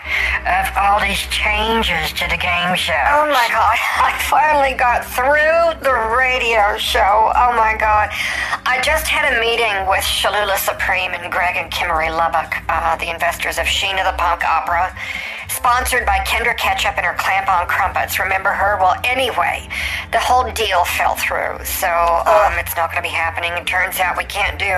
[0.45, 3.01] of all these changes to the game show.
[3.17, 7.33] Oh my god, I finally got through the radio show.
[7.33, 8.11] Oh my god.
[8.69, 13.09] I just had a meeting with Shalula Supreme and Greg and Kimmery Lubbock, uh, the
[13.09, 14.91] investors of Sheena the Punk Opera,
[15.49, 18.19] sponsored by Kendra Ketchup and her Clamp On Crumpets.
[18.19, 18.77] Remember her?
[18.81, 19.69] Well, anyway,
[20.13, 23.53] the whole deal fell through, so um, it's not going to be happening.
[23.53, 24.75] It turns out we can't do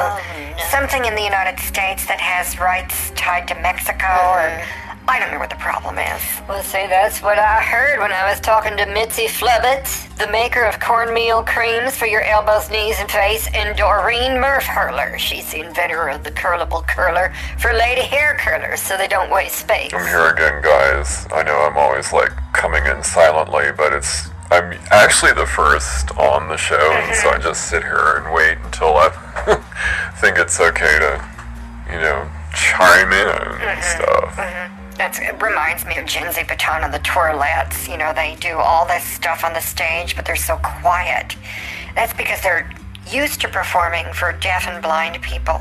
[0.71, 4.63] something in the United States that has rights tied to Mexico, or
[5.09, 6.21] I don't know what the problem is.
[6.49, 10.65] Well, see, that's what I heard when I was talking to Mitzi Flubbits, the maker
[10.65, 15.17] of cornmeal creams for your elbows, knees, and face, and Doreen Murph-Hurler.
[15.19, 19.57] She's the inventor of the curlable curler for lady hair curlers so they don't waste
[19.57, 19.95] space.
[19.95, 21.27] I'm here again, guys.
[21.33, 26.49] I know I'm always like coming in silently, but it's I'm actually the first on
[26.49, 29.11] the show, and so I just sit here and wait until I
[30.21, 31.25] think it's okay to,
[31.93, 33.65] you know, chime in and mm-hmm.
[33.65, 33.83] Mm-hmm.
[33.83, 34.69] stuff.
[34.97, 37.89] That's, it reminds me of Jinsey Baton and the Twirlettes.
[37.89, 41.37] You know, they do all this stuff on the stage, but they're so quiet.
[41.95, 42.69] That's because they're
[43.09, 45.61] used to performing for deaf and blind people.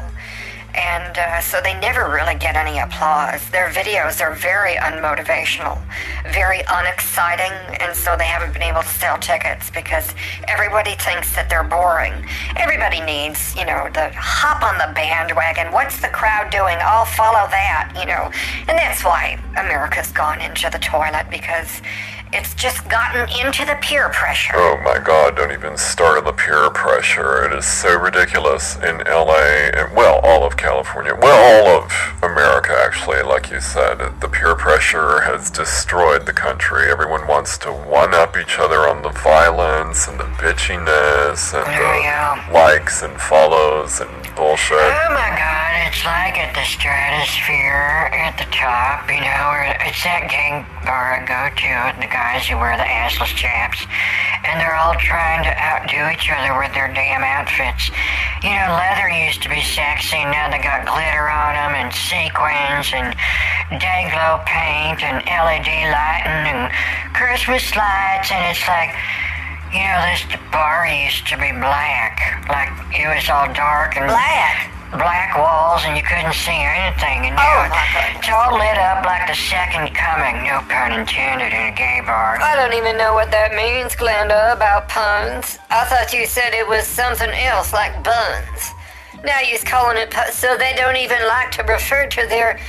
[0.78, 3.42] And uh, so they never really get any applause.
[3.50, 5.82] Their videos are very unmotivational,
[6.32, 7.52] very unexciting,
[7.82, 10.14] and so they haven't been able to sell tickets because
[10.48, 12.14] everybody thinks that they're boring.
[12.56, 15.74] Everybody needs, you know, the hop on the bandwagon.
[15.74, 16.78] What's the crowd doing?
[16.82, 18.30] I'll follow that, you know.
[18.70, 21.82] And that's why America's gone into the toilet because
[22.34, 24.54] it's just gotten into the peer pressure.
[24.56, 27.46] Oh my god, don't even start on the peer pressure.
[27.46, 31.16] It is so ridiculous in LA and, well, all of California.
[31.16, 31.92] Well, all of
[32.24, 33.98] America, actually, like you said.
[34.20, 36.90] The peer pressure has destroyed the country.
[36.92, 42.44] Everyone wants to one up each other on the violence and the bitchiness and Yeah.
[42.48, 44.78] the likes and follows and bullshit.
[44.78, 49.46] Oh my god, it's like at the stratosphere at the top, you know,
[49.82, 53.82] it's that gang bar I go to, the guys who wear the assless chaps.
[54.46, 57.90] and they're all trying to outdo each other with their damn outfits.
[58.46, 62.94] You know, leather used to be sexy, now they got glitter on them and sequins
[62.94, 63.18] and
[63.82, 66.70] day glow paint and LED lighting and
[67.18, 68.94] Christmas lights, and it's like,
[69.74, 74.72] you know, this bar used to be black, like it was all dark and Black.
[74.92, 77.28] black walls and you couldn't see anything.
[77.28, 81.52] And Oh, now my it's all lit up like the second coming, no pun intended,
[81.54, 82.40] in a gay bar.
[82.42, 85.60] I don't even know what that means, Glenda, about puns.
[85.70, 88.72] I thought you said it was something else, like buns.
[89.24, 92.60] Now you're calling it puns, so they don't even like to refer to their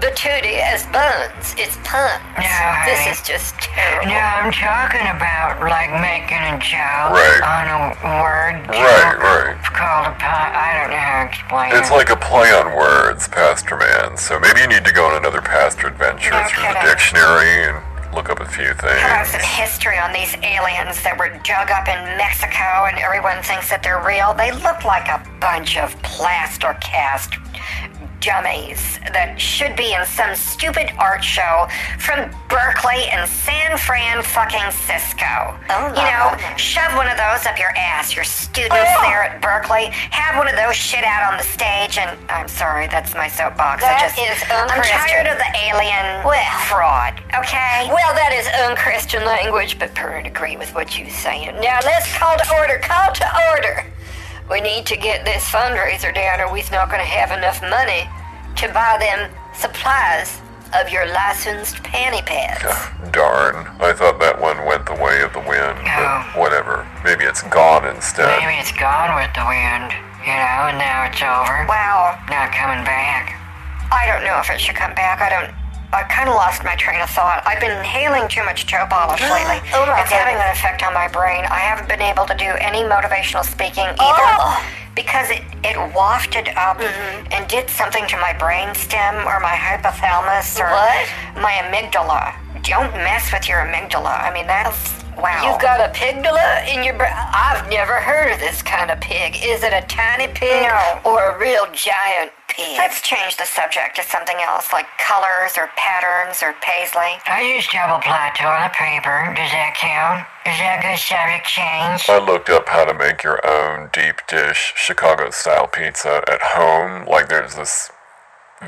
[0.00, 1.54] batootie as buns.
[1.58, 2.22] It's puns.
[2.40, 4.08] No, this is just terrible.
[4.08, 7.42] No, I'm talking about like making a joke Right.
[7.44, 9.56] on a word Right, right.
[9.60, 10.48] It's called a pun.
[10.56, 11.92] I don't know how to explain It's it.
[11.92, 14.16] like a play on words, Pastor Man.
[14.16, 16.88] So maybe you need to go on another pastor adventure No through the kidding.
[16.88, 17.82] dictionary and
[18.14, 21.88] look up a few How about some history on these aliens that were dug up
[21.88, 24.34] in Mexico and everyone thinks that they're real?
[24.34, 27.34] They look like a bunch of plaster cast
[28.22, 31.66] dummies that should be in some stupid art show
[31.98, 35.58] from Berkeley and San Fran fucking Cisco.
[35.68, 36.60] Oh, you know, goodness.
[36.62, 39.02] shove one of those up your ass, your students Oh.
[39.02, 39.90] there at Berkeley.
[40.14, 43.82] Have one of those shit out on the stage and I'm sorry, that's my soapbox.
[43.82, 46.38] I just, is I'm tired of the alien Well.
[46.70, 47.90] fraud, okay?
[47.90, 51.58] Well, that is unchristian language, but Pert agree with what you're saying.
[51.60, 52.78] Now let's call to order.
[52.78, 53.84] Call to order.
[54.52, 58.04] We need to get this fundraiser down, or we're not going to have enough money
[58.60, 60.42] to buy them supplies
[60.76, 62.60] of your licensed panty pads.
[63.16, 63.64] Darn.
[63.80, 65.96] I thought that one went the way of the wind, No.
[65.96, 66.84] but whatever.
[67.00, 68.28] Maybe it's gone instead.
[68.44, 69.88] Maybe it's gone with the wind,
[70.20, 71.64] you know, and now it's over.
[71.64, 73.32] Wow, Not coming back.
[73.88, 75.24] I don't know if it should come back.
[75.24, 75.61] I don't.
[75.92, 77.42] I kind of lost my train of thought.
[77.44, 79.60] I've been inhaling too much Joe polish lately.
[79.76, 81.44] Oh, my it's having an effect on my brain.
[81.44, 84.00] I haven't been able to do any motivational speaking oh.
[84.00, 84.56] either Oh.
[84.96, 87.32] because it, it wafted up mm-hmm.
[87.32, 91.08] and did something to my brain stem or my hypothalamus or What?
[91.36, 92.41] my amygdala.
[92.62, 94.20] Don't mess with your amygdala.
[94.22, 95.42] I mean, that's wow.
[95.44, 97.12] You've got a pigdala in your brain?
[97.14, 99.36] I've never heard of this kind of pig.
[99.42, 101.00] Is it a tiny pig No.
[101.04, 102.76] or a real giant pig?
[102.78, 107.18] Let's change the subject to something else, like colors or patterns or paisley.
[107.26, 109.32] I use double ply toilet paper.
[109.34, 110.26] Does that count?
[110.46, 112.08] Is that a good subject change?
[112.08, 117.06] I looked up how to make your own deep dish Chicago style pizza at home.
[117.08, 117.90] Like there's this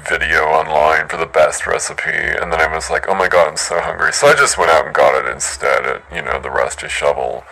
[0.08, 3.56] video online for the best recipe and then I was like, "Oh my god, I'm
[3.56, 6.50] so hungry." So I just went out and got it instead at, you know, the
[6.50, 7.44] Rusty Shovel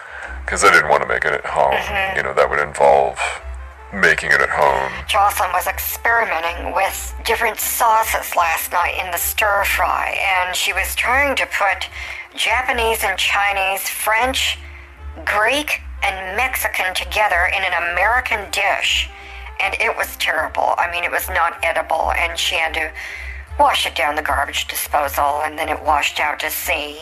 [0.46, 1.74] cuz I didn't want to make it at home.
[1.74, 2.16] Mm-hmm.
[2.16, 3.18] You know, that would involve
[3.92, 4.90] making it at home.
[5.06, 10.94] Jocelyn was experimenting with different sauces last night in the stir fry, and she was
[10.94, 11.88] trying to put
[12.34, 14.58] Japanese and Chinese, French,
[15.24, 19.10] Greek, and Mexican together in an American dish.
[19.60, 20.74] And it was terrible.
[20.78, 22.90] I mean, it was not edible, and she had to
[23.58, 26.98] wash it down the garbage disposal, and then it washed out to sea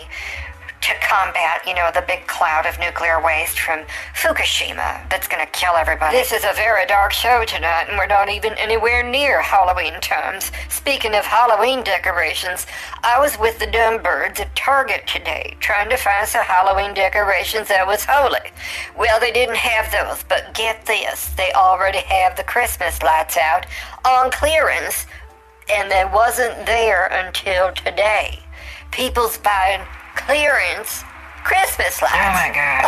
[0.81, 3.85] to combat, you know, the big cloud of nuclear waste from
[4.15, 6.17] Fukushima that's going to kill everybody.
[6.17, 10.51] This is a very dark show tonight, and we're not even anywhere near Halloween times.
[10.69, 12.67] Speaking of Halloween decorations,
[13.03, 17.69] I was with the dumb birds at Target today, trying to find some Halloween decorations
[17.69, 18.51] that was holy.
[18.97, 23.67] Well, they didn't have those, but get this, they already have the Christmas lights out
[24.07, 25.07] on clearance,
[25.71, 28.41] and they wasn't there until today.
[28.91, 29.87] People's buying
[30.27, 31.05] clearance
[31.45, 32.15] Christmas lights.
[32.15, 32.85] Oh my god.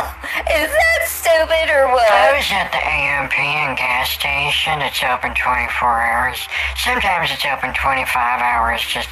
[0.52, 2.10] Is that stupid or what?
[2.10, 4.82] I was at the AM/PM gas station.
[4.82, 6.38] It's open 24 hours.
[6.76, 8.06] Sometimes it's open 25
[8.40, 9.08] hours just,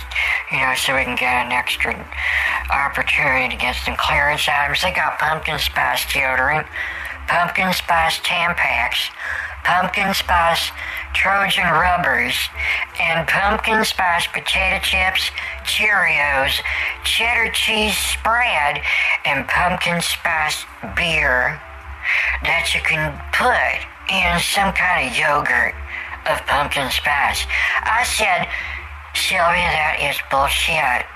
[0.52, 1.97] you know, so we can get an extra
[2.70, 4.82] opportunity to get some clearance items.
[4.82, 6.66] They got pumpkin spice deodorant,
[7.31, 9.09] pumpkin spice Tampax,
[9.62, 10.70] pumpkin spice
[11.15, 12.35] Trojan rubbers,
[12.98, 15.31] and pumpkin spice potato chips,
[15.65, 16.61] Cheerios,
[17.05, 18.82] cheddar cheese spread,
[19.24, 20.65] and pumpkin spice
[20.97, 21.61] beer
[22.43, 23.78] that you can put
[24.11, 25.74] in some kind of yogurt
[26.27, 27.47] of pumpkin spice.
[27.86, 28.48] I said,
[29.15, 31.07] Sylvia, that is bullshit.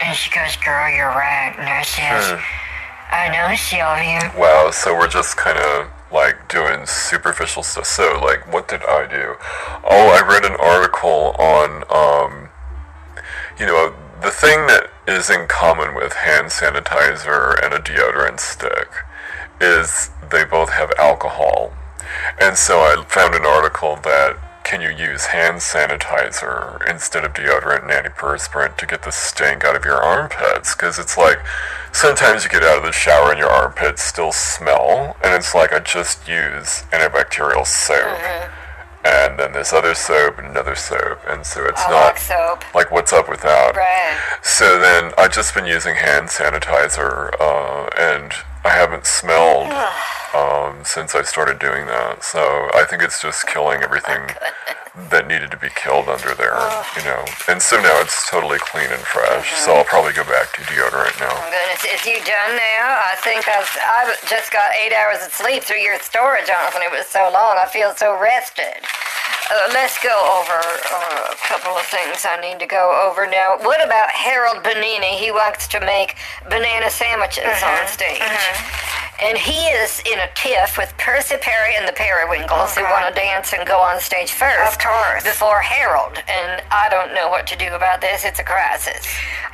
[0.00, 1.54] And she goes, girl, you're right.
[1.58, 2.63] And I says, Hmm.
[3.10, 4.32] I know, Sylvia.
[4.38, 7.86] Wow, so we're just kind of like doing superficial stuff.
[7.86, 9.34] So, like, what did I do?
[9.84, 12.48] Oh, I read an article on, um,
[13.58, 18.88] you know, the thing that is in common with hand sanitizer and a deodorant stick
[19.60, 21.72] is they both have alcohol.
[22.40, 27.82] And so I found an article that can you use hand sanitizer instead of deodorant
[27.82, 30.74] and antiperspirant to get the stink out of your armpits?
[30.74, 31.38] Because it's like
[31.94, 35.72] sometimes you get out of the shower and your armpits still smell, and it's like
[35.72, 38.18] I just use antibacterial soap.
[39.04, 42.74] And then this other soap and another soap, and so it's I not like soap.
[42.74, 43.76] like what's up with that.
[43.76, 44.18] Right.
[44.42, 48.32] So then I've just been using hand sanitizer, uh, and
[48.64, 49.68] I haven't smelled
[50.34, 52.24] um, since I started doing that.
[52.24, 52.40] So
[52.74, 54.34] I think it's just killing everything
[55.10, 56.58] that needed to be killed under there,
[56.94, 57.22] you know.
[57.50, 59.54] And so now it's totally clean and fresh.
[59.62, 61.34] So I'll probably go back to deodorant now.
[61.34, 62.86] Oh, goodness, is you done now?
[63.02, 66.82] I think I've, I've just got eight hours of sleep through your story, Jonathan.
[66.82, 67.58] It was so long.
[67.58, 68.82] I feel so rested.
[69.50, 73.58] Uh, let's go over uh, a couple of things I need to go over now.
[73.60, 75.18] What about Harold Benini?
[75.18, 76.16] He wants to make
[76.48, 78.22] banana sandwiches on stage.
[79.22, 83.14] And he is in a tiff with Percy Perry and the Periwinkles, who want to
[83.14, 84.72] dance and go on stage first.
[84.72, 85.24] Of course.
[85.24, 86.18] Before Harold.
[86.28, 88.24] And I don't know what to do about this.
[88.24, 89.06] It's a crisis.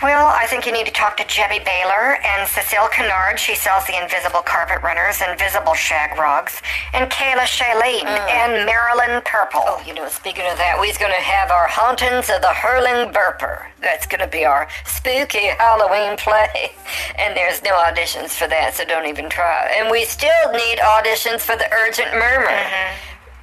[0.02, 3.38] Well, I think you need to talk to Jebby Baylor and Cecile Kennard.
[3.38, 6.62] She sells the invisible carpet runners, invisible shag rugs,
[6.92, 8.30] and Kayla Shailene mm.
[8.30, 9.62] and Marilyn Purple.
[9.64, 13.12] Oh, you know, speaking of that, we're going to have our Hauntings of the Hurling
[13.12, 13.69] Burper.
[13.80, 16.72] That's going to be our spooky Halloween play.
[17.18, 19.72] And there's no auditions for that, so don't even try.
[19.76, 22.60] And we still need auditions for the Urgent Murmur.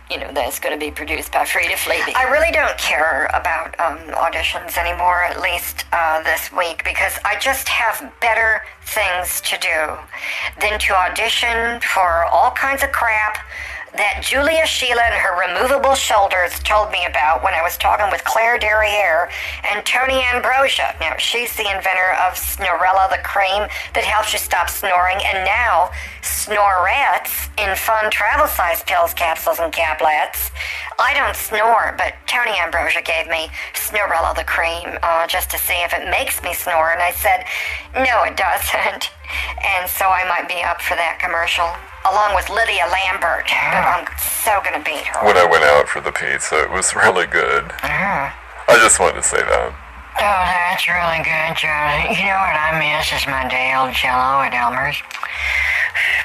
[0.09, 2.13] You know, that's going to be produced by Frida Fleeby.
[2.15, 7.37] I really don't care about um, auditions anymore, at least uh, this week, because I
[7.39, 13.39] just have better things to do than to audition for all kinds of crap
[13.97, 18.23] that Julia Sheila and her removable shoulders told me about when I was talking with
[18.23, 19.29] Claire Derriere
[19.65, 20.95] and Tony Ambrosia.
[20.99, 25.89] Now, she's the inventor of Snorella the cream that helps you stop snoring, and now
[26.21, 30.51] Snorettes in fun travel size pills, capsules, and caplets.
[30.99, 35.81] I don't snore, but Tony Ambrosia gave me Snorella the cream uh, just to see
[35.83, 37.45] if it makes me snore, and I said,
[37.95, 39.09] no, it doesn't.
[39.59, 41.67] And so I might be up for that commercial,
[42.05, 43.47] along with Lydia Lambert.
[43.49, 43.93] But mm.
[43.97, 45.25] I'm so gonna beat her.
[45.25, 47.65] When I went out for the pizza, it was really good.
[47.83, 48.23] Oh,
[48.69, 49.69] I just wanted to say that.
[50.21, 52.13] oh, that's really good, Charlie.
[52.13, 55.01] You know what I miss is my day old jello at Elmer's.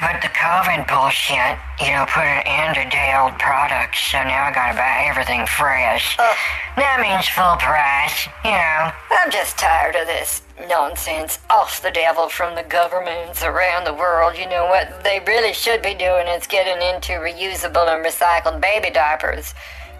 [0.01, 4.45] But the COVID bullshit, you know, put an end to day old products, so now
[4.45, 6.17] I gotta buy everything fresh.
[6.77, 8.93] That means full price, you know.
[9.17, 14.37] I'm just tired of this nonsense off the devil from the governments around the world.
[14.37, 18.89] You know what they really should be doing is getting into reusable and recycled baby
[18.89, 19.53] diapers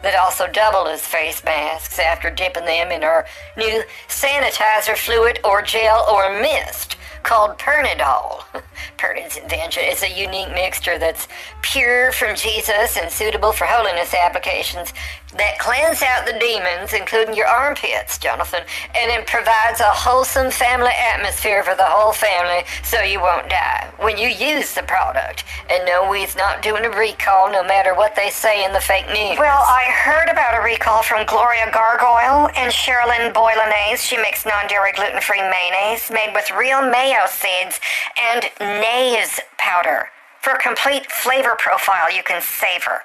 [0.03, 3.25] that also double as face masks after dipping them in our
[3.57, 8.43] new sanitizer fluid or gel or mist called Pernidol.
[8.97, 11.27] Pernid's invention is a unique mixture that's
[11.61, 14.93] pure from Jesus and suitable for holiness applications
[15.37, 18.61] that cleanse out the demons, including your armpits, Jonathan,
[18.95, 23.91] and it provides a wholesome family atmosphere for the whole family so you won't die
[23.99, 25.43] when you use the product.
[25.69, 29.07] And no, we're not doing a recall no matter what they say in the fake
[29.07, 29.37] news.
[29.39, 33.97] Well, I heard about a recall from Gloria Gargoyle and Sherilyn Boylanese.
[33.97, 37.79] She makes non-dairy gluten-free mayonnaise made with real mayo seeds
[38.17, 40.12] and Nays powder.
[40.43, 42.99] For a complete flavor profile, you can savor.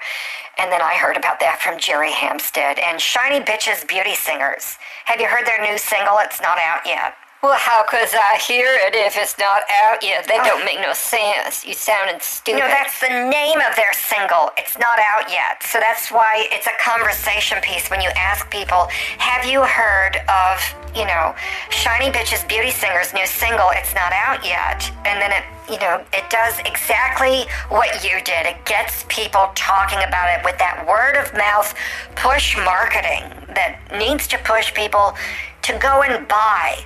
[0.58, 4.74] And then I heard about that from Jerry Hampstead and Shiny Bitches Beauty Singers.
[5.04, 6.18] Have you heard their new single?
[6.18, 7.14] It's not out yet.
[7.38, 10.26] Well, how could I hear it if it's not out yet?
[10.26, 10.66] That don't oh.
[10.66, 11.62] make no sense.
[11.62, 12.58] You sounding stupid.
[12.58, 14.50] No, that's the name of their single.
[14.58, 15.62] It's not out yet.
[15.62, 18.90] So that's why it's a conversation piece when you ask people,
[19.22, 20.58] have you heard of,
[20.90, 21.38] you know,
[21.70, 23.70] Shiny Bitches Beauty Singer's new single?
[23.78, 24.90] It's not out yet.
[25.06, 28.46] And then it, you know, it does exactly what you did.
[28.46, 31.74] It gets people talking about it with that word of mouth
[32.16, 33.24] push marketing
[33.54, 35.14] that needs to push people
[35.62, 36.78] to go and buy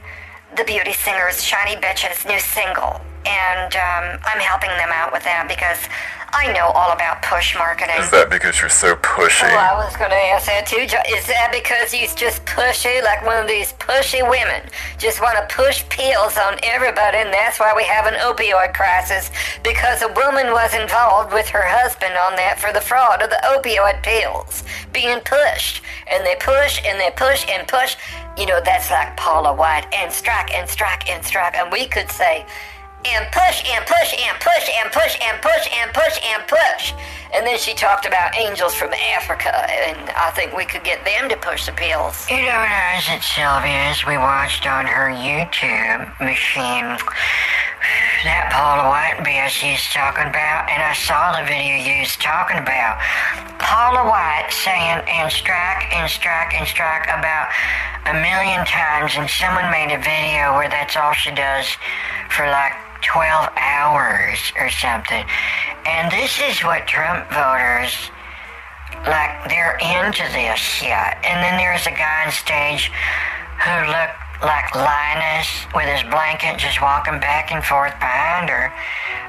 [0.57, 3.01] the Beauty Singers Shiny Bitches new single.
[3.25, 5.79] And um, I'm helping them out with that because
[6.35, 8.01] I know all about push marketing.
[8.01, 9.53] Is that because you're so pushy?
[9.53, 10.81] Well, I was going to ask that too.
[10.81, 14.65] Is that because he's just pushy, like one of these pushy women?
[14.97, 19.31] Just want to push pills on everybody, and that's why we have an opioid crisis.
[19.63, 23.41] Because a woman was involved with her husband on that for the fraud of the
[23.45, 25.85] opioid pills being pushed.
[26.11, 27.97] And they push and they push and push.
[28.39, 31.55] You know, that's like Paula White and strike and strike and strike.
[31.55, 32.47] And we could say,
[33.05, 36.95] and push and push and push and push and push and push and push.
[37.35, 41.31] And then she talked about angels from Africa, and I think we could get them
[41.31, 42.29] to push the pills.
[42.29, 44.05] You know what I was at Sylvia's?
[44.05, 46.93] We watched on her YouTube machine
[48.23, 52.61] that Paula White bitch she's talking about, and I saw the video you was talking
[52.61, 53.01] about.
[53.59, 57.49] Paula White saying and strike and strike and strike about
[58.07, 61.67] a million times, and someone made a video where that's all she does
[62.29, 65.25] for like 12 hours or something.
[65.87, 68.11] And this is what Trump voters
[69.07, 71.15] like they're into this shit.
[71.27, 72.91] And then there's a guy on stage
[73.59, 78.73] who looked like Linus with his blanket just walking back and forth behind her.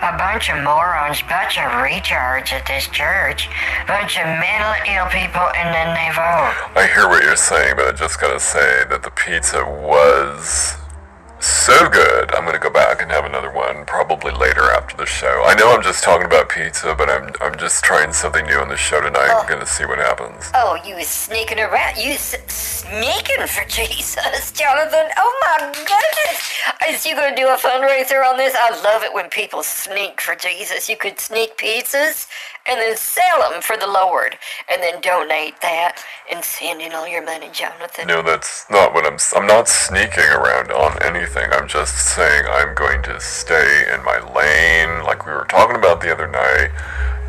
[0.02, 3.48] A bunch of morons, bunch of retards at this church,
[3.88, 6.54] bunch of mentally ill people, and then they vote.
[6.76, 10.83] I hear what you're saying, but I just gotta say that the pizza was
[11.44, 12.34] so good.
[12.34, 15.44] I'm gonna go back and have another one probably later after the show.
[15.46, 18.70] I know I'm just talking about pizza, but I'm I'm just trying something new on
[18.70, 19.30] the show tonight.
[19.30, 19.50] I'm oh.
[19.50, 20.50] gonna see what happens.
[20.56, 21.98] Oh, you was sneaking around.
[21.98, 25.08] You s- sneaking for Jesus, Jonathan.
[25.18, 26.54] Oh my goodness.
[26.90, 28.56] Is you gonna do a fundraiser on this?
[28.58, 30.88] I love it when people sneak for Jesus.
[30.88, 32.28] You could sneak pizzas
[32.68, 34.38] and then sell them for the Lord
[34.72, 38.08] and then donate that and send in all your money, Jonathan.
[38.08, 39.18] No, that's not what I'm.
[39.36, 41.52] I'm not sneaking around on anything.
[41.52, 46.02] I'm just saying I'm going to stay in my lane, like we were talking about
[46.02, 46.72] the other night.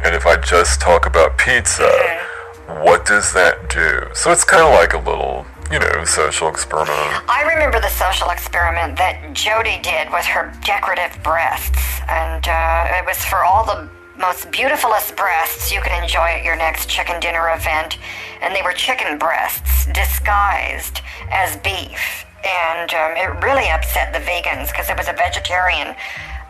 [0.05, 1.91] And if I just talk about pizza,
[2.67, 4.15] what does that do?
[4.15, 7.25] So it's kind of like a little, you know, social experiment.
[7.29, 13.07] I remember the social experiment that Jody did with her decorative breasts, and uh, it
[13.07, 13.89] was for all the
[14.19, 17.99] most beautifulest breasts you can enjoy at your next chicken dinner event,
[18.41, 21.01] and they were chicken breasts disguised
[21.31, 25.95] as beef, and um, it really upset the vegans because it was a vegetarian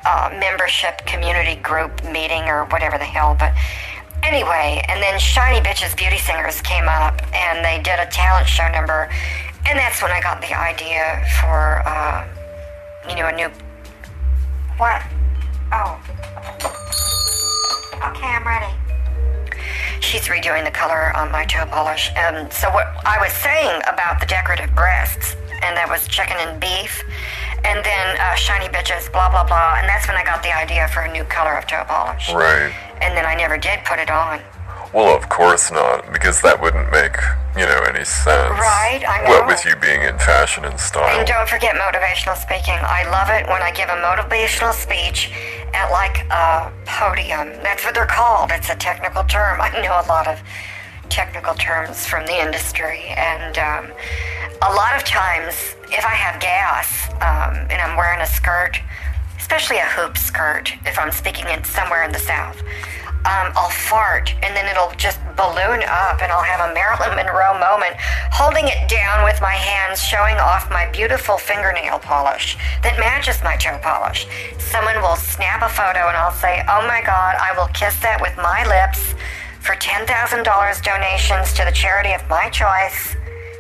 [0.04, 3.52] uh, membership community group meeting or whatever the hell, but.
[4.22, 8.66] Anyway, and then Shiny Bitches Beauty Singers came up and they did a talent show
[8.70, 9.10] number,
[9.66, 12.26] and that's when I got the idea for, uh,
[13.06, 13.50] you know, a new.
[14.78, 15.02] What?
[15.72, 16.80] Oh.
[18.10, 18.72] Okay, I'm ready.
[20.00, 22.10] She's redoing the color on my toe polish.
[22.16, 26.60] Um, so what I was saying about the decorative breasts, and that was chicken and
[26.60, 27.02] beef,
[27.64, 30.86] and then uh, shiny bitches, blah blah blah, and that's when I got the idea
[30.88, 32.28] for a new color of toe polish.
[32.28, 32.74] Right.
[33.00, 34.40] And then I never did put it on.
[34.94, 37.18] Well, of course not, because that wouldn't make,
[37.58, 38.54] you know, any sense.
[38.54, 39.30] Right, I know.
[39.30, 41.18] What with you being in fashion and style.
[41.18, 42.78] And don't forget motivational speaking.
[42.78, 45.32] I love it when I give a motivational speech
[45.74, 47.58] at like a podium.
[47.66, 48.52] That's what they're called.
[48.52, 49.60] It's a technical term.
[49.66, 50.38] I know a lot of
[51.08, 53.02] technical terms from the industry.
[53.18, 53.90] And um,
[54.62, 58.78] a lot of times, if I have gas um, and I'm wearing a skirt,
[59.38, 62.62] especially a hoop skirt, if I'm speaking in somewhere in the South,
[63.24, 67.58] um, I'll fart and then it'll just balloon up and I'll have a Marilyn Monroe
[67.58, 67.96] moment
[68.30, 73.56] holding it down with my hands showing off my beautiful fingernail polish that matches my
[73.56, 74.28] toe polish.
[74.58, 78.20] Someone will snap a photo and I'll say, oh my god, I will kiss that
[78.20, 79.14] with my lips
[79.60, 80.04] for $10,000
[80.84, 83.16] donations to the charity of my choice.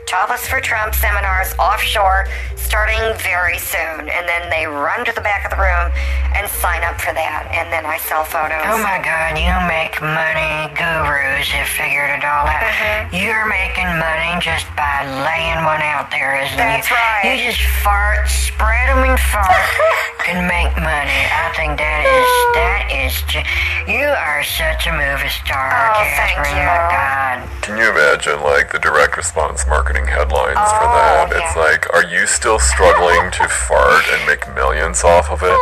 [0.06, 2.26] Topless for Trump seminars offshore
[2.56, 4.08] starting very soon.
[4.08, 5.88] And then they run to the back of the room
[6.36, 7.48] and sign up for that.
[7.54, 8.62] And then I sell photos.
[8.68, 12.62] Oh my god, you make money gurus have figured it all out.
[12.68, 13.16] Mm-hmm.
[13.16, 16.84] You're making money just by laying one out there, isn't it?
[16.84, 16.96] That's you?
[17.00, 17.22] right.
[17.24, 19.54] You just fart, spread them and fart,
[20.28, 21.20] and make money.
[21.32, 23.46] I think that is, that is, ju-
[23.88, 26.58] you are such a movie star, Oh, thank Catherine.
[26.58, 26.66] you.
[26.66, 27.36] My god.
[27.62, 31.30] Can you imagine, like, the direct response marketing headlines for Oh, that?
[31.30, 31.38] yeah.
[31.38, 35.54] It's like, are you still struggling to fart and make millions off of it?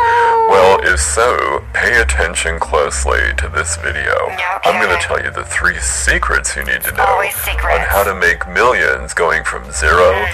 [0.49, 4.33] Well, if so, pay attention closely to this video.
[4.65, 7.25] I'm going to tell you the three secrets you need to know on.
[7.29, 7.85] Mm-hmm.
[7.93, 10.25] how to make millions going from 0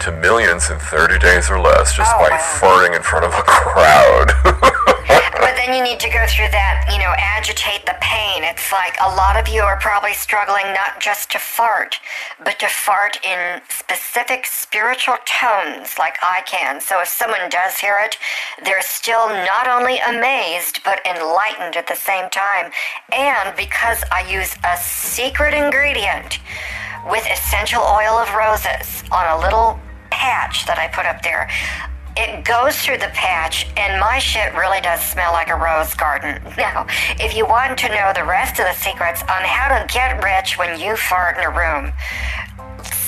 [0.00, 2.38] to millions in 30 days or less just Oh, by wow.
[2.62, 4.30] farting in front of a crowd.
[5.40, 8.44] But then you need to go through that, you know, agitate the pain.
[8.44, 11.98] It's like a lot of you are probably struggling not just to fart,
[12.44, 16.78] but to fart in specific spiritual tones like I can.
[16.78, 18.18] So if someone does hear it,
[18.64, 22.70] they're still not only amazed, but enlightened at the same time.
[23.10, 26.38] And because I use a secret ingredient
[27.08, 29.80] with essential oil of roses on a little
[30.10, 31.48] patch that I put up there.
[32.20, 36.36] It goes through the patch, and my shit really does smell like a rose garden.
[36.60, 36.86] Now,
[37.18, 40.58] if you want to know the rest of the secrets on how to get rich
[40.58, 41.90] when you fart in a room,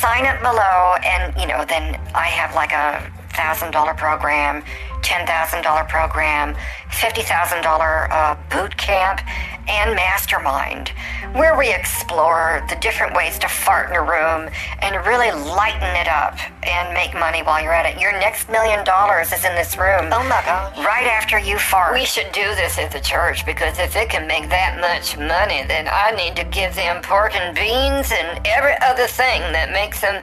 [0.00, 3.04] sign up below, and you know, then I have like a
[3.36, 4.64] thousand dollar program,
[5.02, 6.56] ten thousand dollar program,
[6.90, 9.20] fifty thousand dollar uh, boot camp,
[9.68, 10.90] and mastermind,
[11.32, 16.08] where we explore the different ways to fart in a room and really lighten it
[16.08, 18.00] up and make money while you're at it.
[18.00, 20.10] Your next million dollars is in this room.
[20.12, 20.76] Oh my God.
[20.78, 21.94] Right after you fart.
[21.94, 25.64] We should do this at the church because if it can make that much money,
[25.66, 30.00] then I need to give them pork and beans and every other thing that makes
[30.00, 30.22] them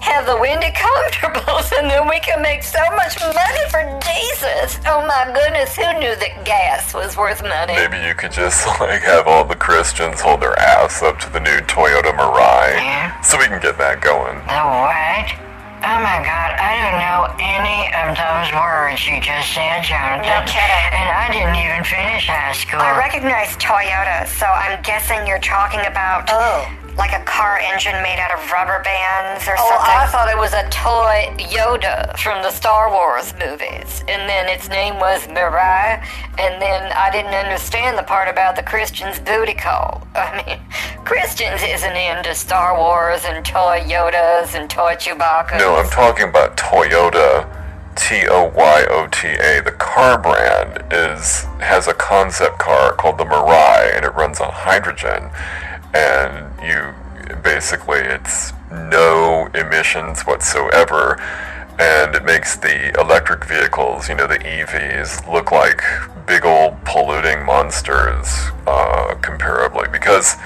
[0.00, 4.78] have the windy comfortables and then we can make so much money for Jesus.
[4.86, 7.74] Oh my goodness, who knew that gas was worth money?
[7.74, 11.40] Maybe you could just like have all the Christians hold their ass up to the
[11.40, 13.20] new Toyota Mirai, Yeah.
[13.20, 14.36] so we can get that going.
[14.48, 15.26] The what?
[15.80, 20.28] Oh my god, I don't know any of those words you just said, Jonathan.
[20.28, 20.86] No kidding.
[20.92, 22.80] And I didn't even finish high school.
[22.84, 26.68] I recognize Toyota, so I'm guessing you're talking about Oh.
[27.00, 29.96] Like a car engine made out of rubber bands or Oh, something.
[29.96, 34.04] I thought it was a toy Yoda from the Star Wars movies.
[34.06, 36.04] And then its name was Mirai.
[36.38, 40.06] And then I didn't understand the part about the Christian's booty call.
[40.14, 40.60] I mean,
[41.06, 45.58] Christians isn't into Star Wars and toy Yodas and toy Chewbacca.
[45.58, 47.48] No, I'm talking about Toyota.
[47.96, 49.60] T O Y O T A.
[49.62, 54.52] The car brand is has a concept car called the Mirai, and it runs on
[54.52, 55.30] hydrogen.
[55.92, 56.94] And you
[57.42, 61.20] basically it's no emissions whatsoever,
[61.78, 65.82] and it makes the electric vehicles, you know, the EVs, look like
[66.26, 68.26] big old polluting monsters
[68.66, 69.90] uh, comparably.
[69.90, 70.36] Because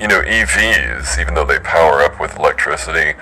[0.00, 3.18] you know, EVs, even though they power up with electricity,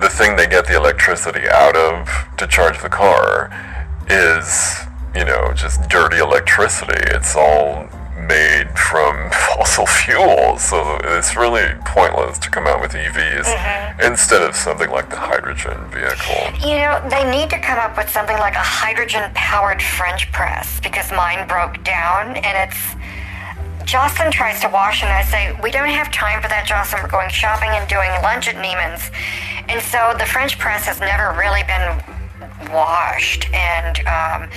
[0.00, 3.50] the thing they get the electricity out of to charge the car
[4.08, 4.76] is,
[5.14, 7.00] you know, just dirty electricity.
[7.14, 13.48] It's all made from fossil fuels, so it's really pointless to come out with EVs
[14.04, 16.68] instead of something like the hydrogen vehicle.
[16.68, 20.80] You know, they need to come up with something like a hydrogen powered French press
[20.80, 22.78] because mine broke down and it's.
[23.84, 27.02] Jocelyn tries to wash and I say, We don't have time for that, Jocelyn.
[27.02, 29.12] We're going shopping and doing lunch at Neiman's.
[29.68, 32.00] And so the French press has never really been
[32.72, 34.50] washed and um,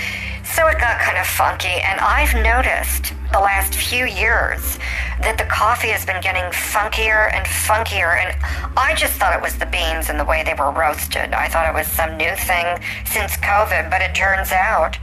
[0.43, 4.79] so it got kind of funky and i've noticed the last few years
[5.19, 8.31] that the coffee has been getting funkier and funkier and
[8.77, 11.33] i just thought it was the beans and the way they were roasted.
[11.33, 14.95] I thought it was some new thing since covid but it turns out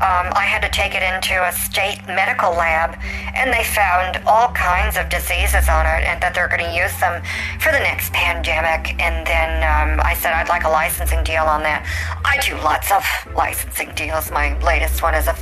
[0.00, 2.96] um, i had to take it into a state medical lab
[3.36, 6.94] and they found all kinds of diseases on it and that they're going to use
[6.98, 7.22] them
[7.60, 8.96] for the next pandemic.
[8.98, 11.84] And then um, i said i'd like a licensing deal on that.
[12.24, 14.30] I do lots of licensing deals.
[14.30, 15.36] My latest one is of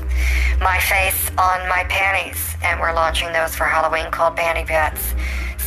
[0.61, 2.26] my face on my panties
[2.63, 5.15] and we're launching those for halloween called panty pets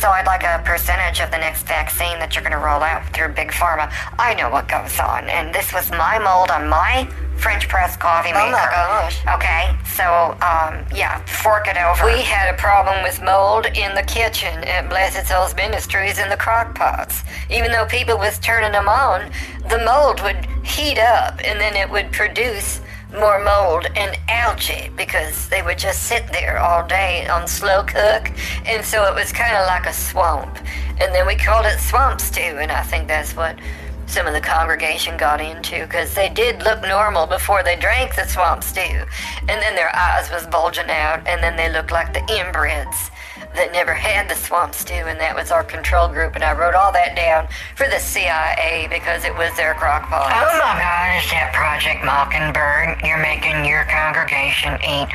[0.00, 3.04] so I'd like a percentage of the next vaccine that you're going to roll out
[3.12, 3.92] through Big Pharma.
[4.18, 7.06] I know what goes on, and this was my mold on my
[7.36, 8.46] French press coffee maker.
[8.46, 9.20] Oh my gosh.
[9.36, 12.06] Okay, so um, yeah, fork it over.
[12.06, 16.36] We had a problem with mold in the kitchen at Blessed Souls Ministries in the
[16.36, 17.22] crock pots.
[17.50, 19.30] Even though people was turning them on,
[19.68, 22.80] the mold would heat up and then it would produce
[23.12, 28.30] more mold and algae because they would just sit there all day on slow cook.
[28.66, 30.58] And so it was kind of like a swamp.
[31.00, 33.58] And then we called it swamp stew and i think that's what
[34.06, 38.24] some of the congregation got into because they did look normal before they drank the
[38.24, 42.20] swamp stew and then their eyes was bulging out and then they looked like the
[42.20, 43.10] inbreds
[43.54, 46.74] that never had the swamp stew and that was our control group and i wrote
[46.74, 51.20] all that down for the cia because it was their crock pot Oh my god,
[51.20, 53.02] is that Project Mockingbird?
[53.04, 55.10] You're making your congregation eat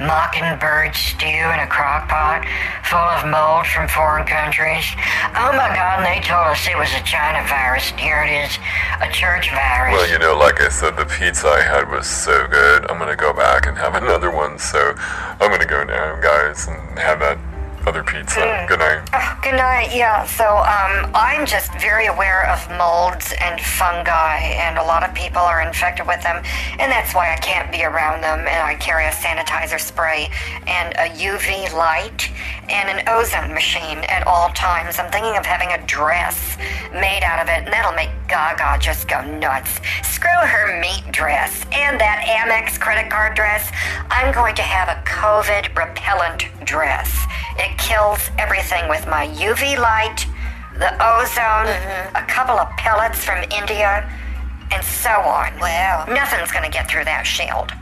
[0.00, 2.48] mockingbird stew in a crock pot
[2.88, 4.88] full of mold from foreign countries?
[5.36, 7.92] Oh my god, and they told us it was a China virus.
[7.92, 8.56] And here it is,
[9.04, 10.00] a church virus.
[10.00, 12.88] Well, you know, like I said, the pizza I had was so good.
[12.88, 14.58] I'm gonna go back and have another one.
[14.58, 14.94] So
[15.40, 17.38] I'm gonna go now, guys, and have that
[17.86, 18.66] other pizza.
[18.68, 19.08] Good night.
[19.12, 19.90] Oh, good night.
[19.94, 20.24] Yeah.
[20.24, 25.40] So um, I'm just very aware of molds and fungi, and a lot of people
[25.40, 26.42] are infected with them,
[26.78, 28.40] and that's why I can't be around them.
[28.40, 30.28] And I carry a sanitizer spray
[30.66, 32.30] and a UV light
[32.68, 34.98] and an ozone machine at all times.
[34.98, 36.56] I'm thinking of having a dress
[36.92, 39.80] made out of it, and that'll make Gaga just go nuts.
[40.04, 43.72] Screw her meat dress and that Amex credit card dress.
[44.08, 47.10] I'm going to have a COVID repellent dress.
[47.58, 50.24] It kills everything with my UV light,
[50.78, 52.16] the ozone, mm-hmm.
[52.16, 54.08] a couple of pellets from India,
[54.70, 55.58] and so on.
[55.58, 56.06] Wow.
[56.08, 57.72] Nothing's going to get through that shield.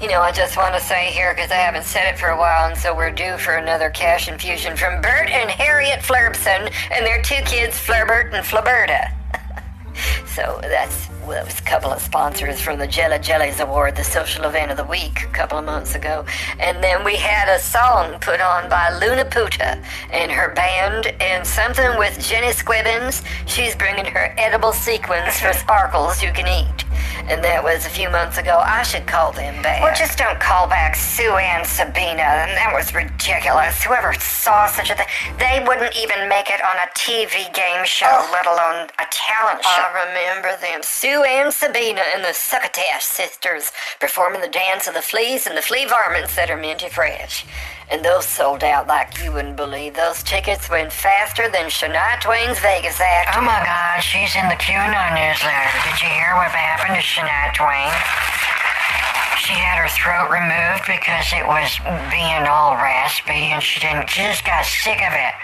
[0.00, 2.38] You know, I just want to say here, because I haven't said it for a
[2.38, 7.06] while, and so we're due for another cash infusion from Bert and Harriet Flurbson and
[7.06, 9.17] their two kids, Flurbert and Flubberta.
[10.26, 14.70] So that's was a couple of sponsors from the Jelly Jellies Award, the social event
[14.70, 16.24] of the week, a couple of months ago.
[16.58, 19.78] And then we had a song put on by Luna Puta
[20.10, 23.22] and her band, and something with Jenny Squibbins.
[23.46, 26.84] She's bringing her edible sequins for sparkles you can eat.
[27.28, 28.60] and that was a few months ago.
[28.64, 29.82] I should call them back.
[29.82, 32.24] Well, just don't call back Sue and Sabina.
[32.24, 33.82] And that was ridiculous.
[33.82, 38.08] Whoever saw such a thing, they wouldn't even make it on a TV game show,
[38.08, 38.30] oh.
[38.32, 39.84] let alone a talent show.
[39.84, 40.82] I remember them.
[40.82, 45.62] Sue and Sabina and the Succotash sisters performing the dance of the fleas and the
[45.62, 47.44] flea varmints that are minty fresh
[47.90, 49.94] and those sold out like you wouldn't believe.
[49.94, 53.36] Those tickets went faster than Shania Twain's Vegas act.
[53.36, 55.72] Oh my God, she's in the QAnon newsletter.
[55.88, 58.57] Did you hear what happened to Shania Twain?
[59.38, 64.10] She had her throat removed because it was being all raspy, and she didn't.
[64.10, 65.34] She just got sick of it.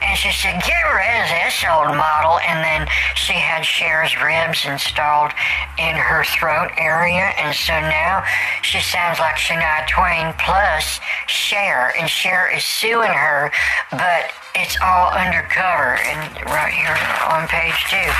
[0.00, 2.38] And she said, get rid of this old model.
[2.40, 5.32] And then she had Cher's ribs installed
[5.78, 7.32] in her throat area.
[7.36, 8.24] And so now
[8.62, 11.92] she sounds like Shania Twain plus Cher.
[11.98, 13.50] And Cher is suing her,
[13.90, 16.96] but it's all undercover and right here
[17.28, 18.12] on page two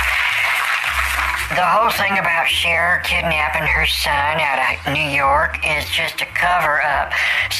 [1.57, 6.27] the whole thing about Cher kidnapping her son out of New York is just a
[6.35, 7.13] cover up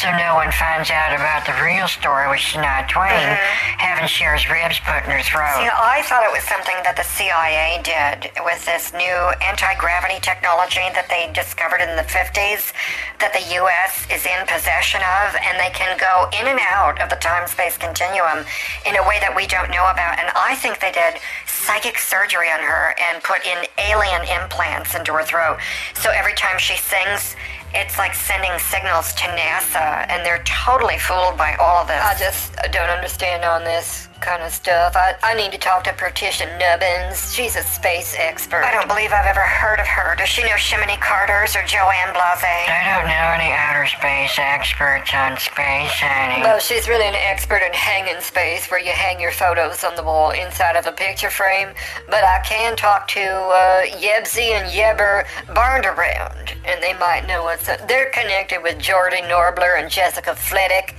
[0.05, 3.81] so no one finds out about the real story with Shania Twain mm-hmm.
[3.81, 5.57] having Cher's ribs put in her throat.
[5.57, 10.21] See, I thought it was something that the CIA did with this new anti gravity
[10.21, 12.77] technology that they discovered in the 50s
[13.17, 14.05] that the U.S.
[14.13, 17.81] is in possession of, and they can go in and out of the time space
[17.81, 18.45] continuum
[18.85, 20.21] in a way that we don't know about.
[20.21, 21.17] And I think they did
[21.49, 25.59] psychic surgery on her and put in alien implants into her throat.
[25.95, 27.35] So every time she sings,
[27.75, 32.01] it's like sending signals to NASA, and they're totally fooled by all this.
[32.01, 34.97] I just don't understand on this kind of stuff.
[34.97, 37.35] I, I need to talk to Patricia Nubbins.
[37.35, 38.65] She's a space expert.
[38.65, 40.17] I don't believe I've ever heard of her.
[40.17, 42.45] Does she know Chimney Carters or Joanne Blase?
[42.45, 46.43] I don't know any outer space experts on space, honey.
[46.43, 50.03] Well, she's really an expert in hanging space, where you hang your photos on the
[50.03, 51.69] wall inside of a picture frame.
[52.07, 55.25] But I can talk to uh, Yebsy and Yeber
[55.55, 57.87] Barndaround, and they might know what's up.
[57.89, 60.95] They're connected with Jordy Norbler and Jessica Flittick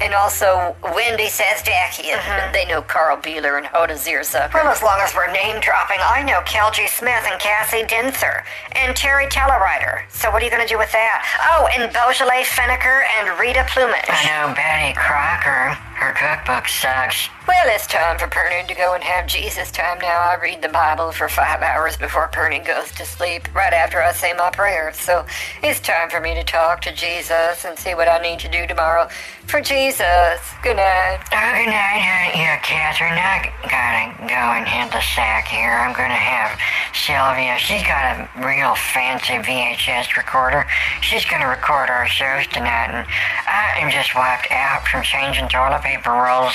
[0.00, 2.18] and also Wendy Sazdakian.
[2.18, 2.52] Mm-hmm.
[2.52, 4.54] They know Carl Beeler and Hoda Zierzucker.
[4.54, 6.86] Well, as long as we're name dropping, I know Kel G.
[6.86, 10.02] Smith and Cassie Dinther and Terry Tellerrider.
[10.10, 11.24] So what are you going to do with that?
[11.52, 14.08] Oh, and Beaujolais Fenneker and Rita Plumage.
[14.08, 15.78] I know Betty Crocker.
[15.98, 17.28] Her cookbook sucks.
[17.48, 20.30] Well, it's time for Perny to go and have Jesus time now.
[20.30, 24.12] I read the Bible for five hours before Perny goes to sleep, right after I
[24.12, 24.96] say my prayers.
[24.96, 25.26] So
[25.60, 28.64] it's time for me to talk to Jesus and see what I need to do
[28.68, 29.08] tomorrow
[29.46, 30.38] for Jesus.
[30.62, 31.18] Good night.
[31.32, 32.30] Oh, good night.
[32.36, 35.72] Yeah, Catherine, I gotta go and hit the sack here.
[35.72, 36.54] I'm gonna have
[36.94, 37.58] Sylvia.
[37.58, 40.64] She's got a real fancy VHS recorder.
[41.00, 43.06] She's gonna record our shows tonight, and
[43.48, 46.52] I am just wiped out from changing toilet paper rolls.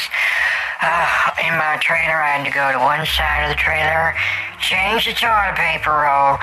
[0.84, 4.12] Uh, in my trailer, I had to go to one side of the trailer,
[4.60, 6.36] change the toilet paper roll,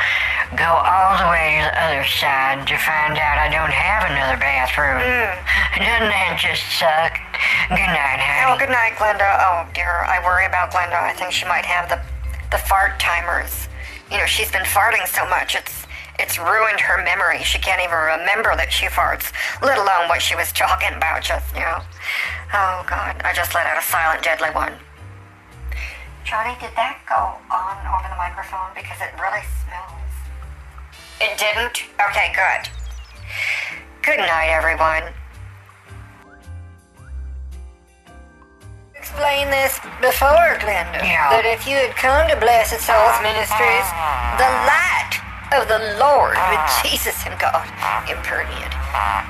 [0.57, 4.41] go all the way to the other side to find out I don't have another
[4.41, 5.05] bathroom.
[5.05, 5.37] Mm.
[5.85, 7.21] Doesn't that just suck?
[7.69, 8.49] Good night, honey.
[8.49, 9.29] Oh, good night, Glenda.
[9.45, 10.97] Oh, dear, I worry about Glenda.
[10.97, 12.01] I think she might have the,
[12.49, 13.69] the fart timers.
[14.11, 15.85] You know, she's been farting so much, it's
[16.21, 17.43] it's ruined her memory.
[17.43, 19.33] She can't even remember that she farts,
[19.65, 21.81] let alone what she was talking about just you now.
[22.53, 23.17] Oh, God.
[23.25, 24.77] I just let out a silent, deadly one.
[26.29, 28.69] Johnny, did that go on over the microphone?
[28.77, 30.13] Because it really smells.
[31.25, 31.89] It didn't?
[31.97, 32.69] Okay, good.
[34.05, 35.09] Good night, everyone.
[38.95, 41.01] Explain this before, Glenda.
[41.01, 41.33] Yeah.
[41.33, 43.25] That if you had come to Blessed Souls ah.
[43.25, 43.89] Ministries,
[44.37, 46.37] the light of the Lord.
[46.51, 47.67] With Jesus and God
[48.09, 48.71] impermeate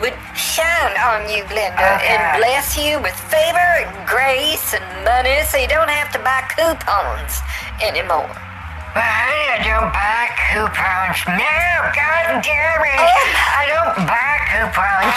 [0.01, 2.39] would shine on you, Glenda, and uh-huh.
[2.39, 7.41] bless you with favor and grace and money so you don't have to buy coupons
[7.83, 8.50] anymore.
[8.91, 11.23] But I don't buy coupons.
[11.31, 11.63] No,
[11.95, 12.99] God damn it.
[12.99, 13.23] Oh.
[13.55, 15.15] I don't buy coupons.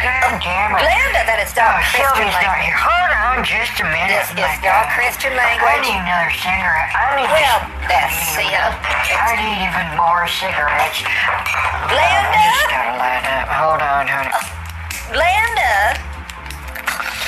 [0.00, 0.80] God damn it.
[0.80, 2.72] Glenda, that is not oh, Christian language.
[2.72, 4.24] Hold on just a minute.
[4.32, 5.60] This is not Christian language.
[5.60, 6.90] I need another cigarette.
[6.96, 8.64] I need well, that's it.
[9.12, 11.04] I need even more cigarettes.
[11.92, 12.32] Glenda?
[12.32, 13.46] Oh, just gotta light up.
[13.60, 14.32] Hold on, honey.
[15.12, 16.00] Glenda?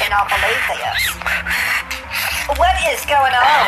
[0.01, 2.04] Cannot believe this.
[2.45, 3.65] What is going on?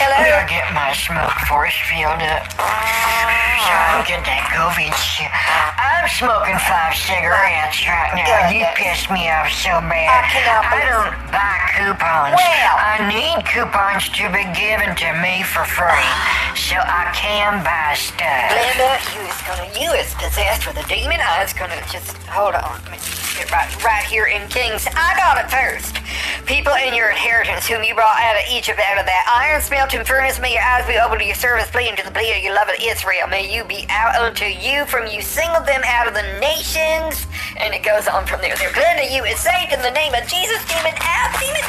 [0.00, 0.16] Hello?
[0.16, 2.48] Gotta get my smoke force field up.
[2.48, 5.28] So I can get that COVID shit.
[5.76, 8.48] I'm smoking five cigarettes right now.
[8.48, 10.08] You pissed me off so bad.
[10.08, 12.40] I cannot I don't buy coupons.
[12.40, 12.76] Well.
[12.80, 16.08] I need coupons to be given to me for free.
[16.56, 18.48] So I can buy stuff.
[18.48, 21.20] Glenda, you is gonna you is possessed with a demon.
[21.20, 22.80] I was gonna just hold on.
[22.88, 22.98] Let me
[23.36, 24.88] get right right here in Kings.
[24.96, 26.00] I got it first.
[26.46, 30.04] People in your inheritance whom you brought out of Egypt out of that iron smelting
[30.04, 30.38] furnace.
[30.38, 32.78] May your eyes be open to your service, pleading to the plea of your loved
[32.80, 33.26] Israel.
[33.26, 37.26] May you be out unto you from you singled them out of the nations.
[37.58, 38.54] And it goes on from there.
[38.56, 40.62] They're glad that you is saved in the name of Jesus.
[40.70, 41.66] Demon out, demon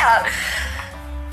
[0.00, 0.24] out.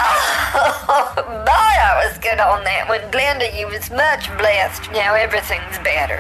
[0.04, 1.16] Oh,
[1.48, 3.02] boy, I was good on that one.
[3.16, 4.92] Glenda, you was much blessed.
[4.92, 6.20] Now everything's better.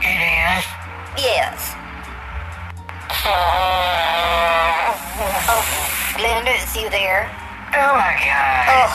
[0.00, 0.64] It is.
[1.16, 1.76] Yes.
[3.22, 4.90] Oh,
[6.18, 7.30] Glenda, is you there?
[7.76, 8.66] Oh my god.
[8.74, 8.90] Oh,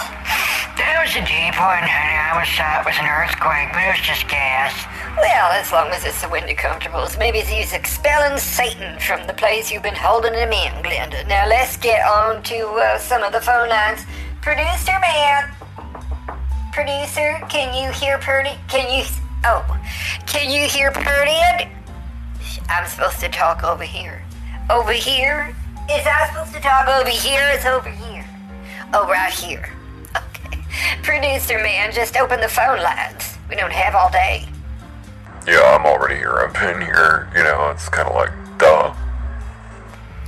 [0.75, 2.19] That was a deep one, honey.
[2.19, 4.75] I was thought it was an earthquake, but it was just gas.
[5.15, 7.17] well, as long as it's the windy comfortables.
[7.17, 11.25] Maybe he's expelling Satan from the place you've been holding him in, Glenda.
[11.27, 14.03] Now let's get on to uh, some of the phone lines.
[14.41, 15.47] Producer man.
[16.73, 18.51] Producer, can you hear Purdy?
[18.67, 19.05] Can you...
[19.45, 19.63] Oh,
[20.27, 21.39] can you hear Purdy?
[22.69, 24.21] I'm supposed to talk over here.
[24.69, 25.55] Over here?
[25.89, 27.41] Is I supposed to talk over here?
[27.53, 28.25] It's over here.
[28.93, 29.69] Oh, right here.
[30.15, 30.63] Okay.
[31.03, 33.37] Producer man, just open the phone lines.
[33.49, 34.47] We don't have all day.
[35.47, 36.33] Yeah, I'm already here.
[36.37, 37.29] I've been here.
[37.35, 38.93] You know, it's kind of like, duh.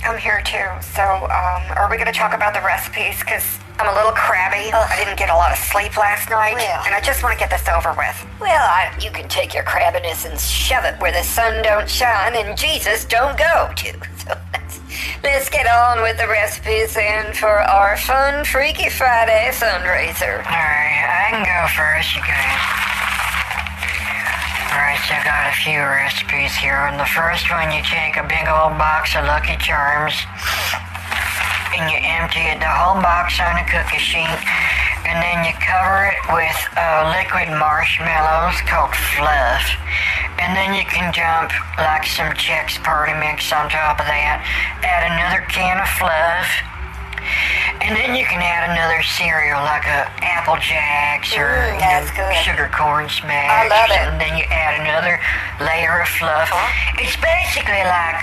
[0.04, 0.66] I'm here too.
[0.94, 3.22] So, um, are we gonna talk about the recipes?
[3.22, 4.70] Cause I'm a little crabby.
[4.72, 6.82] I didn't get a lot of sleep last night, Well.
[6.86, 8.26] and I just want to get this over with.
[8.40, 12.34] Well, I, you can take your crabbiness and shove it where the sun don't shine
[12.36, 13.92] and Jesus don't go to.
[14.22, 14.78] So let's,
[15.24, 20.38] let's get on with the recipes and for our fun Freaky Friday fundraiser.
[20.46, 23.11] Alright, I can go first, you guys.
[24.72, 26.88] Alright, so I've got a few recipes here.
[26.88, 30.16] And the first one, you take a big old box of Lucky Charms
[31.76, 34.40] and you empty it, the whole box on a cookie sheet,
[35.04, 39.64] and then you cover it with uh, liquid marshmallows called fluff.
[40.40, 44.40] And then you can dump like some Chex Party Mix on top of that.
[44.80, 46.71] Add another can of fluff.
[47.92, 52.08] And then you can add another cereal like a Apple Jacks or Mm, you that's
[52.16, 52.36] know, good.
[52.40, 53.52] sugar corn smacks.
[53.52, 54.00] I love it.
[54.00, 54.18] something.
[54.18, 55.20] Then you add another
[55.60, 56.48] layer of fluff.
[56.96, 58.16] It's basically like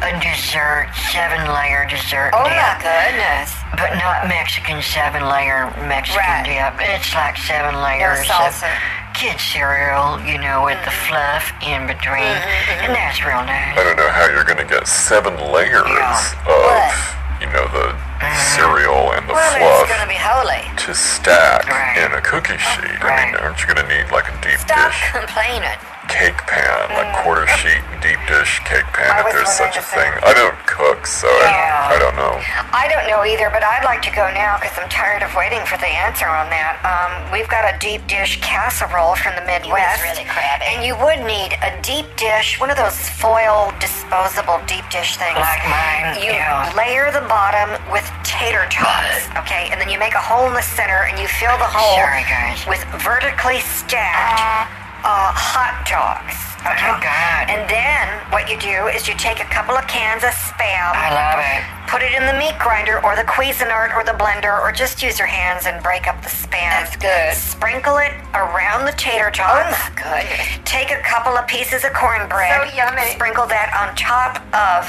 [0.00, 2.56] a dessert, seven layer dessert Oh dip.
[2.56, 3.52] my goodness.
[3.76, 6.48] But not Mexican seven layer Mexican Right.
[6.48, 6.80] dip.
[6.80, 8.64] It's like seven layers salsa.
[8.72, 11.12] of kid cereal, you know, with the Mm-hmm.
[11.12, 12.40] fluff in between.
[12.80, 13.76] And that's real nice.
[13.76, 16.16] I don't know how you're gonna get seven layers Yeah.
[16.16, 16.96] of, What?
[17.44, 17.92] you know, the
[18.28, 20.64] cereal and the Well, fluff gonna be holy.
[20.84, 21.96] to stack Right.
[22.04, 22.98] in a cookie sheet.
[23.02, 25.78] I mean, aren't you gonna need like a deep Stop dish complaining.
[26.10, 30.08] Cake pan, like quarter sheet deep dish cake pan, I if there's such a thing?
[30.24, 31.88] I don't cook, so Yeah.
[31.88, 32.34] I, I don't know.
[32.72, 35.60] I don't know either, but I'd like to go now because I'm tired of waiting
[35.68, 36.80] for the answer on that.
[36.82, 40.00] Um, we've got a deep dish casserole from the Midwest.
[40.02, 40.64] really crabby.
[40.72, 45.36] And you would need a deep dish, one of those foil disposable deep dish things.
[45.36, 46.72] Like mine, You yeah.
[46.76, 49.68] layer the bottom with tater tots, okay?
[49.70, 52.24] And then you make a hole in the center and you fill the hole Sorry,
[52.64, 56.36] with vertically stacked uh, hot dogs.
[56.60, 56.92] Okay?
[56.92, 57.00] Oh, uh-huh.
[57.00, 57.42] God.
[57.48, 60.92] And then what you do is you take a couple of cans of spam.
[60.92, 61.64] I love it.
[61.88, 65.18] Put it in the meat grinder or the Cuisinart or the blender or just use
[65.18, 66.68] your hands and break up the spam.
[66.84, 67.32] That's good.
[67.34, 69.72] Sprinkle it around the tater Oh tots.
[69.72, 70.60] my goodness.
[70.68, 72.68] Take a couple of pieces of cornbread.
[72.70, 73.08] So yummy.
[73.16, 74.84] Sprinkle that on top of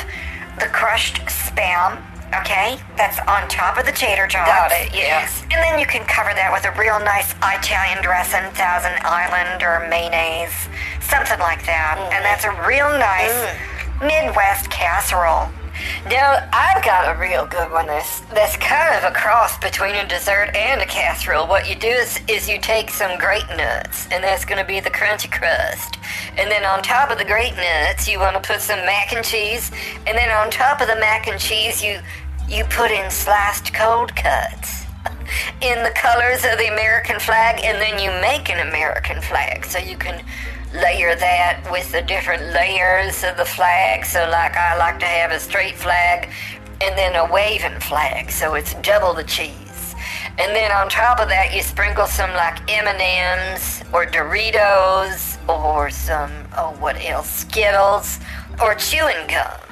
[0.60, 2.04] the crushed spam.
[2.40, 2.80] Okay?
[2.96, 4.48] That's on top of the tater tots.
[4.48, 5.44] Got it, yes.
[5.52, 9.88] And then you can cover that with a real nice Italian dressing, Thousand Island or
[9.90, 10.56] mayonnaise,
[11.04, 12.00] something like that.
[12.00, 12.16] Mm-hmm.
[12.16, 14.08] And that's a real nice mm.
[14.08, 15.52] Midwest casserole.
[16.06, 20.08] Now, I've got a real good one that's, that's kind of a cross between a
[20.08, 21.48] dessert and a casserole.
[21.48, 24.80] What you do is, is you take some grape nuts, and that's going to be
[24.80, 25.98] the crunchy crust.
[26.38, 29.26] And then on top of the grape nuts, you want to put some mac and
[29.26, 29.72] cheese.
[30.08, 32.00] And then on top of the mac and cheese, you,
[32.52, 34.84] you put in sliced cold cuts
[35.62, 39.64] in the colors of the American flag, and then you make an American flag.
[39.66, 40.22] So you can
[40.74, 44.04] layer that with the different layers of the flag.
[44.04, 46.30] So, like, I like to have a straight flag
[46.82, 49.96] and then a waving flag, so it's double the cheese.
[50.38, 56.32] And then on top of that, you sprinkle some like M&Ms or Doritos or some
[56.58, 58.20] oh what else Skittles
[58.62, 59.71] or chewing gum.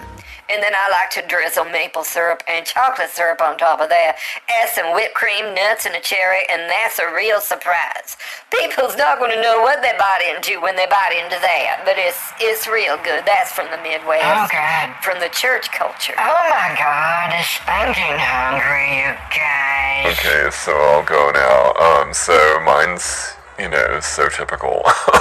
[0.49, 4.17] And then I like to drizzle maple syrup and chocolate syrup on top of that.
[4.49, 8.17] Add some whipped cream, nuts, and a cherry, and that's a real surprise.
[8.51, 11.95] People's not going to know what they bite into when they bite into that, but
[11.97, 13.23] it's it's real good.
[13.25, 14.95] That's from the Midwest, Oh, God.
[15.03, 16.13] from the church culture.
[16.17, 17.29] Oh, my God.
[17.37, 20.17] It's, I'm getting hungry, you guys.
[20.17, 21.77] Okay, so I'll go now.
[21.77, 22.33] Um, so
[22.65, 24.81] mine's, you know, so typical.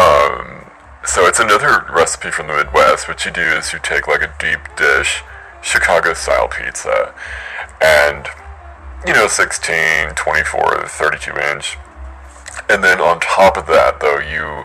[0.00, 0.63] um,
[1.06, 3.08] so it's another recipe from the Midwest.
[3.08, 5.22] What you do is you take like a deep dish,
[5.62, 7.14] Chicago style pizza.
[7.80, 8.26] And,
[9.06, 11.76] you know, 16, 24, 32 inch.
[12.68, 14.64] And then on top of that, though, you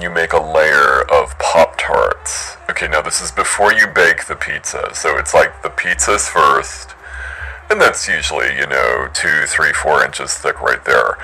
[0.00, 2.56] you make a layer of Pop Tarts.
[2.68, 4.90] Okay, now this is before you bake the pizza.
[4.94, 6.94] So it's like the pizza's first,
[7.70, 11.16] and that's usually, you know, two, three, four inches thick right there.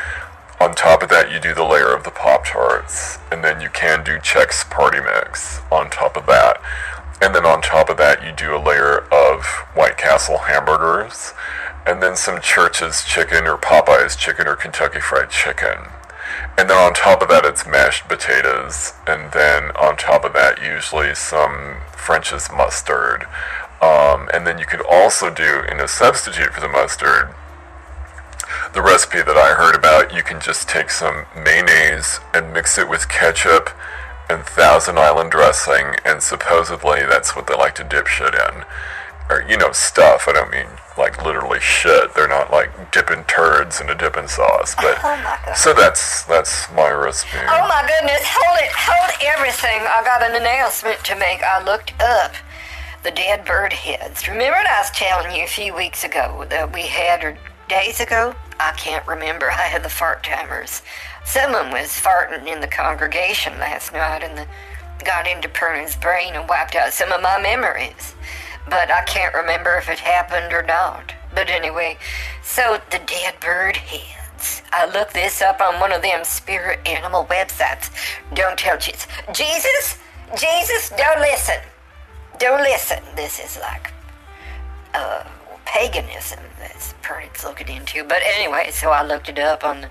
[0.61, 3.69] On top of that, you do the layer of the Pop Tarts, and then you
[3.71, 6.61] can do Chex Party Mix on top of that.
[7.23, 9.45] And then on top of that, you do a layer of
[9.75, 11.33] White Castle hamburgers,
[11.87, 15.91] and then some Church's chicken or Popeye's chicken or Kentucky Fried Chicken.
[16.59, 18.95] And then on top of that, it's mashed potatoes.
[19.07, 23.27] And then on top of that, usually some French's mustard.
[23.81, 27.33] Um, and then you could also do, in a substitute for the mustard,
[28.75, 32.89] the recipe that I heard about, you can just take some mayonnaise and mix it
[32.89, 33.71] with ketchup
[34.31, 38.65] and Thousand Island dressing, and supposedly that's what they like to dip shit in
[39.31, 40.27] or you know stuff.
[40.27, 40.67] I don't mean
[40.97, 42.15] like literally shit.
[42.15, 44.75] They're not like dipping turds in a dipping sauce.
[44.75, 47.39] But oh so that's that's my recipe.
[47.39, 48.23] Oh my goodness!
[48.25, 49.81] Hold it, hold everything.
[49.83, 51.43] I got an announcement to make.
[51.43, 52.33] I looked up
[53.05, 54.29] the dead bird heads.
[54.29, 57.39] Remember I was telling you a few weeks ago that we had, or
[57.69, 58.35] days ago?
[58.59, 59.51] I can't remember.
[59.51, 60.83] I had the fart timers.
[61.25, 64.47] Someone was farting in the congregation last night and the,
[65.05, 68.15] got into Pernod's brain and wiped out some of my memories
[68.71, 71.15] but I can't remember if it happened or not.
[71.35, 71.99] But anyway,
[72.43, 74.63] so the dead bird heads.
[74.73, 77.91] I looked this up on one of them spirit animal websites.
[78.35, 79.07] Don't tell Jesus.
[79.33, 79.99] Jesus?
[80.37, 81.57] Jesus, don't listen.
[82.39, 83.03] Don't listen.
[83.17, 83.93] This is like
[84.95, 85.25] uh,
[85.69, 88.03] paganism that's Pernod's looking into.
[88.03, 89.91] But anyway, so I looked it up on the,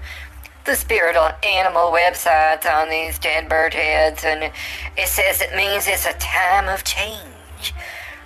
[0.65, 4.51] the spirit animal websites on these dead bird heads, and
[4.97, 7.73] it says it means it's a time of change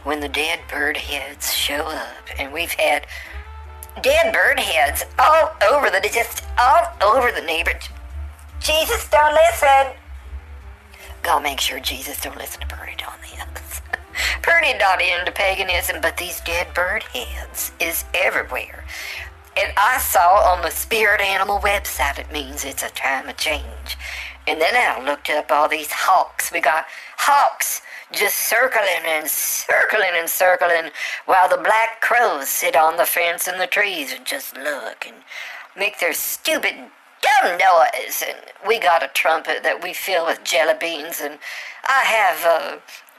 [0.03, 2.26] when the dead bird heads show up.
[2.40, 3.06] And we've had
[4.02, 7.90] dead bird heads all over the just all over the neighborhood.
[8.60, 9.94] Jesus, don't listen.
[11.22, 13.51] Gotta make sure Jesus don't listen to Purdy on this.
[14.41, 18.85] Purdy not into paganism, but these dead bird heads is everywhere.
[19.57, 23.98] And I saw on the spirit animal website it means it's a time of change.
[24.48, 26.52] And then I looked up all these hawks.
[26.52, 26.85] We got
[27.18, 27.81] hawks
[28.11, 30.91] just circling and circling and circling
[31.26, 35.18] while the black crows sit on the fence in the trees and just look and
[35.77, 36.76] make their stupid
[37.22, 38.23] dumb noise.
[38.27, 38.38] And
[38.68, 41.39] we got a trumpet that we fill with jelly beans, and
[41.85, 42.77] I have uh,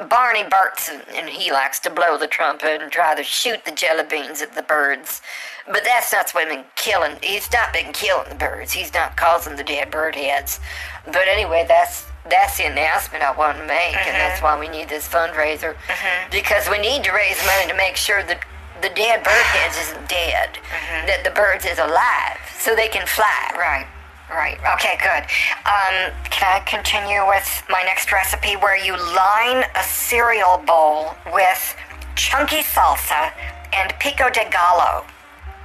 [0.08, 4.04] Barney Burtson, and he likes to blow the trumpet and try to shoot the jelly
[4.08, 5.20] beans at the birds.
[5.66, 7.16] But that's not been killing.
[7.22, 8.72] He's not been killing the birds.
[8.72, 10.60] He's not causing the dead bird heads.
[11.06, 14.08] But anyway, that's that's the announcement I want to make, mm-hmm.
[14.08, 14.58] and that's mm-hmm.
[14.58, 16.30] why we need this fundraiser mm-hmm.
[16.30, 18.44] because we need to raise money to make sure that
[18.80, 21.06] the dead bird heads isn't dead, mm-hmm.
[21.06, 23.50] that the birds is alive, so they can fly.
[23.54, 23.86] Right.
[24.34, 24.58] Right.
[24.74, 25.24] Okay, good.
[25.68, 31.76] Um, can I continue with my next recipe where you line a cereal bowl with
[32.16, 33.30] chunky salsa
[33.74, 35.04] and pico de gallo?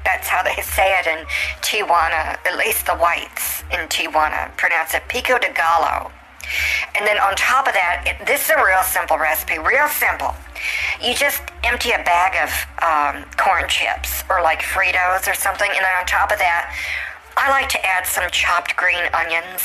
[0.04, 1.26] That's how they say it in
[1.62, 6.12] Tijuana, at least the whites in Tijuana pronounce it pico de gallo.
[6.96, 10.36] And then on top of that, it, this is a real simple recipe, real simple.
[11.02, 12.52] You just empty a bag of
[12.84, 16.76] um, corn chips or like Fritos or something, and then on top of that,
[17.38, 19.62] I like to add some chopped green onions,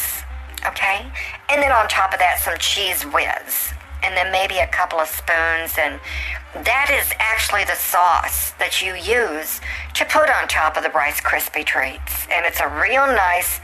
[0.66, 1.07] okay?
[1.49, 3.73] And then on top of that, some Cheez Whiz,
[4.03, 5.99] and then maybe a couple of spoons, and
[6.53, 9.62] that is actually the sauce that you use
[9.94, 12.28] to put on top of the Rice Krispie treats.
[12.31, 13.59] And it's a real nice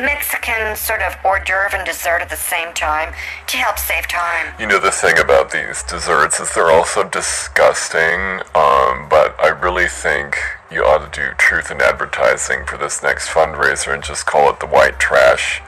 [0.00, 3.14] Mexican sort of hors d'oeuvre and dessert at the same time
[3.46, 4.54] to help save time.
[4.58, 9.88] You know, the thing about these desserts is they're also disgusting, um, but I really
[9.88, 10.36] think
[10.70, 14.60] you ought to do truth in advertising for this next fundraiser and just call it
[14.60, 15.62] the white trash.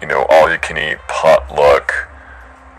[0.00, 2.08] You know, all you can eat potluck,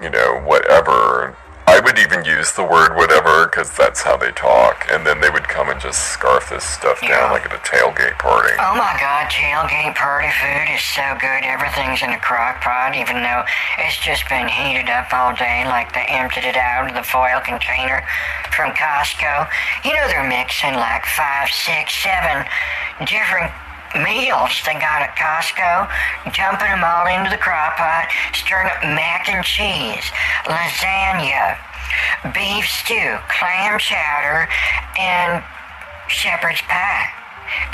[0.01, 4.85] you know, whatever I would even use the word whatever because that's how they talk,
[4.91, 7.15] and then they would come and just scarf this stuff yeah.
[7.15, 8.52] down like at a tailgate party.
[8.60, 11.48] Oh my god, tailgate party food is so good.
[11.48, 13.48] Everything's in a crock pot, even though
[13.80, 17.40] it's just been heated up all day, like they emptied it out of the foil
[17.40, 18.03] container
[18.52, 19.48] from Costco.
[19.88, 22.44] You know, they're mixing like five, six, seven
[23.07, 23.52] different
[23.95, 25.90] meals they got at Costco,
[26.34, 30.06] dumping them all into the crock pot, stirring up mac and cheese,
[30.45, 31.57] lasagna,
[32.34, 34.48] beef stew, clam chowder,
[34.98, 35.44] and
[36.07, 37.10] shepherd's pie.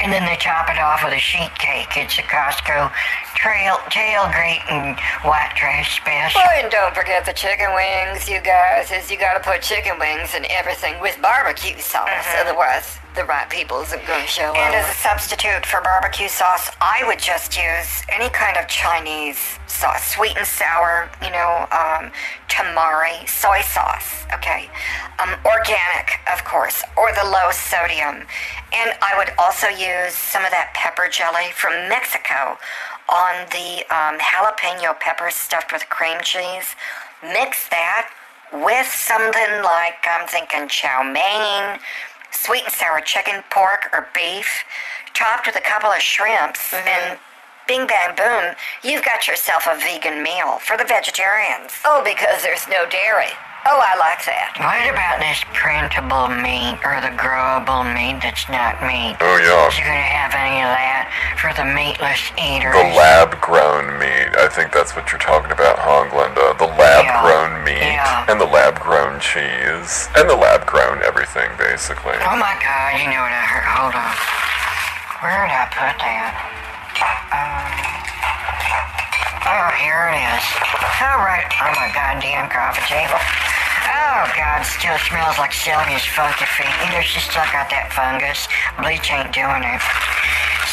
[0.02, 1.96] and then they top it off with a sheet cake.
[1.96, 2.92] It's a Costco
[3.36, 6.42] trail tailgate and white trash special.
[6.44, 8.92] Oh, and don't forget the chicken wings, you guys.
[8.92, 12.10] Is you gotta put chicken wings in everything with barbecue sauce.
[12.10, 12.48] Mm-hmm.
[12.48, 14.82] Otherwise, the right people isn't gonna show And up.
[14.82, 20.16] as a substitute for barbecue sauce, I would just use any kind of Chinese sauce,
[20.16, 22.12] sweet and sour, you know, um,
[22.48, 24.70] tamari, soy sauce, okay?
[25.20, 28.24] Um, organic, of course, or the low sodium.
[28.72, 32.56] And I would also use some of that pepper jelly from Mexico
[33.12, 36.74] on the um, jalapeno peppers stuffed with cream cheese.
[37.22, 38.10] Mix that
[38.54, 41.80] with something like, I'm thinking chow mein,
[42.44, 44.64] sweet and sour chicken, pork, or beef,
[45.14, 46.88] topped with a couple of shrimps, mm-hmm.
[46.88, 47.20] and
[47.68, 51.72] bing bang boom, you've got yourself a vegan meal for the vegetarians.
[51.86, 53.30] Oh, because there's no dairy.
[53.68, 54.56] Oh, I like that.
[54.58, 59.20] What about this printable meat or the growable meat that's not meat?
[59.20, 59.68] Oh, yeah.
[59.68, 62.72] Is you gonna have any of that for the meatless eaters?
[62.74, 64.32] The lab grown meat.
[64.40, 66.56] I think that's what you're talking about, huh, Glenda?
[66.58, 68.26] The lab grown meat Yeah.
[68.32, 72.16] and the lab grown cheese and the lab grown everything, basically.
[72.26, 73.68] Oh my god, you know what I heard?
[73.76, 74.16] Hold on.
[75.20, 76.32] Where did I put that?
[77.36, 77.99] Um,
[79.46, 80.46] oh, here it is.
[81.00, 81.20] Oh,
[81.64, 83.20] on my goddamn coffee table.
[83.90, 86.72] Oh, God, still smells like Sylvia's funky feet.
[86.88, 88.48] Either she still got that fungus.
[88.80, 89.82] Bleach ain't doing it.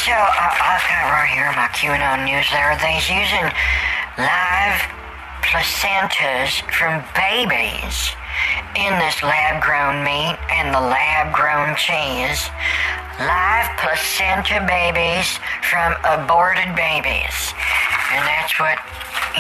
[0.03, 2.75] So, uh, I've got right here my QAnon news there.
[2.79, 3.47] They's using
[4.19, 4.79] live
[5.43, 8.17] placentas from babies
[8.77, 12.49] in this lab grown meat and the lab grown cheese.
[13.19, 15.39] Live placenta babies
[15.71, 17.33] from aborted babies.
[18.13, 18.77] And that's what,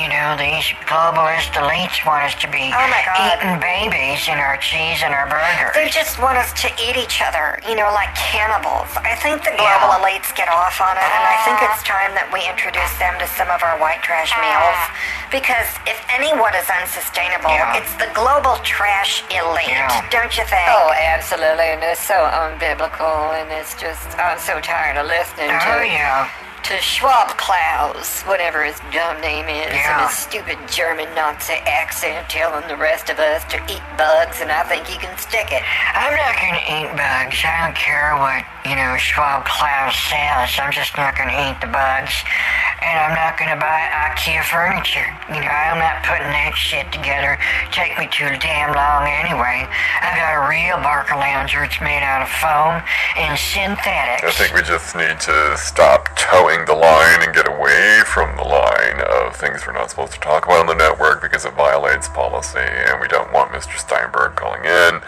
[0.01, 3.21] you know, these globalist elites want us to be Oh my God.
[3.37, 5.77] eating babies in our cheese and our burgers.
[5.77, 8.89] They just want us to eat each other, you know, like cannibals.
[8.97, 10.01] I think the global Yeah.
[10.01, 11.93] elites get off on it, and I think it's ah.
[12.01, 14.77] time that we introduce them to some of our white trash meals.
[14.81, 14.93] Ah.
[15.31, 17.77] Because if anyone is unsustainable, Yeah.
[17.77, 18.86] it's the global trash
[19.31, 20.09] elite, Yeah.
[20.11, 20.67] don't you think?
[20.69, 25.79] Oh, absolutely, and it's so unbiblical, and it's just I'm so tired of listening Oh,
[25.81, 26.29] to yeah.
[26.67, 30.01] To Schwab Klaus, whatever his dumb name is, Yeah.
[30.01, 34.51] and his stupid German Nazi accent telling the rest of us to eat bugs, and
[34.51, 35.63] I think he can stick it.
[35.95, 37.39] I'm not gonna eat bugs.
[37.47, 40.59] I don't care what, you know, Schwab Klaus says.
[40.59, 42.25] I'm just not gonna eat the bugs.
[42.83, 45.07] And I'm not gonna buy IKEA furniture.
[45.29, 47.39] You know, I'm not putting that shit together.
[47.73, 49.67] Take me too damn long anyway.
[50.03, 51.65] I've got a real Barcalounger.
[51.67, 52.83] It's made out of foam
[53.17, 54.23] and synthetics.
[54.23, 58.43] I think we just need to stop towing the line and get away from the
[58.43, 62.09] line of things we're not supposed to talk about on the network because it violates
[62.09, 63.77] policy and we don't want Mr.
[63.77, 65.01] Steinberg calling in.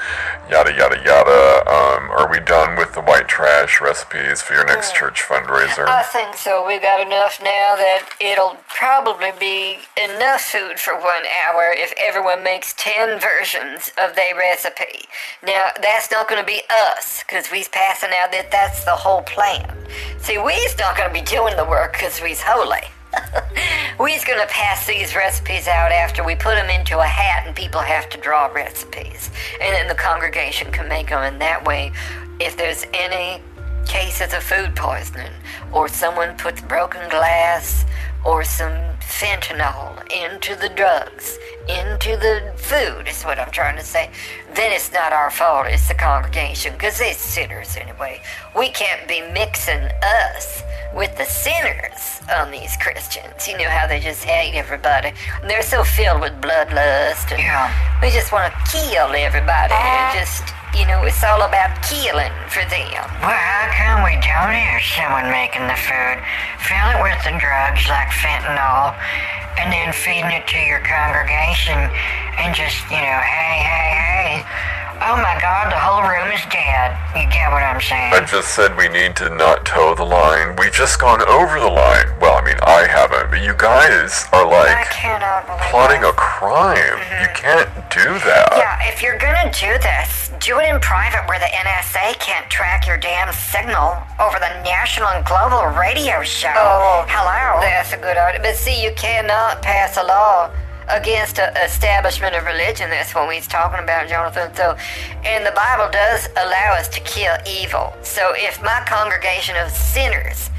[0.50, 1.64] Yada, yada, yada.
[1.70, 5.86] Um, are we done with the white trash recipes for your next church fundraiser?
[5.86, 6.66] I think so.
[6.66, 12.42] We've got enough now that it'll probably be enough food for one hour if everyone
[12.42, 15.06] makes 10 versions of their recipe.
[15.46, 19.22] Now, that's not going to be us, because we's passing out that that's the whole
[19.22, 19.70] plan.
[20.18, 22.82] See, we's not going to be doing the work because we's holy.
[24.00, 27.54] we's going to pass these recipes out after we put them into a hat and
[27.54, 29.30] people have to draw recipes.
[29.60, 31.92] And then the congregation can make them, and that way,
[32.40, 33.40] if there's any
[33.86, 35.30] cases of food poisoning,
[35.72, 37.84] or someone puts broken glass
[38.24, 41.38] or some fentanyl into the drugs,
[41.68, 44.10] into the food, is what I'm trying to say,
[44.54, 48.20] then it's not our fault, it's the congregation, because they're sinners anyway.
[48.56, 50.62] We can't be mixing us
[50.94, 53.46] with the sinners on these Christians.
[53.46, 55.12] You know how they just hate everybody.
[55.46, 57.68] They're so filled with bloodlust, and Yeah.
[58.00, 60.10] we just want to kill everybody, ah.
[60.10, 60.42] and just,
[60.74, 63.04] you know, it's all about killing for them.
[63.20, 66.16] Well, how come we don't have someone making the food,
[66.64, 68.96] fill it with the drugs like fentanyl,
[69.58, 74.44] and then feeding it to your congregation and just, you know, hey, hey, hey,
[75.02, 76.94] oh my god, the whole room is dead.
[77.18, 78.14] You get what I'm saying?
[78.14, 80.54] I just said we need to not toe the line.
[80.56, 82.14] We've just gone over the line.
[82.20, 84.86] Well, I mean, I haven't, but you guys are like
[85.70, 86.10] plotting this.
[86.10, 86.98] a crime.
[87.18, 87.34] You mm-hmm.
[87.34, 88.54] can't do that.
[88.54, 92.86] Yeah, if you're gonna do this, do it in private where the NSA can't track
[92.86, 96.54] your damn signal over the national and global radio show.
[96.54, 97.60] Oh, hello.
[97.60, 98.40] That's a good idea.
[98.42, 100.50] But see, you cannot pass a law
[100.90, 102.90] against establishment of religion.
[102.90, 104.54] That's what we're talking about, Jonathan.
[104.54, 104.76] So,
[105.24, 107.92] and the Bible does allow us to kill evil.
[108.02, 110.50] So, if my congregation of sinners,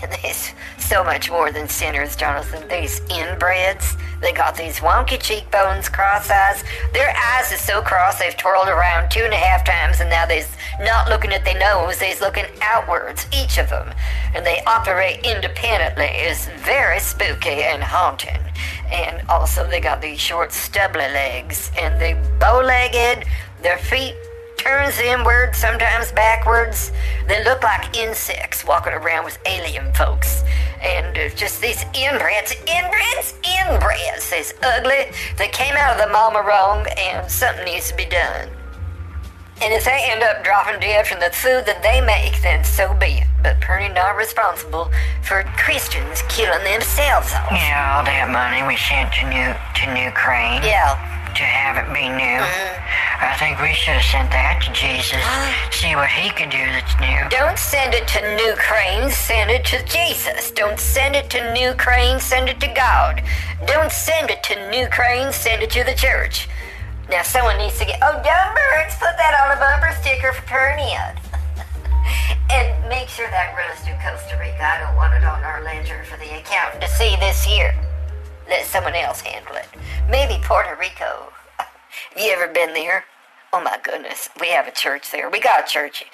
[0.22, 2.66] there's so much more than sinners, Jonathan.
[2.68, 6.64] These inbreds, They got these wonky cheekbones, cross eyes.
[6.94, 10.24] Their eyes are so cross they've twirled around two and a half times, and now
[10.24, 10.46] they're
[10.80, 13.92] not looking at their nose, they're looking outwards, each of them.
[14.34, 16.06] And they operate independently.
[16.06, 18.40] It's very spooky and haunting.
[18.90, 23.26] And also, they got these short, stubbly legs, and they bow-legged.
[23.60, 24.14] Their feet
[24.64, 26.90] turns inward, sometimes backwards.
[27.28, 30.42] They look like insects walking around with alien folks.
[30.82, 34.32] And uh, just these inbreds, inbreds, inbreds.
[34.32, 35.12] It's ugly.
[35.36, 38.48] They came out of the mama wrong, and something needs to be done.
[39.62, 42.94] And if they end up dropping dead from the food that they make, then so
[42.94, 43.28] be it.
[43.42, 44.90] But pretty not responsible
[45.22, 47.52] for Christians killing themselves off.
[47.52, 51.23] Yeah, all that money we sent to New to Ukraine Yeah.
[51.34, 52.38] To have it be new.
[52.38, 53.30] Uh-huh.
[53.30, 55.18] I think we should have sent that to Jesus.
[55.18, 55.70] Uh-huh.
[55.70, 57.18] See what he could do that's new.
[57.30, 60.50] Don't send it to New Crane, send it to Jesus.
[60.50, 63.22] Don't send it to New Crane, send it to God.
[63.66, 66.48] Don't send it to New Crane, send it to the church.
[67.10, 70.46] Now someone needs to get oh dumb birds, put that on a bumper sticker for
[70.46, 71.18] Pernian.
[72.54, 74.62] and make sure that runs through Costa Rica.
[74.62, 77.74] I don't want it on our ledger for the accountant to see this year.
[78.48, 79.66] Let someone else handle it.
[80.08, 81.32] Maybe Puerto Rico.
[82.16, 83.04] You ever been there?
[83.52, 85.30] Oh my goodness, we have a church there.
[85.30, 86.04] We got a church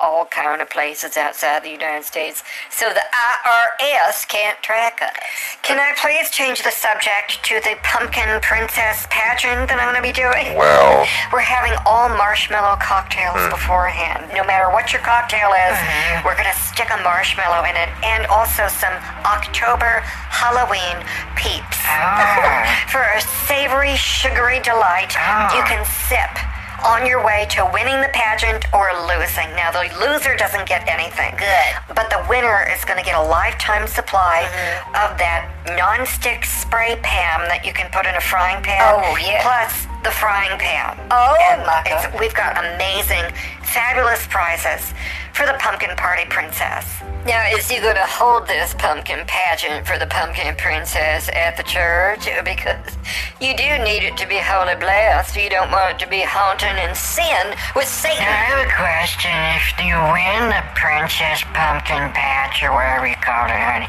[0.00, 5.14] all kind of places outside the United States, so the IRS can't track us.
[5.62, 10.06] Can I please change the subject to the pumpkin princess pageant that I'm going to
[10.06, 10.56] be doing?
[10.56, 13.54] Well, We're having all marshmallow cocktails hmm.
[13.54, 14.32] beforehand.
[14.34, 16.26] No matter what your cocktail is, hmm.
[16.26, 20.02] we're going to stick a marshmallow in it and also some October
[20.32, 20.98] Halloween
[21.38, 21.78] peeps.
[21.86, 22.66] Oh.
[22.92, 25.14] For a savory, sugary delight
[25.54, 25.66] you ah.
[25.70, 26.49] can sip
[26.84, 29.48] on your way to winning the pageant or losing.
[29.56, 31.36] Now, the loser doesn't get anything.
[31.36, 31.94] Good.
[31.94, 35.02] But the winner is going to get a lifetime supply mm-hmm.
[35.02, 38.80] of that non-stick spray pan that you can put in a frying pan.
[38.80, 39.42] Oh, yeah.
[39.42, 40.96] Plus the frying pan.
[41.10, 41.36] Oh,
[41.66, 42.18] my God.
[42.18, 43.24] We've got amazing,
[43.70, 44.92] fabulous prizes
[45.32, 46.84] for the pumpkin party princess.
[47.24, 51.62] Now, is you going to hold this pumpkin pageant for the pumpkin princess at the
[51.62, 52.28] church?
[52.50, 52.96] Because
[53.40, 55.36] you do need it to be holy blessed.
[55.36, 58.20] You don't want it to be haunting and sin with Satan.
[58.20, 59.30] I have a question.
[59.54, 63.88] If you win the Princess Pumpkin Patch or whatever you call it, honey,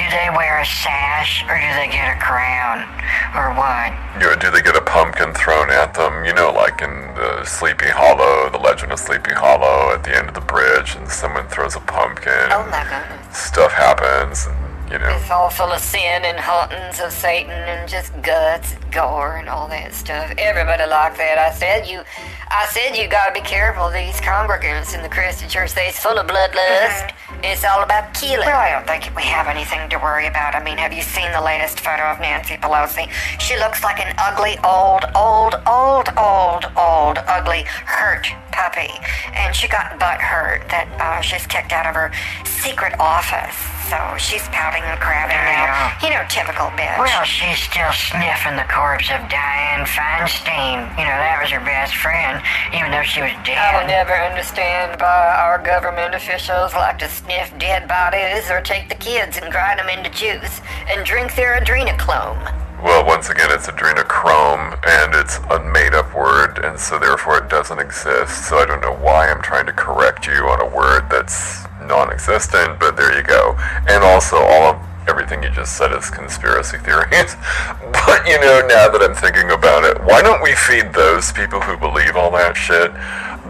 [0.00, 2.88] do they wear a sash or do they get a crown
[3.36, 3.92] or what?
[4.16, 6.24] you know, do they get a pumpkin thrown at them?
[6.24, 6.90] You know, like in
[7.20, 11.08] the Sleepy Hollow, the Legend of Sleepy Hollow, at the end of the bridge, and
[11.08, 12.50] someone throws a pumpkin.
[12.50, 13.36] Oh my goodness.
[13.36, 14.56] Stuff happens, and
[14.90, 15.08] you know.
[15.08, 19.68] It's all full of sin and hauntings of Satan and just guts, gore, and all
[19.68, 20.32] that stuff.
[20.36, 21.38] Everybody like that.
[21.38, 22.02] I said you,
[22.50, 23.88] I said you gotta be careful.
[23.90, 27.14] These congregants in the Christian church, they's full of bloodlust.
[27.42, 28.46] It's all about killing.
[28.46, 30.54] Well, I don't think we have anything to worry about.
[30.54, 33.08] I mean, have you seen the latest photo of Nancy Pelosi?
[33.38, 38.90] She looks like an ugly, old, old, old, old, old, ugly, hurt puppy.
[39.32, 42.12] And she got butt hurt that uh, she's kicked out of her
[42.44, 43.79] secret office.
[43.90, 45.66] So she's pouting and crabbing now.
[45.66, 45.98] Yeah.
[45.98, 46.94] You know, typical bitch.
[46.94, 50.86] Well, she's still sniffing the corpse of Dianne Feinstein.
[50.94, 52.38] You know, that was her best friend,
[52.70, 53.58] even though she was dead.
[53.58, 58.88] I will never understand why our government officials like to sniff dead bodies or take
[58.88, 62.38] the kids and grind them into juice and drink their adrenochrome.
[62.86, 67.78] Well, once again, it's adrenochrome, and it's a made-up word, and so therefore it doesn't
[67.78, 68.48] exist.
[68.48, 72.78] So I don't know why I'm trying to correct you on a word that's non-existent,
[72.78, 73.58] but there you go.
[73.90, 77.34] And also, all of everything you just said is conspiracy theories.
[77.92, 81.60] but you know, now that I'm thinking about it, why don't we feed those people
[81.60, 82.94] who believe all that shit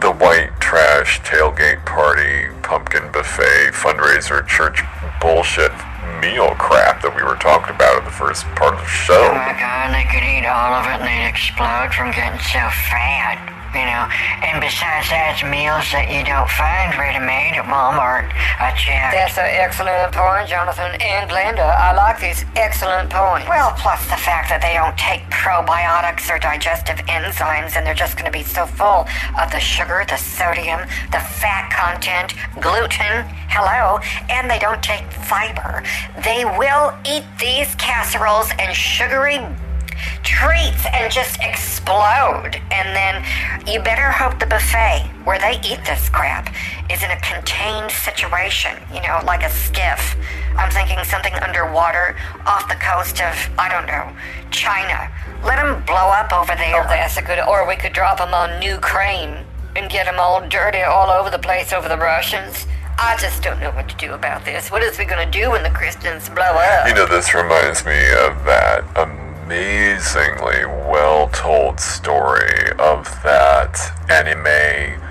[0.00, 4.80] the white trash tailgate party, pumpkin buffet, fundraiser, church
[5.20, 5.72] bullshit
[6.24, 9.28] meal crap that we were talking about in the first part of the show?
[9.28, 12.64] Oh my god, they could eat all of it and they'd explode from getting so
[12.88, 13.59] fat.
[13.70, 14.10] You know,
[14.42, 18.26] and besides that, it's meals that you don't find ready-made at Walmart.
[18.58, 19.14] I checked.
[19.14, 21.62] That's an excellent point, Jonathan and Glenda.
[21.62, 23.46] I like these excellent points.
[23.46, 28.18] Well, plus the fact that they don't take probiotics or digestive enzymes and they're just
[28.18, 29.06] going to be so full
[29.38, 30.82] of the sugar, the sodium,
[31.14, 33.22] the fat content, gluten,
[33.54, 34.02] hello,
[34.34, 35.86] and they don't take fiber.
[36.26, 39.38] They will eat these casseroles and sugary
[40.22, 42.60] treats and just explode.
[42.70, 43.24] And then
[43.66, 46.54] you better hope the buffet where they eat this crap
[46.90, 50.16] is in a contained situation, you know, like a skiff.
[50.56, 52.16] I'm thinking something underwater
[52.46, 54.10] off the coast of, I don't know,
[54.50, 55.10] China.
[55.44, 56.84] Let them blow up over there.
[56.84, 59.44] Oh, that's a good, or we could drop them on New Crane
[59.76, 62.66] and get them all dirty all over the place over the Russians.
[62.98, 64.70] I just don't know what to do about this.
[64.70, 66.86] What is we gonna do when the Christians blow up?
[66.86, 73.74] You know, this reminds me of that um, amazingly well told story of that
[74.08, 75.02] anime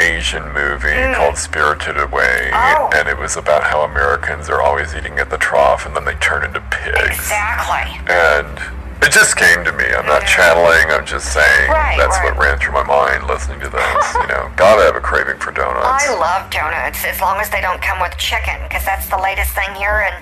[0.00, 1.16] Asian movie mm.
[1.16, 2.90] called Spirited Away, Oh.
[2.94, 6.14] and it was about how Americans are always eating at the trough and then they
[6.14, 7.08] turn into pigs.
[7.08, 7.98] Exactly.
[8.06, 8.60] And
[9.02, 9.84] it just came to me.
[9.94, 12.34] I'm not channeling, I'm just saying Right, that's right.
[12.34, 14.04] what ran through my mind listening to this.
[14.14, 15.86] you know, gotta have a craving for donuts.
[15.86, 19.54] I love donuts as long as they don't come with chicken, because that's the latest
[19.54, 20.14] thing here in,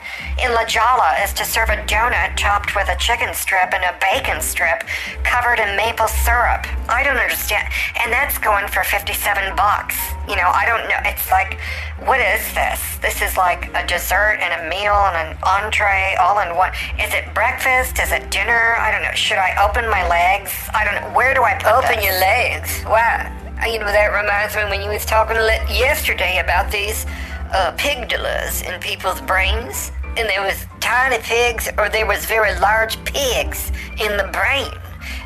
[0.44, 3.96] in La Jolla is to serve a donut topped with a chicken strip and a
[4.00, 4.84] bacon strip
[5.24, 6.66] covered in maple syrup.
[6.88, 7.66] I don't understand.
[8.02, 9.96] And that's going for 57 bucks.
[10.28, 10.98] You know, I don't know.
[11.06, 11.58] It's like,
[12.04, 12.80] what is this?
[12.98, 16.72] This is like a dessert and a meal and an entree all in one.
[16.98, 17.98] Is it breakfast?
[17.98, 18.65] Is it dinner?
[18.74, 19.12] I don't know.
[19.14, 20.52] Should I open my legs?
[20.74, 21.16] I don't know.
[21.16, 22.04] Where do I put Open this?
[22.04, 22.82] your legs.
[22.84, 23.30] Why?
[23.62, 27.06] Uh, You know, that reminds me when you was talking yesterday about these
[27.52, 29.92] uh, pigdulas in people's brains.
[30.16, 33.70] And there was tiny pigs or there was very large pigs
[34.00, 34.72] in the brain.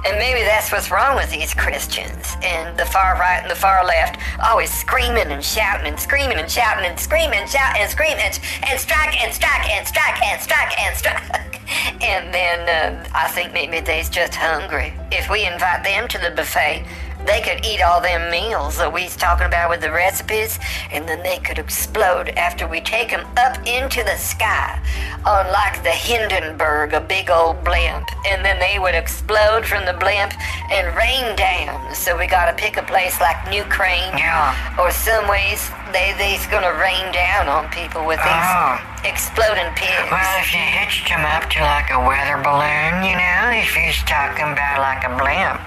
[0.07, 3.85] And maybe that's what's wrong with these Christians and the far right and the far
[3.85, 8.19] left, always screaming and shouting and screaming and shouting and screaming and shouting and screaming
[8.19, 11.61] and, and strike and strike and strike and strike and strike.
[12.03, 14.93] And then uh, I think maybe they's just hungry.
[15.13, 16.85] If we invite them to the buffet,
[17.27, 20.59] they could eat all them meals that we's talking about with the recipes,
[20.91, 24.81] and then they could explode after we take them up into the sky
[25.27, 29.93] on like the Hindenburg, a big old blimp, and then they would explode from the
[29.95, 30.33] blimp
[30.73, 31.95] and rain down.
[31.95, 34.55] So we gotta pick a place like New Crane Yeah.
[34.81, 39.00] or some ways they they's gonna rain down on people with these ah.
[39.01, 40.11] Exploding pigs.
[40.13, 43.97] Well, if you hitched him up to like a weather balloon, you know, if he's
[44.05, 45.61] talking about like a blimp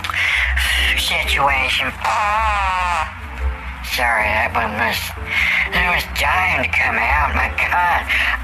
[1.02, 1.90] situation.
[2.06, 3.10] Ah!
[3.90, 4.98] Sorry, that one was,
[5.74, 7.34] that was dying to come out.
[7.34, 8.02] My God.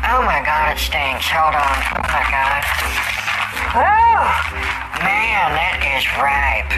[0.10, 1.26] Oh my God, it stinks.
[1.30, 1.78] Hold on.
[1.94, 2.62] Oh my God.
[3.78, 4.26] Whoa.
[5.06, 6.70] Man, that is ripe.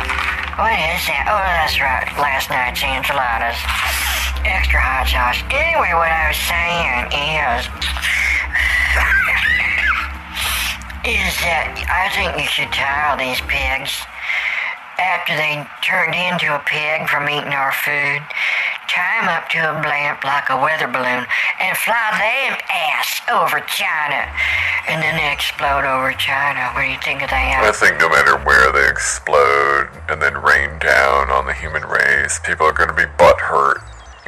[0.60, 1.32] What is that?
[1.32, 2.08] Oh, that's right.
[2.20, 3.60] Last night's enchiladas.
[4.43, 5.39] Extra hot sauce.
[5.53, 7.61] Anyway, what I was saying is,
[11.05, 13.93] is that I think you should tie these pigs
[15.01, 18.22] after they turned into a pig from eating our food.
[18.89, 21.23] Tie them up to a blimp like a weather balloon
[21.61, 24.27] and fly them ass over China.
[24.89, 26.69] And then they explode over China.
[26.76, 27.63] What do you think of that?
[27.63, 32.39] I think no matter where they explode and then rain down on the human race,
[32.43, 33.80] people are going to be butthurt,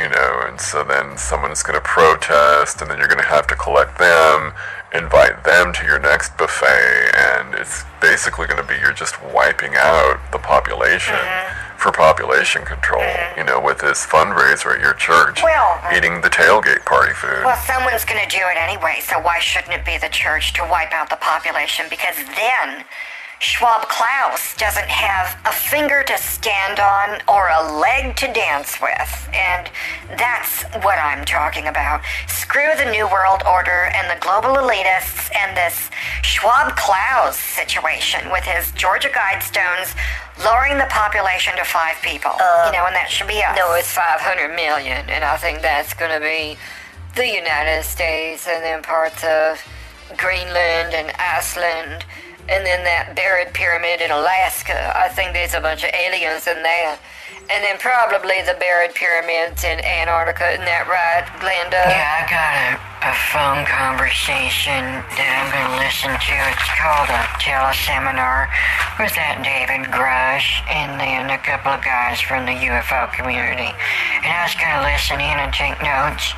[0.04, 3.48] you know, and so then someone's going to protest, and then you're going to have
[3.48, 4.52] to collect them,
[4.94, 9.72] invite them to your next buffet, and it's basically going to be you're just wiping
[9.80, 11.80] out the population mm-hmm.
[11.80, 13.40] for population control, mm-hmm.
[13.40, 17.48] you know, with this fundraiser at your church, Well, uh, eating the tailgate party food.
[17.48, 20.68] Well, someone's going to do it anyway, so why shouldn't it be the church to
[20.68, 21.88] wipe out the population?
[21.90, 22.84] Because then
[23.44, 29.30] Schwab Klaus doesn't have a finger to stand on or a leg to dance with.
[29.34, 29.70] And
[30.18, 32.00] that's what I'm talking about.
[32.30, 35.92] Screw the New World Order and the global elitists and this
[36.22, 39.94] Schwab Klaus situation with his Georgia Guidestones
[40.40, 42.32] lowering the population to five people.
[42.40, 43.58] Uh, you know, and that should be us.
[43.58, 46.58] No, it's 500 million, and I think that's going to be
[47.16, 49.60] the United States and then parts of
[50.18, 52.06] Greenland and Iceland,
[52.50, 54.92] and then that buried pyramid in Alaska.
[54.96, 57.00] I think there's a bunch of aliens in there.
[57.52, 60.56] And then probably the buried pyramids in Antarctica.
[60.56, 61.84] Isn't that right, Glenda?
[61.92, 66.36] Yeah, I got a, a phone conversation that I'm going to listen to.
[66.56, 68.48] It's called a teleseminar
[68.96, 73.76] with that David Grusch and then a couple of guys from the UFO community.
[74.24, 76.32] And I was going to listen in and take notes.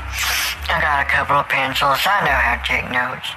[0.66, 2.02] I got a couple of pencils.
[2.04, 3.30] I know how to take notes.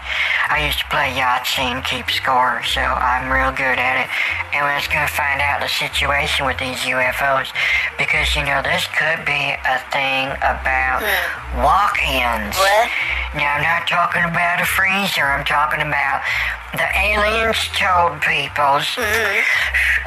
[0.49, 4.09] I used to play Yahtzee and keep score, so I'm real good at it.
[4.57, 7.53] And was going to find out the situation with these UFOs
[8.01, 11.61] because, you know, this could be a thing about hmm.
[11.61, 12.57] walk-ins.
[12.57, 12.89] What?
[13.37, 15.29] Now, I'm not talking about a freezer.
[15.29, 16.25] I'm talking about
[16.73, 19.41] the aliens told peoples hmm.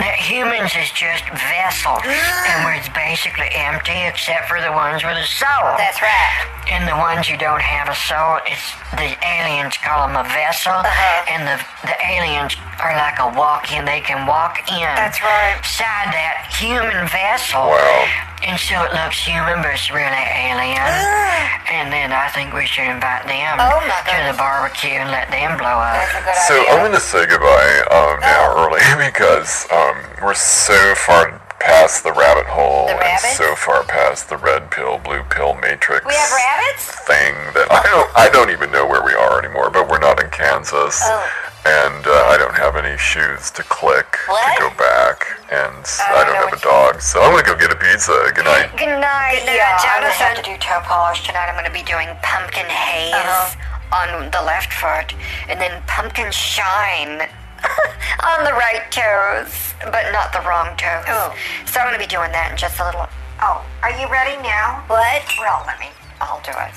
[0.02, 2.02] that humans is just vessels
[2.50, 5.78] and we're basically empty except for the ones with a soul.
[5.78, 6.61] That's right.
[6.70, 10.72] And the ones you don't have a soul, it's the aliens call them a vessel,
[10.72, 11.26] Uh-huh.
[11.34, 13.84] and the the aliens are like a walk-in.
[13.86, 14.86] They can walk in.
[14.96, 15.58] That's right.
[15.58, 17.68] Inside that human vessel.
[17.74, 18.06] Wow.
[18.46, 20.78] And so it looks human, but it's really alien.
[21.76, 25.58] and then I think we should invite them Oh, to the barbecue and let them
[25.58, 25.98] blow up.
[25.98, 26.72] That's a good So idea.
[26.74, 28.82] I'm going to say goodbye um, now early
[29.12, 33.38] because um, we're so far past the rabbit hole The and rabbits?
[33.38, 36.86] so far past the red pill, blue pill matrix we have rabbits?
[37.06, 39.70] thing that I don't I don't even know where we are anymore.
[39.70, 41.24] But we're not in Kansas, Oh.
[41.66, 44.56] and uh, I don't have any shoes to click What?
[44.58, 47.32] to go back, and s- I I don't don't know have a dog, so I'm
[47.32, 48.14] gonna go get a pizza.
[48.34, 48.72] Good night.
[48.78, 51.48] Good night, Yeah, I'm gonna have to do toe polish tonight.
[51.50, 54.02] I'm gonna be doing pumpkin haze Uh-huh.
[54.02, 55.14] on the left foot,
[55.50, 57.28] and then pumpkin shine
[58.36, 59.74] On the right toes.
[59.92, 61.06] but not the wrong toes.
[61.08, 61.36] Oh.
[61.66, 63.08] So I'm gonna be doing that in just a little.
[63.42, 64.84] Oh, are you ready now?
[64.88, 65.24] What?
[65.40, 65.90] Well, let me.
[66.22, 66.74] I'll do it.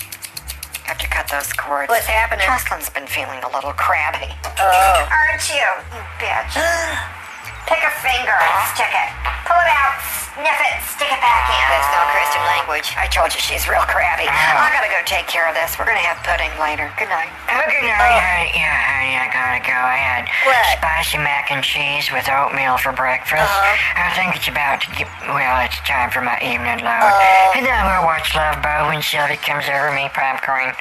[0.85, 1.89] Have to cut those cords.
[1.89, 2.47] What's happening?
[2.47, 4.33] Jocelyn's been feeling a little crabby.
[4.59, 5.09] Oh.
[5.13, 6.57] Aren't you, you bitch?
[7.67, 8.37] Pick a finger
[8.77, 9.11] stick it.
[9.49, 9.95] Pull it out,
[10.35, 11.65] sniff it, stick it back in.
[11.71, 12.89] That's no Christian language.
[12.99, 14.27] I told you she's real crabby.
[14.29, 15.77] I gotta go take care of this.
[15.79, 16.91] We're gonna have pudding later.
[16.99, 17.31] Good night.
[17.49, 18.51] Oh, good night, honey.
[18.57, 19.77] Yeah, honey, I gotta go.
[19.77, 20.65] I had What?
[20.81, 23.45] spicy mac and cheese with oatmeal for breakfast.
[23.47, 24.03] Uh-huh.
[24.05, 27.05] I think it's about to get, well, it's time for my evening load.
[27.15, 27.53] Oh.
[27.57, 30.73] and then gonna watch Love Boat when Sylvie comes over me popcorn.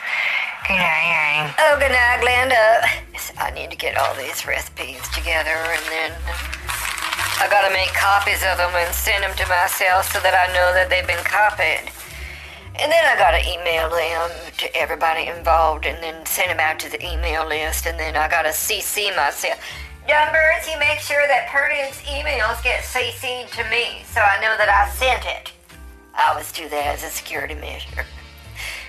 [1.60, 2.88] Oh, good night, Glenda.
[3.38, 6.12] I need to get all these recipes together and then
[7.44, 10.72] I gotta make copies of them and send them to myself so that I know
[10.72, 11.92] that they've been copied.
[12.80, 16.90] And then I gotta email them to everybody involved and then send them out to
[16.90, 19.60] the email list and then I gotta CC myself.
[20.08, 24.72] Numbers, you make sure that Purdy's emails get CC'd to me so I know that
[24.72, 25.52] I sent it.
[26.16, 28.06] I always do that as a security measure.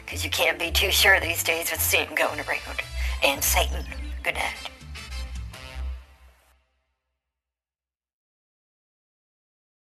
[0.05, 2.81] Because you can't be too sure these days with sin going around.
[3.23, 3.85] And Satan.
[4.23, 4.74] Good night.